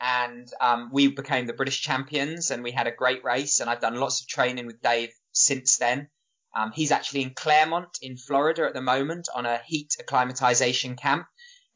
and 0.00 0.48
um, 0.60 0.90
we 0.92 1.08
became 1.08 1.46
the 1.46 1.52
British 1.52 1.82
champions, 1.82 2.50
and 2.50 2.62
we 2.62 2.70
had 2.70 2.86
a 2.86 2.92
great 2.92 3.24
race. 3.24 3.60
And 3.60 3.68
I've 3.68 3.80
done 3.80 3.96
lots 3.96 4.20
of 4.20 4.28
training 4.28 4.66
with 4.66 4.80
Dave 4.80 5.10
since 5.32 5.78
then. 5.78 6.08
Um, 6.56 6.72
he's 6.72 6.90
actually 6.90 7.22
in 7.22 7.34
Clermont 7.34 7.98
in 8.02 8.16
Florida 8.16 8.64
at 8.66 8.74
the 8.74 8.80
moment 8.80 9.28
on 9.34 9.46
a 9.46 9.60
heat 9.64 9.96
acclimatization 10.00 10.96
camp, 10.96 11.26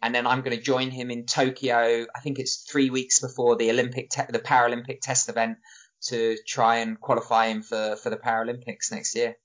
and 0.02 0.14
then 0.14 0.26
I'm 0.26 0.42
going 0.42 0.56
to 0.56 0.62
join 0.62 0.90
him 0.90 1.10
in 1.10 1.26
Tokyo. 1.26 2.06
I 2.14 2.20
think 2.20 2.38
it's 2.38 2.64
three 2.70 2.90
weeks 2.90 3.20
before 3.20 3.56
the 3.56 3.70
Olympic, 3.70 4.10
te- 4.10 4.22
the 4.28 4.40
Paralympic 4.40 5.00
test 5.00 5.28
event 5.28 5.58
to 6.06 6.36
try 6.46 6.76
and 6.78 7.00
qualify 7.00 7.46
him 7.46 7.62
for 7.62 7.96
for 7.96 8.10
the 8.10 8.16
Paralympics 8.16 8.90
next 8.90 9.14
year. 9.14 9.36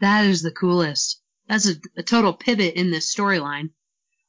That 0.00 0.24
is 0.24 0.42
the 0.42 0.52
coolest. 0.52 1.20
That's 1.48 1.68
a, 1.68 1.74
a 1.96 2.02
total 2.02 2.32
pivot 2.32 2.74
in 2.74 2.90
this 2.90 3.12
storyline. 3.12 3.70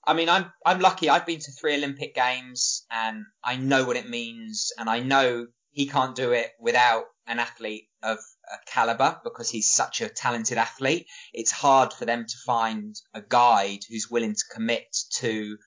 I 0.05 0.13
mean, 0.13 0.29
I'm 0.29 0.51
I'm 0.65 0.79
lucky. 0.79 1.10
I've 1.10 1.25
been 1.25 1.39
to 1.39 1.51
three 1.51 1.75
Olympic 1.75 2.15
games, 2.15 2.86
and 2.89 3.25
I 3.43 3.58
know 3.58 3.86
what 3.86 3.97
it 3.97 4.10
means, 4.10 4.71
and 4.77 4.89
I 4.89 5.01
know 5.01 5.47
he 5.71 5.88
can't 5.88 6.15
do 6.15 6.32
it 6.32 6.51
without 6.60 7.03
an 7.27 7.39
athlete 7.39 7.89
of 8.01 8.17
a 8.51 8.58
caliber 8.65 9.19
because 9.23 9.49
he's 9.49 9.71
such 9.71 10.01
a 10.01 10.10
talented 10.10 10.58
athlete. 10.58 11.05
It's 11.32 11.51
hard 11.51 11.93
for 11.93 12.05
them 12.05 12.25
to 12.27 12.38
find 12.45 12.95
a 13.13 13.21
guide 13.21 13.82
who's 13.88 14.10
willing 14.10 14.34
to 14.34 14.43
commit 14.51 14.97
to, 15.17 15.58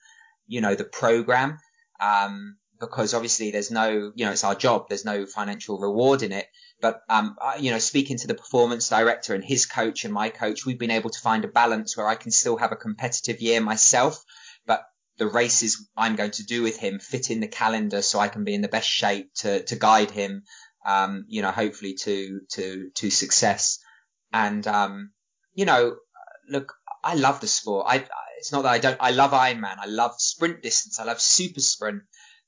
you 0.45 0.61
know, 0.61 0.75
the 0.75 0.83
program. 0.83 1.59
Um, 2.01 2.57
because 2.79 3.13
obviously 3.13 3.51
there's 3.51 3.71
no, 3.71 4.11
you 4.13 4.25
know, 4.25 4.31
it's 4.31 4.43
our 4.43 4.55
job. 4.55 4.87
There's 4.89 5.05
no 5.05 5.25
financial 5.25 5.79
reward 5.79 6.21
in 6.21 6.33
it. 6.33 6.47
But, 6.83 7.01
um, 7.07 7.37
I, 7.41 7.55
you 7.55 7.71
know, 7.71 7.79
speaking 7.79 8.17
to 8.17 8.27
the 8.27 8.35
performance 8.35 8.89
director 8.89 9.33
and 9.33 9.41
his 9.41 9.65
coach 9.65 10.03
and 10.03 10.13
my 10.13 10.27
coach, 10.27 10.65
we've 10.65 10.77
been 10.77 10.91
able 10.91 11.11
to 11.11 11.19
find 11.21 11.45
a 11.45 11.47
balance 11.47 11.95
where 11.95 12.09
I 12.09 12.15
can 12.15 12.31
still 12.31 12.57
have 12.57 12.73
a 12.73 12.75
competitive 12.75 13.39
year 13.39 13.61
myself, 13.61 14.21
but 14.67 14.83
the 15.17 15.27
races 15.27 15.87
I'm 15.95 16.17
going 16.17 16.31
to 16.31 16.43
do 16.43 16.61
with 16.61 16.75
him 16.75 16.99
fit 16.99 17.31
in 17.31 17.39
the 17.39 17.47
calendar 17.47 18.01
so 18.01 18.19
I 18.19 18.27
can 18.27 18.43
be 18.43 18.53
in 18.53 18.59
the 18.59 18.67
best 18.67 18.89
shape 18.89 19.33
to, 19.35 19.63
to 19.63 19.77
guide 19.77 20.11
him, 20.11 20.43
um, 20.85 21.23
you 21.29 21.41
know, 21.41 21.51
hopefully 21.51 21.93
to, 22.01 22.41
to, 22.55 22.89
to 22.95 23.09
success. 23.09 23.79
And, 24.33 24.67
um, 24.67 25.11
you 25.53 25.63
know, 25.63 25.95
look, 26.49 26.73
I 27.01 27.15
love 27.15 27.39
the 27.39 27.47
sport. 27.47 27.85
I, 27.87 28.03
it's 28.39 28.51
not 28.51 28.63
that 28.63 28.73
I 28.73 28.79
don't, 28.79 28.97
I 28.99 29.11
love 29.11 29.31
Ironman. 29.31 29.77
I 29.79 29.85
love 29.85 30.15
sprint 30.17 30.61
distance. 30.61 30.99
I 30.99 31.05
love 31.05 31.21
super 31.21 31.61
sprint. 31.61 32.03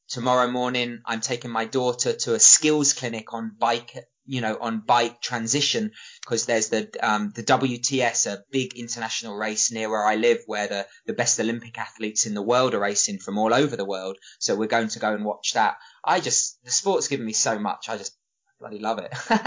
Tomorrow 0.09 0.51
morning, 0.51 0.99
I'm 1.05 1.21
taking 1.21 1.51
my 1.51 1.63
daughter 1.63 2.11
to 2.11 2.33
a 2.33 2.39
skills 2.39 2.91
clinic 2.91 3.33
on 3.33 3.55
bike 3.57 3.95
you 4.25 4.41
know, 4.41 4.57
on 4.59 4.79
bike 4.79 5.21
transition 5.21 5.91
because 6.21 6.45
there's 6.45 6.69
the 6.69 6.89
um, 7.01 7.31
the 7.35 7.43
WTS, 7.43 8.31
a 8.31 8.43
big 8.51 8.75
international 8.75 9.35
race 9.35 9.71
near 9.71 9.89
where 9.89 10.05
I 10.05 10.15
live, 10.15 10.39
where 10.47 10.67
the 10.67 10.87
the 11.05 11.13
best 11.13 11.39
Olympic 11.39 11.77
athletes 11.77 12.25
in 12.25 12.33
the 12.33 12.41
world 12.41 12.73
are 12.73 12.79
racing 12.79 13.19
from 13.19 13.37
all 13.37 13.53
over 13.53 13.75
the 13.75 13.85
world. 13.85 14.17
So 14.39 14.55
we're 14.55 14.67
going 14.67 14.89
to 14.89 14.99
go 14.99 15.13
and 15.13 15.25
watch 15.25 15.53
that. 15.53 15.77
I 16.03 16.19
just 16.19 16.63
the 16.63 16.71
sport's 16.71 17.07
given 17.07 17.25
me 17.25 17.33
so 17.33 17.59
much. 17.59 17.89
I 17.89 17.97
just 17.97 18.17
bloody 18.59 18.79
love 18.79 18.99
it. 18.99 19.13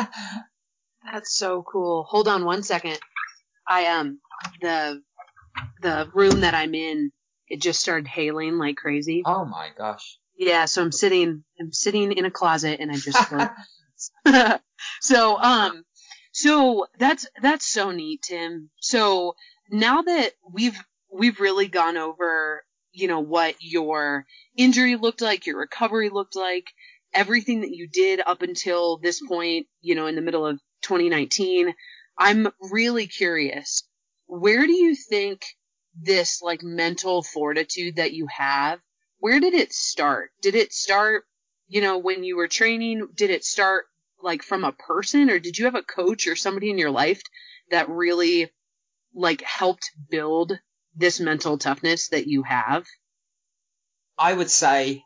That's 1.12 1.32
so 1.32 1.62
cool. 1.62 2.04
Hold 2.04 2.28
on 2.28 2.44
one 2.44 2.62
second. 2.62 2.98
I 3.66 3.86
um 3.86 4.20
the 4.60 5.02
the 5.82 6.08
room 6.14 6.40
that 6.40 6.54
I'm 6.54 6.74
in, 6.74 7.10
it 7.48 7.60
just 7.60 7.80
started 7.80 8.06
hailing 8.06 8.58
like 8.58 8.76
crazy. 8.76 9.22
Oh 9.24 9.44
my 9.44 9.70
gosh. 9.76 10.18
Yeah, 10.36 10.66
so 10.66 10.82
I'm 10.82 10.92
sitting 10.92 11.44
I'm 11.60 11.72
sitting 11.72 12.12
in 12.12 12.24
a 12.24 12.30
closet 12.30 12.78
and 12.80 12.90
I 12.90 12.96
just 12.96 13.18
so, 15.00 15.36
um, 15.38 15.84
so 16.32 16.86
that's, 16.98 17.26
that's 17.42 17.66
so 17.66 17.90
neat, 17.90 18.22
Tim. 18.22 18.70
So 18.80 19.34
now 19.70 20.02
that 20.02 20.32
we've, 20.52 20.78
we've 21.12 21.40
really 21.40 21.68
gone 21.68 21.96
over, 21.96 22.64
you 22.92 23.08
know, 23.08 23.20
what 23.20 23.56
your 23.60 24.26
injury 24.56 24.96
looked 24.96 25.20
like, 25.20 25.46
your 25.46 25.58
recovery 25.58 26.10
looked 26.10 26.36
like, 26.36 26.66
everything 27.14 27.60
that 27.62 27.70
you 27.70 27.88
did 27.88 28.20
up 28.24 28.42
until 28.42 28.98
this 28.98 29.20
point, 29.26 29.66
you 29.80 29.94
know, 29.94 30.06
in 30.06 30.14
the 30.14 30.20
middle 30.22 30.46
of 30.46 30.60
2019, 30.82 31.74
I'm 32.18 32.48
really 32.70 33.06
curious. 33.06 33.82
Where 34.26 34.66
do 34.66 34.72
you 34.72 34.94
think 34.94 35.42
this 36.00 36.42
like 36.42 36.62
mental 36.62 37.22
fortitude 37.22 37.96
that 37.96 38.12
you 38.12 38.26
have, 38.36 38.80
where 39.18 39.40
did 39.40 39.54
it 39.54 39.72
start? 39.72 40.30
Did 40.42 40.54
it 40.54 40.72
start, 40.72 41.24
you 41.66 41.80
know, 41.80 41.98
when 41.98 42.24
you 42.24 42.36
were 42.36 42.48
training? 42.48 43.08
Did 43.16 43.30
it 43.30 43.44
start 43.44 43.86
like 44.22 44.42
from 44.42 44.64
a 44.64 44.72
person 44.72 45.30
or 45.30 45.38
did 45.38 45.58
you 45.58 45.66
have 45.66 45.74
a 45.74 45.82
coach 45.82 46.26
or 46.26 46.36
somebody 46.36 46.70
in 46.70 46.78
your 46.78 46.90
life 46.90 47.22
that 47.70 47.88
really 47.88 48.50
like 49.14 49.42
helped 49.42 49.90
build 50.10 50.58
this 50.94 51.20
mental 51.20 51.58
toughness 51.58 52.08
that 52.08 52.26
you 52.26 52.42
have? 52.42 52.86
I 54.16 54.32
would 54.32 54.50
say, 54.50 55.04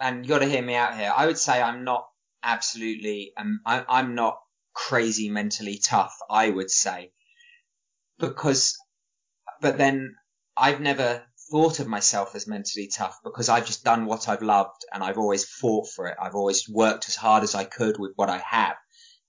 and 0.00 0.24
you 0.24 0.28
got 0.28 0.38
to 0.38 0.48
hear 0.48 0.62
me 0.62 0.74
out 0.74 0.96
here. 0.96 1.12
I 1.14 1.26
would 1.26 1.38
say 1.38 1.60
I'm 1.60 1.84
not 1.84 2.08
absolutely, 2.42 3.32
um, 3.36 3.60
I, 3.66 3.84
I'm 3.88 4.14
not 4.14 4.40
crazy 4.72 5.28
mentally 5.28 5.78
tough. 5.78 6.16
I 6.30 6.48
would 6.48 6.70
say 6.70 7.12
because, 8.18 8.78
but 9.60 9.76
then 9.78 10.16
I've 10.56 10.80
never 10.80 11.24
thought 11.50 11.80
of 11.80 11.86
myself 11.86 12.34
as 12.34 12.46
mentally 12.46 12.88
tough 12.88 13.18
because 13.22 13.48
I've 13.48 13.66
just 13.66 13.84
done 13.84 14.06
what 14.06 14.28
I've 14.28 14.42
loved 14.42 14.84
and 14.92 15.02
I've 15.02 15.18
always 15.18 15.44
fought 15.44 15.88
for 15.88 16.06
it. 16.06 16.16
I've 16.20 16.34
always 16.34 16.68
worked 16.68 17.08
as 17.08 17.16
hard 17.16 17.42
as 17.42 17.54
I 17.54 17.64
could 17.64 17.98
with 17.98 18.12
what 18.16 18.30
I 18.30 18.38
have. 18.38 18.76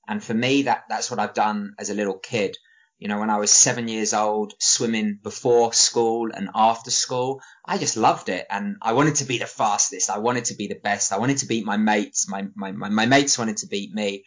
And 0.08 0.24
for 0.24 0.34
me, 0.34 0.64
that, 0.64 0.84
that's 0.90 1.10
what 1.10 1.20
I've 1.20 1.34
done 1.34 1.74
as 1.80 1.90
a 1.90 1.94
little 1.96 2.18
kid. 2.18 2.56
You 2.98 3.10
know, 3.10 3.20
when 3.20 3.30
I 3.30 3.38
was 3.38 3.52
seven 3.52 3.88
years 3.88 4.14
old, 4.14 4.54
swimming 4.60 5.20
before 5.22 5.74
school 5.74 6.32
and 6.34 6.50
after 6.56 6.92
school, 6.92 7.42
I 7.66 7.78
just 7.78 7.98
loved 7.98 8.30
it. 8.30 8.46
And 8.50 8.78
I 8.82 8.94
wanted 8.94 9.16
to 9.16 9.26
be 9.26 9.38
the 9.38 9.48
fastest. 9.48 10.10
I 10.10 10.20
wanted 10.20 10.46
to 10.46 10.56
be 10.56 10.68
the 10.68 10.80
best. 10.82 11.12
I 11.12 11.20
wanted 11.20 11.40
to 11.40 11.48
beat 11.48 11.66
my 11.66 11.78
mates. 11.78 12.30
My, 12.30 12.46
my, 12.56 12.72
my, 12.72 12.90
my 12.90 13.06
mates 13.06 13.38
wanted 13.38 13.58
to 13.58 13.68
beat 13.68 13.94
me. 13.94 14.24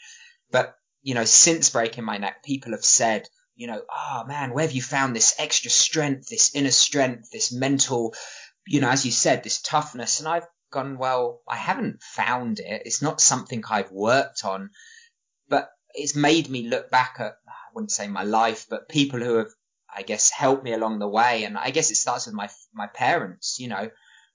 But, 0.51 0.74
you 1.03 1.14
know, 1.14 1.24
since 1.24 1.70
breaking 1.70 2.05
my 2.05 2.18
neck, 2.18 2.45
people 2.45 2.72
have 2.72 2.84
said, 2.84 3.28
you 3.59 3.66
know, 3.66 3.82
oh 3.90 4.24
man, 4.26 4.54
where 4.54 4.64
have 4.64 4.72
you 4.72 4.80
found 4.80 5.14
this 5.14 5.34
extra 5.36 5.68
strength, 5.68 6.28
this 6.28 6.54
inner 6.54 6.70
strength, 6.70 7.32
this 7.32 7.52
mental, 7.52 8.14
you 8.64 8.80
know, 8.80 8.88
as 8.88 9.04
you 9.04 9.11
said, 9.11 9.42
this 9.42 9.61
toughness? 9.61 10.20
And 10.20 10.28
I've 10.28 10.46
gone, 10.70 10.96
well, 10.96 11.40
I 11.46 11.56
haven't 11.56 12.00
found 12.00 12.61
it. 12.61 12.82
It's 12.84 13.02
not 13.02 13.20
something 13.20 13.64
I've 13.68 13.90
worked 13.90 14.44
on, 14.44 14.70
but 15.48 15.70
it's 15.92 16.14
made 16.14 16.48
me 16.48 16.68
look 16.68 16.88
back 16.88 17.16
at, 17.18 17.32
I 17.48 17.74
wouldn't 17.74 17.90
say 17.90 18.06
my 18.06 18.22
life, 18.22 18.66
but 18.70 18.88
people 18.88 19.18
who 19.18 19.38
have, 19.38 19.50
I 19.92 20.02
guess, 20.02 20.30
helped 20.30 20.62
me 20.62 20.72
along 20.72 21.00
the 21.00 21.09
way. 21.09 21.42
And 21.42 21.59
I 21.59 21.70
guess 21.70 21.90
it 21.90 21.96
starts 21.96 22.26
with 22.26 22.36
my, 22.36 22.48
my 22.72 22.86
parents, 22.86 23.59
you 23.59 23.66
know, 23.66 23.90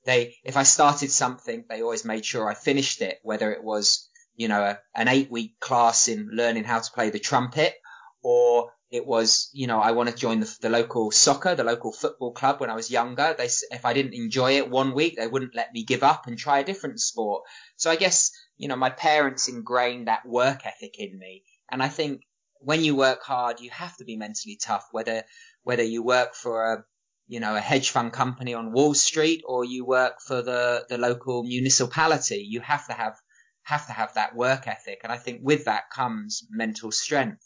they, 0.06 0.36
if 0.44 0.58
I 0.58 0.64
started 0.64 1.10
something, 1.10 1.64
they 1.70 1.82
always 1.82 2.04
made 2.04 2.26
sure 2.26 2.50
I 2.50 2.56
finished 2.56 3.02
it, 3.02 3.20
whether 3.24 3.54
it 3.54 3.64
was, 3.64 4.10
you 4.36 4.50
know, 4.50 4.62
a, 4.62 4.80
an 4.94 5.08
eight 5.08 5.32
week 5.32 5.62
class 5.62 6.10
in 6.10 6.30
learning 6.34 6.66
how 6.66 6.80
to 6.80 6.92
play 6.92 7.10
the 7.10 7.20
trumpet 7.20 7.74
or 8.22 8.72
it 8.94 9.08
was, 9.08 9.50
you 9.54 9.66
know, 9.66 9.80
I 9.80 9.94
want 9.94 10.10
to 10.10 10.16
join 10.16 10.40
the, 10.40 10.58
the, 10.62 10.70
local 10.70 11.10
soccer, 11.10 11.56
the 11.56 11.64
local 11.64 11.92
football 11.92 12.32
club 12.32 12.62
when 12.62 12.70
I 12.70 12.76
was 12.76 12.92
younger. 12.92 13.34
They, 13.36 13.46
if 13.72 13.86
I 13.86 13.94
didn't 13.94 14.14
enjoy 14.14 14.58
it 14.58 14.70
one 14.70 14.94
week, 14.94 15.16
they 15.18 15.26
wouldn't 15.26 15.56
let 15.56 15.74
me 15.74 15.84
give 15.84 16.04
up 16.04 16.28
and 16.28 16.38
try 16.38 16.60
a 16.60 16.64
different 16.64 17.00
sport. 17.00 17.42
So 17.76 17.90
I 17.90 17.96
guess, 17.96 18.32
you 18.56 18.68
know, 18.68 18.76
my 18.76 18.92
parents 18.92 19.48
ingrained 19.48 20.08
that 20.08 20.28
work 20.28 20.64
ethic 20.64 21.00
in 21.00 21.18
me. 21.18 21.42
And 21.72 21.82
I 21.82 21.88
think 21.88 22.22
when 22.60 22.84
you 22.84 22.96
work 22.96 23.24
hard, 23.24 23.62
you 23.62 23.72
have 23.72 23.98
to 23.98 24.06
be 24.06 24.16
mentally 24.16 24.60
tough, 24.62 24.88
whether, 24.92 25.24
whether 25.64 25.84
you 25.84 26.04
work 26.04 26.36
for 26.36 26.74
a, 26.74 26.86
you 27.28 27.40
know, 27.40 27.56
a 27.56 27.62
hedge 27.62 27.90
fund 27.90 28.14
company 28.14 28.54
on 28.54 28.74
Wall 28.74 28.94
Street 28.94 29.42
or 29.48 29.66
you 29.66 29.86
work 29.86 30.22
for 30.22 30.44
the, 30.44 30.86
the 30.88 31.00
local 31.00 31.42
municipality. 31.42 32.46
You 32.48 32.62
have 32.62 32.86
to 32.86 32.94
have, 32.94 33.16
have 33.64 33.88
to 33.88 33.94
have 33.94 34.14
that 34.14 34.36
work 34.36 34.68
ethic. 34.68 35.00
And 35.02 35.12
I 35.12 35.18
think 35.18 35.40
with 35.42 35.66
that 35.66 35.90
comes 35.90 36.46
mental 36.52 36.92
strength. 36.92 37.44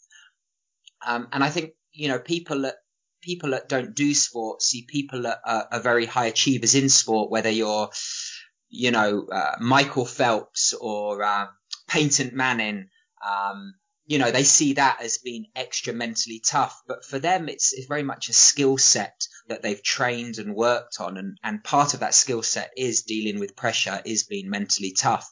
Um, 1.06 1.28
and 1.32 1.42
I 1.42 1.50
think, 1.50 1.72
you 1.92 2.08
know, 2.08 2.18
people 2.18 2.62
that, 2.62 2.76
people 3.22 3.50
that 3.50 3.68
don't 3.68 3.94
do 3.94 4.14
sport 4.14 4.62
see 4.62 4.86
people 4.88 5.22
that 5.22 5.40
are, 5.44 5.68
are 5.72 5.80
very 5.80 6.06
high 6.06 6.26
achievers 6.26 6.74
in 6.74 6.88
sport, 6.88 7.30
whether 7.30 7.50
you're, 7.50 7.90
you 8.68 8.90
know, 8.90 9.26
uh, 9.30 9.56
Michael 9.60 10.06
Phelps 10.06 10.74
or, 10.74 11.22
uh, 11.22 11.46
Peyton 11.88 12.30
Manning, 12.34 12.88
um, 13.26 13.74
you 14.08 14.18
know, 14.18 14.30
they 14.30 14.42
see 14.42 14.72
that 14.72 15.02
as 15.02 15.18
being 15.18 15.46
extra 15.54 15.92
mentally 15.92 16.40
tough, 16.40 16.80
but 16.88 17.04
for 17.04 17.18
them, 17.18 17.46
it's, 17.46 17.74
it's 17.74 17.86
very 17.86 18.02
much 18.02 18.30
a 18.30 18.32
skill 18.32 18.78
set 18.78 19.26
that 19.48 19.62
they've 19.62 19.82
trained 19.82 20.38
and 20.38 20.54
worked 20.54 20.96
on. 20.98 21.18
And, 21.18 21.36
and 21.44 21.62
part 21.62 21.92
of 21.92 22.00
that 22.00 22.14
skill 22.14 22.42
set 22.42 22.70
is 22.74 23.02
dealing 23.02 23.38
with 23.38 23.54
pressure, 23.54 24.00
is 24.06 24.22
being 24.22 24.48
mentally 24.48 24.92
tough. 24.92 25.30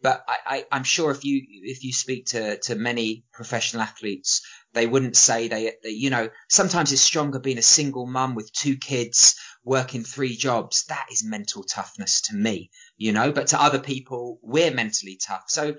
But 0.00 0.24
I, 0.28 0.66
am 0.70 0.84
sure 0.84 1.10
if 1.10 1.24
you, 1.24 1.44
if 1.48 1.82
you 1.82 1.92
speak 1.92 2.26
to, 2.26 2.58
to 2.58 2.76
many 2.76 3.24
professional 3.32 3.82
athletes, 3.82 4.42
they 4.74 4.86
wouldn't 4.86 5.16
say 5.16 5.48
they, 5.48 5.74
they, 5.82 5.90
you 5.90 6.10
know, 6.10 6.30
sometimes 6.48 6.92
it's 6.92 7.02
stronger 7.02 7.38
being 7.38 7.58
a 7.58 7.62
single 7.62 8.06
mum 8.06 8.34
with 8.34 8.52
two 8.52 8.76
kids 8.76 9.36
working 9.64 10.02
three 10.02 10.34
jobs. 10.36 10.84
That 10.86 11.06
is 11.12 11.24
mental 11.24 11.62
toughness 11.62 12.22
to 12.22 12.36
me, 12.36 12.70
you 12.96 13.12
know, 13.12 13.32
but 13.32 13.48
to 13.48 13.62
other 13.62 13.78
people, 13.78 14.38
we're 14.42 14.72
mentally 14.72 15.18
tough. 15.24 15.44
So 15.48 15.76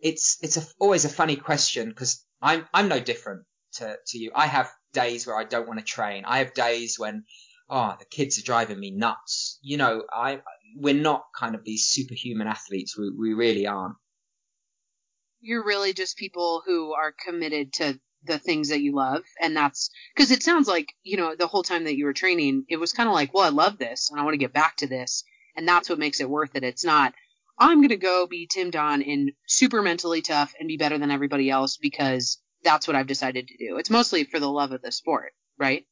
it's, 0.00 0.38
it's 0.42 0.56
a, 0.56 0.62
always 0.78 1.04
a 1.04 1.10
funny 1.10 1.36
question 1.36 1.88
because 1.88 2.24
I'm, 2.40 2.66
I'm 2.72 2.88
no 2.88 3.00
different 3.00 3.44
to, 3.74 3.96
to 4.06 4.18
you. 4.18 4.30
I 4.34 4.46
have 4.46 4.70
days 4.92 5.26
where 5.26 5.36
I 5.36 5.44
don't 5.44 5.66
want 5.66 5.80
to 5.80 5.84
train. 5.84 6.24
I 6.24 6.38
have 6.38 6.54
days 6.54 6.98
when, 6.98 7.24
oh, 7.68 7.94
the 7.98 8.04
kids 8.04 8.38
are 8.38 8.44
driving 8.44 8.78
me 8.78 8.92
nuts. 8.92 9.58
You 9.62 9.76
know, 9.76 10.04
I, 10.12 10.40
we're 10.76 10.94
not 10.94 11.24
kind 11.36 11.54
of 11.54 11.64
these 11.64 11.86
superhuman 11.86 12.46
athletes. 12.46 12.96
We, 12.96 13.10
we 13.10 13.34
really 13.34 13.66
aren't. 13.66 13.96
You're 15.40 15.64
really 15.64 15.92
just 15.92 16.16
people 16.16 16.62
who 16.64 16.92
are 16.92 17.14
committed 17.24 17.72
to 17.74 18.00
the 18.26 18.38
things 18.38 18.68
that 18.68 18.80
you 18.80 18.94
love. 18.94 19.22
And 19.40 19.56
that's 19.56 19.90
because 20.14 20.30
it 20.30 20.42
sounds 20.42 20.68
like 20.68 20.92
you 21.02 21.16
know 21.16 21.34
the 21.34 21.46
whole 21.46 21.62
time 21.62 21.84
that 21.84 21.96
you 21.96 22.04
were 22.04 22.12
training 22.12 22.64
it 22.68 22.76
was 22.76 22.92
kind 22.92 23.08
of 23.08 23.14
like 23.14 23.32
well 23.32 23.44
i 23.44 23.48
love 23.48 23.78
this 23.78 24.10
and 24.10 24.20
i 24.20 24.24
want 24.24 24.34
to 24.34 24.38
get 24.38 24.52
back 24.52 24.76
to 24.78 24.86
this. 24.86 25.24
And 25.56 25.66
that's 25.66 25.88
what 25.88 25.98
makes 25.98 26.20
it 26.20 26.28
worth 26.28 26.54
it. 26.54 26.64
It's 26.64 26.84
not 26.84 27.14
i'm 27.58 27.78
going 27.78 27.88
to 27.88 27.96
go 27.96 28.26
be 28.26 28.46
tim 28.46 28.70
don 28.70 29.02
and 29.02 29.32
super 29.46 29.82
mentally 29.82 30.22
tough 30.22 30.54
and 30.58 30.68
be 30.68 30.76
better 30.76 30.98
than 30.98 31.10
everybody 31.10 31.48
else 31.48 31.78
because 31.78 32.38
that's 32.62 32.86
what 32.86 32.96
i've 32.96 33.06
decided 33.06 33.48
to 33.48 33.56
do. 33.56 33.78
It's 33.78 33.90
mostly 33.90 34.24
for 34.24 34.40
the 34.40 34.50
love 34.50 34.72
of 34.72 34.82
the 34.82 34.92
sport 34.92 35.32
right? 35.58 35.84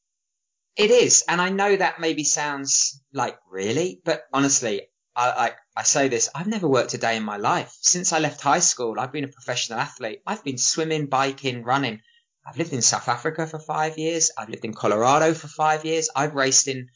It 0.76 0.90
is. 0.90 1.24
And 1.28 1.40
i 1.40 1.48
know 1.50 1.74
that 1.74 2.00
maybe 2.00 2.24
sounds 2.24 3.00
like 3.12 3.38
really? 3.50 4.00
But 4.04 4.24
honestly 4.32 4.88
I, 5.16 5.30
I, 5.30 5.52
I 5.76 5.82
say 5.84 6.08
this, 6.08 6.28
I've 6.34 6.46
never 6.46 6.68
worked 6.68 6.94
a 6.94 6.98
day 6.98 7.16
in 7.16 7.22
my 7.22 7.36
life. 7.36 7.76
Since 7.80 8.12
I 8.12 8.18
left 8.18 8.40
high 8.40 8.58
school, 8.58 8.98
I've 8.98 9.12
been 9.12 9.24
a 9.24 9.28
professional 9.28 9.78
athlete. 9.78 10.22
I've 10.26 10.42
been 10.42 10.58
swimming, 10.58 11.06
biking, 11.06 11.62
running. 11.62 12.00
I've 12.46 12.58
lived 12.58 12.72
in 12.72 12.82
South 12.82 13.08
Africa 13.08 13.46
for 13.46 13.58
five 13.58 13.98
years. 13.98 14.30
I've 14.36 14.50
lived 14.50 14.64
in 14.64 14.74
Colorado 14.74 15.34
for 15.34 15.48
five 15.48 15.84
years. 15.84 16.10
I've 16.14 16.34
raced 16.34 16.68
in, 16.68 16.88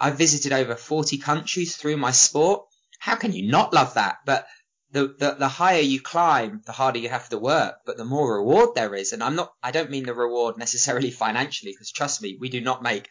I've 0.00 0.18
visited 0.18 0.52
over 0.52 0.74
40 0.74 1.18
countries 1.18 1.76
through 1.76 1.96
my 1.96 2.10
sport. 2.10 2.66
How 2.98 3.16
can 3.16 3.32
you 3.32 3.50
not 3.50 3.72
love 3.72 3.94
that? 3.94 4.18
But 4.26 4.46
the, 4.90 5.14
the, 5.18 5.36
the 5.38 5.48
higher 5.48 5.80
you 5.80 6.00
climb, 6.00 6.62
the 6.66 6.72
harder 6.72 6.98
you 6.98 7.08
have 7.08 7.28
to 7.28 7.38
work, 7.38 7.76
but 7.86 7.96
the 7.96 8.04
more 8.04 8.38
reward 8.38 8.74
there 8.74 8.94
is. 8.94 9.12
And 9.12 9.22
I'm 9.22 9.36
not, 9.36 9.52
I 9.62 9.70
don't 9.70 9.90
mean 9.90 10.04
the 10.04 10.14
reward 10.14 10.58
necessarily 10.58 11.10
financially, 11.24 11.72
because 11.72 11.92
trust 11.92 12.20
me, 12.22 12.36
we 12.40 12.48
do 12.48 12.60
not 12.60 12.82
make 12.82 13.08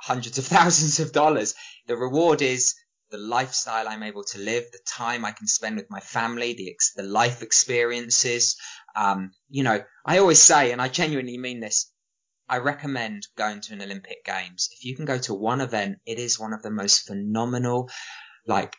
hundreds 0.00 0.38
of 0.38 0.46
thousands 0.46 1.00
of 1.00 1.12
dollars. 1.12 1.54
The 1.86 1.96
reward 1.96 2.40
is 2.40 2.74
the 3.10 3.18
lifestyle 3.18 3.88
I'm 3.88 4.04
able 4.04 4.24
to 4.24 4.38
live, 4.38 4.70
the 4.70 4.78
time 4.86 5.24
I 5.24 5.32
can 5.32 5.46
spend 5.46 5.76
with 5.76 5.90
my 5.90 6.00
family, 6.00 6.54
the, 6.54 6.76
the 6.96 7.02
life 7.02 7.42
experiences, 7.42 8.56
um, 8.94 9.32
you 9.48 9.62
know, 9.62 9.82
I 10.04 10.18
always 10.18 10.40
say, 10.40 10.72
and 10.72 10.80
I 10.80 10.88
genuinely 10.88 11.38
mean 11.38 11.60
this, 11.60 11.92
I 12.48 12.58
recommend 12.58 13.28
going 13.36 13.60
to 13.62 13.74
an 13.74 13.82
Olympic 13.82 14.24
Games. 14.24 14.68
If 14.72 14.84
you 14.84 14.96
can 14.96 15.04
go 15.04 15.18
to 15.18 15.34
one 15.34 15.60
event, 15.60 15.98
it 16.04 16.18
is 16.18 16.38
one 16.38 16.52
of 16.52 16.62
the 16.62 16.70
most 16.70 17.06
phenomenal, 17.06 17.90
like, 18.46 18.74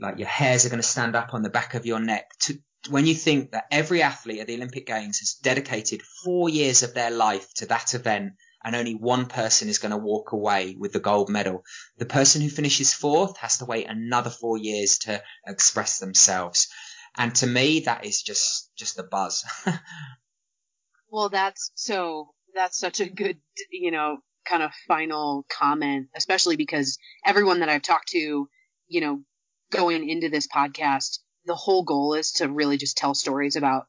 like 0.00 0.18
your 0.18 0.28
hairs 0.28 0.64
are 0.64 0.70
going 0.70 0.82
to 0.82 0.88
stand 0.88 1.16
up 1.16 1.34
on 1.34 1.42
the 1.42 1.50
back 1.50 1.74
of 1.74 1.84
your 1.84 2.00
neck 2.00 2.30
to, 2.40 2.58
when 2.88 3.06
you 3.06 3.14
think 3.14 3.52
that 3.52 3.66
every 3.70 4.02
athlete 4.02 4.40
at 4.40 4.46
the 4.46 4.54
Olympic 4.54 4.86
Games 4.86 5.18
has 5.18 5.34
dedicated 5.42 6.00
four 6.24 6.48
years 6.48 6.82
of 6.82 6.94
their 6.94 7.10
life 7.10 7.52
to 7.56 7.66
that 7.66 7.94
event 7.94 8.32
and 8.64 8.76
only 8.76 8.94
one 8.94 9.26
person 9.26 9.68
is 9.68 9.78
going 9.78 9.90
to 9.90 9.96
walk 9.96 10.32
away 10.32 10.76
with 10.78 10.92
the 10.92 11.00
gold 11.00 11.28
medal. 11.28 11.62
The 11.98 12.06
person 12.06 12.42
who 12.42 12.48
finishes 12.48 12.92
fourth 12.92 13.36
has 13.38 13.58
to 13.58 13.64
wait 13.64 13.86
another 13.88 14.30
four 14.30 14.58
years 14.58 14.98
to 15.00 15.22
express 15.46 15.98
themselves. 15.98 16.68
And 17.16 17.34
to 17.36 17.46
me, 17.46 17.80
that 17.80 18.04
is 18.04 18.22
just, 18.22 18.70
just 18.76 18.98
a 18.98 19.02
buzz. 19.02 19.44
well, 21.10 21.28
that's 21.28 21.70
so, 21.74 22.34
that's 22.54 22.78
such 22.78 23.00
a 23.00 23.08
good, 23.08 23.38
you 23.70 23.90
know, 23.90 24.18
kind 24.44 24.62
of 24.62 24.70
final 24.88 25.44
comment, 25.48 26.08
especially 26.16 26.56
because 26.56 26.98
everyone 27.24 27.60
that 27.60 27.68
I've 27.68 27.82
talked 27.82 28.08
to, 28.08 28.48
you 28.88 29.00
know, 29.00 29.22
going 29.70 30.08
into 30.08 30.28
this 30.28 30.46
podcast, 30.48 31.18
the 31.46 31.54
whole 31.54 31.84
goal 31.84 32.14
is 32.14 32.32
to 32.32 32.48
really 32.48 32.76
just 32.76 32.96
tell 32.96 33.14
stories 33.14 33.56
about 33.56 33.86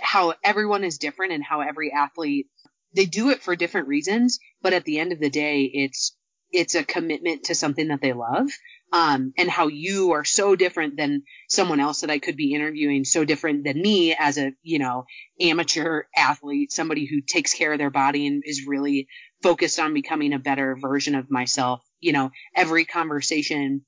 how 0.00 0.34
everyone 0.44 0.84
is 0.84 0.98
different 0.98 1.32
and 1.32 1.42
how 1.42 1.60
every 1.60 1.92
athlete 1.92 2.46
they 2.94 3.06
do 3.06 3.30
it 3.30 3.42
for 3.42 3.56
different 3.56 3.88
reasons, 3.88 4.38
but 4.60 4.72
at 4.72 4.84
the 4.84 4.98
end 4.98 5.12
of 5.12 5.20
the 5.20 5.30
day, 5.30 5.62
it's 5.62 6.16
it's 6.50 6.74
a 6.74 6.84
commitment 6.84 7.44
to 7.44 7.54
something 7.54 7.88
that 7.88 8.02
they 8.02 8.12
love 8.12 8.50
um, 8.92 9.32
and 9.38 9.50
how 9.50 9.68
you 9.68 10.12
are 10.12 10.24
so 10.24 10.54
different 10.54 10.96
than 10.96 11.22
someone 11.48 11.80
else 11.80 12.02
that 12.02 12.10
I 12.10 12.18
could 12.18 12.36
be 12.36 12.54
interviewing, 12.54 13.04
so 13.04 13.24
different 13.24 13.64
than 13.64 13.80
me 13.80 14.14
as 14.18 14.38
a, 14.38 14.52
you 14.62 14.78
know, 14.78 15.06
amateur 15.40 16.02
athlete, 16.16 16.72
somebody 16.72 17.06
who 17.06 17.20
takes 17.20 17.54
care 17.54 17.72
of 17.72 17.78
their 17.78 17.90
body 17.90 18.26
and 18.26 18.42
is 18.44 18.66
really 18.66 19.08
focused 19.42 19.80
on 19.80 19.94
becoming 19.94 20.32
a 20.32 20.38
better 20.38 20.76
version 20.80 21.14
of 21.14 21.30
myself. 21.30 21.82
You 22.00 22.12
know, 22.12 22.30
every 22.54 22.84
conversation 22.84 23.84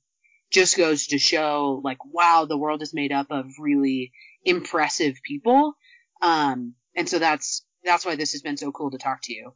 just 0.51 0.77
goes 0.77 1.07
to 1.07 1.19
show 1.19 1.81
like, 1.83 1.99
wow, 2.05 2.45
the 2.47 2.57
world 2.57 2.81
is 2.81 2.93
made 2.93 3.11
up 3.11 3.27
of 3.29 3.45
really 3.59 4.11
impressive 4.43 5.15
people. 5.23 5.73
Um, 6.21 6.73
and 6.95 7.07
so 7.07 7.19
that's, 7.19 7.65
that's 7.83 8.05
why 8.05 8.15
this 8.15 8.31
has 8.31 8.41
been 8.41 8.57
so 8.57 8.71
cool 8.71 8.91
to 8.91 8.97
talk 8.97 9.19
to 9.23 9.33
you. 9.33 9.53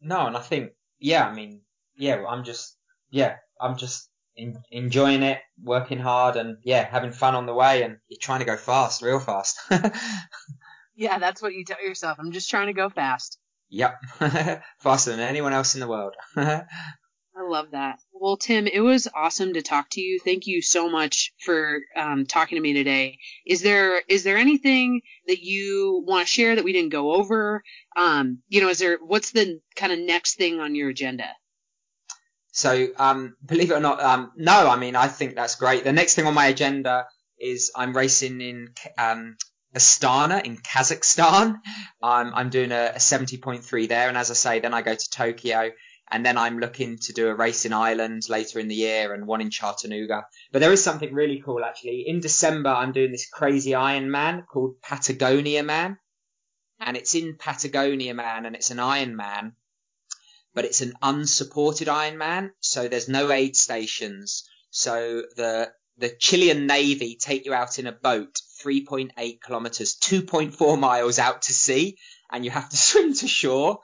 No, 0.00 0.26
and 0.26 0.36
I 0.36 0.40
think 0.40 0.72
yeah, 0.98 1.26
I 1.26 1.34
mean, 1.34 1.60
yeah, 1.96 2.24
I'm 2.26 2.44
just, 2.44 2.76
yeah, 3.10 3.36
I'm 3.60 3.76
just 3.76 4.08
in, 4.36 4.56
enjoying 4.70 5.22
it, 5.22 5.40
working 5.62 5.98
hard, 5.98 6.36
and 6.36 6.58
yeah, 6.62 6.84
having 6.84 7.12
fun 7.12 7.34
on 7.34 7.46
the 7.46 7.54
way, 7.54 7.82
and 7.82 7.98
you're 8.08 8.18
trying 8.20 8.40
to 8.40 8.46
go 8.46 8.56
fast, 8.56 9.02
real 9.02 9.20
fast. 9.20 9.58
yeah, 10.96 11.18
that's 11.18 11.42
what 11.42 11.54
you 11.54 11.64
tell 11.64 11.82
yourself. 11.82 12.18
I'm 12.18 12.32
just 12.32 12.50
trying 12.50 12.66
to 12.66 12.72
go 12.72 12.88
fast. 12.88 13.38
Yep, 13.70 14.00
faster 14.78 15.10
than 15.10 15.20
anyone 15.20 15.52
else 15.52 15.74
in 15.74 15.80
the 15.80 15.88
world. 15.88 16.14
I 17.38 17.42
love 17.42 17.72
that. 17.72 17.98
Well, 18.14 18.38
Tim, 18.38 18.66
it 18.66 18.80
was 18.80 19.08
awesome 19.14 19.52
to 19.54 19.62
talk 19.62 19.90
to 19.90 20.00
you. 20.00 20.18
Thank 20.24 20.46
you 20.46 20.62
so 20.62 20.88
much 20.88 21.32
for 21.44 21.80
um, 21.94 22.24
talking 22.24 22.56
to 22.56 22.62
me 22.62 22.72
today. 22.72 23.18
Is 23.44 23.60
there 23.60 24.00
is 24.08 24.24
there 24.24 24.38
anything 24.38 25.02
that 25.26 25.40
you 25.40 26.02
want 26.06 26.26
to 26.26 26.32
share 26.32 26.56
that 26.56 26.64
we 26.64 26.72
didn't 26.72 26.92
go 26.92 27.12
over? 27.12 27.62
Um, 27.94 28.38
you 28.48 28.62
know, 28.62 28.70
is 28.70 28.78
there 28.78 28.98
what's 29.04 29.32
the 29.32 29.60
kind 29.74 29.92
of 29.92 29.98
next 29.98 30.36
thing 30.36 30.60
on 30.60 30.74
your 30.74 30.88
agenda? 30.88 31.28
So, 32.56 32.88
um, 32.96 33.36
believe 33.44 33.70
it 33.70 33.74
or 33.74 33.80
not, 33.80 34.02
um, 34.02 34.32
no, 34.34 34.66
I 34.66 34.76
mean, 34.76 34.96
I 34.96 35.08
think 35.08 35.34
that's 35.34 35.56
great. 35.56 35.84
The 35.84 35.92
next 35.92 36.14
thing 36.14 36.26
on 36.26 36.32
my 36.32 36.46
agenda 36.46 37.06
is 37.38 37.70
I'm 37.76 37.94
racing 37.94 38.40
in 38.40 38.68
um, 38.96 39.36
Astana 39.74 40.42
in 40.42 40.56
Kazakhstan. 40.56 41.58
I'm, 42.02 42.48
doing 42.48 42.72
a, 42.72 42.92
a 42.94 42.98
70.3 42.98 43.88
there, 43.90 44.08
and 44.08 44.16
as 44.16 44.30
I 44.30 44.34
say, 44.34 44.60
then 44.60 44.72
I 44.72 44.80
go 44.80 44.94
to 44.94 45.10
Tokyo 45.10 45.70
and 46.10 46.24
then 46.24 46.38
I'm 46.38 46.58
looking 46.58 46.96
to 46.96 47.12
do 47.12 47.28
a 47.28 47.34
race 47.34 47.66
in 47.66 47.74
Ireland 47.74 48.22
later 48.30 48.58
in 48.58 48.68
the 48.68 48.74
year 48.74 49.12
and 49.12 49.26
one 49.26 49.42
in 49.42 49.50
Chattanooga. 49.50 50.24
But 50.50 50.60
there 50.60 50.72
is 50.72 50.82
something 50.82 51.12
really 51.12 51.42
cool 51.44 51.62
actually. 51.62 52.04
In 52.06 52.20
December, 52.20 52.70
I'm 52.70 52.92
doing 52.92 53.12
this 53.12 53.28
crazy 53.28 53.72
Ironman 53.72 54.46
called 54.46 54.80
Patagonman. 54.80 55.98
And 56.80 56.96
it's 56.96 57.14
in 57.14 57.36
Patagonman 57.36 58.46
and 58.46 58.54
it's 58.54 58.70
an 58.70 58.78
Ironman, 58.78 59.52
but 60.56 60.64
it's 60.64 60.80
an 60.80 60.94
unsupported 61.02 61.86
Ironman. 61.86 62.50
So 62.60 62.88
there's 62.88 63.10
no 63.10 63.30
aid 63.30 63.54
stations. 63.54 64.48
So 64.70 65.22
the, 65.36 65.70
the 65.98 66.08
Chilean 66.08 66.66
Navy 66.66 67.16
take 67.20 67.44
you 67.44 67.52
out 67.52 67.78
in 67.78 67.86
a 67.86 67.92
boat 67.92 68.40
3.8 68.64 69.40
kilometers, 69.42 69.96
2.4 69.96 70.80
miles 70.80 71.18
out 71.18 71.42
to 71.42 71.52
sea 71.52 71.98
and 72.32 72.42
you 72.42 72.50
have 72.50 72.70
to 72.70 72.76
swim 72.88 73.12
to 73.14 73.28
shore 73.28 73.80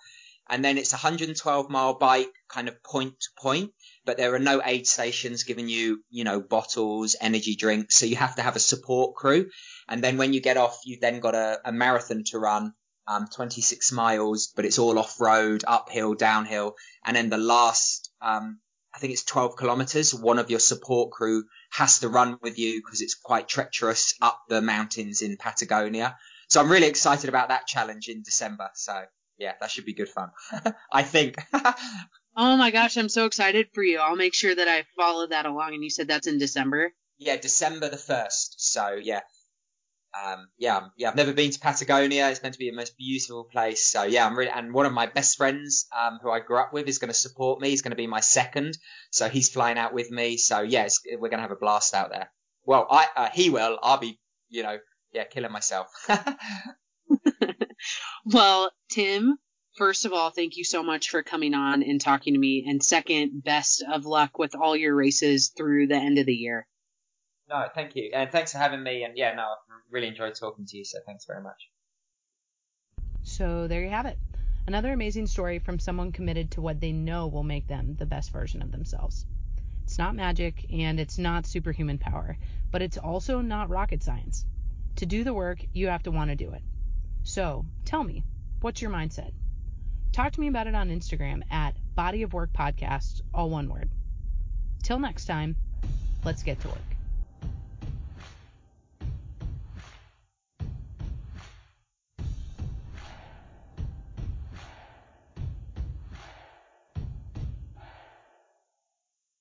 and 0.48 0.64
then 0.64 0.78
it's 0.78 0.92
a 0.92 0.96
112 0.96 1.68
mile 1.68 1.98
bike 1.98 2.32
kind 2.48 2.68
of 2.68 2.82
point 2.82 3.20
to 3.20 3.28
point 3.38 3.70
but 4.04 4.16
there 4.16 4.34
are 4.34 4.40
no 4.40 4.60
aid 4.64 4.86
stations 4.86 5.44
giving 5.44 5.68
you 5.68 6.02
you 6.10 6.24
know 6.24 6.40
bottles 6.40 7.14
energy 7.20 7.54
drinks 7.54 7.94
so 7.94 8.06
you 8.06 8.16
have 8.16 8.34
to 8.34 8.42
have 8.42 8.56
a 8.56 8.60
support 8.60 9.14
crew 9.14 9.48
and 9.88 10.02
then 10.02 10.16
when 10.16 10.32
you 10.32 10.40
get 10.40 10.56
off 10.56 10.80
you've 10.84 11.00
then 11.00 11.20
got 11.20 11.34
a, 11.34 11.60
a 11.64 11.72
marathon 11.72 12.24
to 12.24 12.38
run 12.38 12.74
um, 13.06 13.26
26 13.34 13.92
miles 13.92 14.52
but 14.54 14.64
it's 14.64 14.78
all 14.78 14.98
off 14.98 15.20
road 15.20 15.64
uphill 15.66 16.14
downhill 16.14 16.74
and 17.04 17.16
then 17.16 17.30
the 17.30 17.38
last 17.38 18.10
um, 18.20 18.58
i 18.94 18.98
think 18.98 19.12
it's 19.12 19.24
12 19.24 19.56
kilometers 19.56 20.14
one 20.14 20.38
of 20.38 20.50
your 20.50 20.60
support 20.60 21.10
crew 21.10 21.44
has 21.70 22.00
to 22.00 22.08
run 22.08 22.38
with 22.42 22.58
you 22.58 22.80
because 22.84 23.00
it's 23.00 23.14
quite 23.14 23.48
treacherous 23.48 24.14
up 24.20 24.40
the 24.48 24.60
mountains 24.60 25.22
in 25.22 25.36
patagonia 25.36 26.16
so 26.48 26.60
i'm 26.60 26.70
really 26.70 26.86
excited 26.86 27.28
about 27.28 27.48
that 27.48 27.66
challenge 27.66 28.08
in 28.08 28.22
december 28.22 28.70
so 28.74 29.02
yeah, 29.42 29.54
that 29.60 29.70
should 29.70 29.84
be 29.84 29.94
good 29.94 30.08
fun. 30.08 30.30
I 30.92 31.02
think. 31.02 31.36
oh 32.36 32.56
my 32.56 32.70
gosh, 32.70 32.96
I'm 32.96 33.08
so 33.08 33.26
excited 33.26 33.68
for 33.74 33.82
you. 33.82 33.98
I'll 33.98 34.16
make 34.16 34.34
sure 34.34 34.54
that 34.54 34.68
I 34.68 34.84
follow 34.96 35.26
that 35.26 35.46
along. 35.46 35.74
And 35.74 35.82
you 35.82 35.90
said 35.90 36.08
that's 36.08 36.28
in 36.28 36.38
December. 36.38 36.92
Yeah, 37.18 37.36
December 37.36 37.88
the 37.88 37.96
first. 37.96 38.72
So 38.72 38.98
yeah, 39.02 39.20
um, 40.14 40.48
yeah, 40.58 40.88
yeah. 40.96 41.08
I've 41.08 41.16
never 41.16 41.32
been 41.32 41.50
to 41.50 41.58
Patagonia. 41.58 42.28
It's 42.28 42.42
meant 42.42 42.54
to 42.54 42.58
be 42.58 42.68
a 42.68 42.74
most 42.74 42.96
beautiful 42.98 43.44
place. 43.44 43.86
So 43.86 44.02
yeah, 44.02 44.26
I'm 44.26 44.36
really. 44.36 44.50
And 44.50 44.74
one 44.74 44.86
of 44.86 44.92
my 44.92 45.06
best 45.06 45.36
friends, 45.36 45.86
um, 45.96 46.18
who 46.22 46.30
I 46.30 46.40
grew 46.40 46.58
up 46.58 46.72
with, 46.72 46.86
is 46.86 46.98
going 46.98 47.08
to 47.08 47.18
support 47.18 47.60
me. 47.60 47.70
He's 47.70 47.82
going 47.82 47.92
to 47.92 47.96
be 47.96 48.06
my 48.06 48.20
second. 48.20 48.76
So 49.10 49.28
he's 49.28 49.48
flying 49.48 49.78
out 49.78 49.94
with 49.94 50.10
me. 50.10 50.36
So 50.36 50.60
yeah, 50.60 50.88
we're 51.12 51.30
going 51.30 51.38
to 51.38 51.42
have 51.42 51.50
a 51.50 51.56
blast 51.56 51.94
out 51.94 52.10
there. 52.10 52.30
Well, 52.64 52.86
I 52.90 53.06
uh, 53.16 53.28
he 53.32 53.50
will. 53.50 53.78
I'll 53.82 53.98
be, 53.98 54.20
you 54.48 54.62
know, 54.62 54.78
yeah, 55.12 55.24
killing 55.24 55.52
myself. 55.52 55.88
well, 58.24 58.70
Tim, 58.90 59.36
first 59.76 60.04
of 60.04 60.12
all, 60.12 60.30
thank 60.30 60.56
you 60.56 60.64
so 60.64 60.82
much 60.82 61.10
for 61.10 61.22
coming 61.22 61.54
on 61.54 61.82
and 61.82 62.00
talking 62.00 62.34
to 62.34 62.38
me. 62.38 62.66
And 62.68 62.82
second, 62.82 63.42
best 63.42 63.82
of 63.90 64.04
luck 64.04 64.38
with 64.38 64.54
all 64.54 64.76
your 64.76 64.94
races 64.94 65.52
through 65.56 65.86
the 65.86 65.96
end 65.96 66.18
of 66.18 66.26
the 66.26 66.34
year. 66.34 66.66
No, 67.52 67.68
thank 67.74 67.94
you. 67.96 68.10
And 68.14 68.30
thanks 68.30 68.52
for 68.52 68.58
having 68.58 68.82
me. 68.82 69.04
And 69.04 69.16
yeah, 69.16 69.34
no, 69.34 69.42
I 69.42 69.56
really 69.90 70.08
enjoyed 70.08 70.34
talking 70.34 70.64
to 70.64 70.78
you. 70.78 70.84
So 70.84 70.98
thanks 71.04 71.26
very 71.26 71.42
much. 71.42 71.68
So 73.22 73.68
there 73.68 73.82
you 73.82 73.90
have 73.90 74.06
it. 74.06 74.18
Another 74.66 74.92
amazing 74.92 75.26
story 75.26 75.58
from 75.58 75.78
someone 75.78 76.12
committed 76.12 76.52
to 76.52 76.62
what 76.62 76.80
they 76.80 76.92
know 76.92 77.26
will 77.26 77.42
make 77.42 77.66
them 77.66 77.94
the 77.98 78.06
best 78.06 78.32
version 78.32 78.62
of 78.62 78.72
themselves. 78.72 79.26
It's 79.84 79.98
not 79.98 80.14
magic 80.14 80.64
and 80.72 80.98
it's 80.98 81.18
not 81.18 81.46
superhuman 81.46 81.98
power, 81.98 82.38
but 82.70 82.80
it's 82.80 82.96
also 82.96 83.40
not 83.40 83.68
rocket 83.68 84.02
science. 84.02 84.46
To 84.96 85.06
do 85.06 85.24
the 85.24 85.34
work, 85.34 85.58
you 85.72 85.88
have 85.88 86.04
to 86.04 86.10
want 86.10 86.30
to 86.30 86.36
do 86.36 86.52
it. 86.52 86.62
So 87.24 87.66
tell 87.84 88.02
me, 88.02 88.24
what's 88.60 88.80
your 88.80 88.90
mindset? 88.90 89.32
Talk 90.12 90.32
to 90.32 90.40
me 90.40 90.48
about 90.48 90.68
it 90.68 90.74
on 90.74 90.88
Instagram 90.88 91.42
at 91.50 91.74
Body 91.94 92.22
of 92.22 92.32
Work 92.32 92.52
Podcast, 92.52 93.20
all 93.34 93.50
one 93.50 93.68
word. 93.68 93.90
Till 94.82 94.98
next 94.98 95.26
time, 95.26 95.56
let's 96.24 96.42
get 96.42 96.60
to 96.60 96.68
work. 96.68 96.78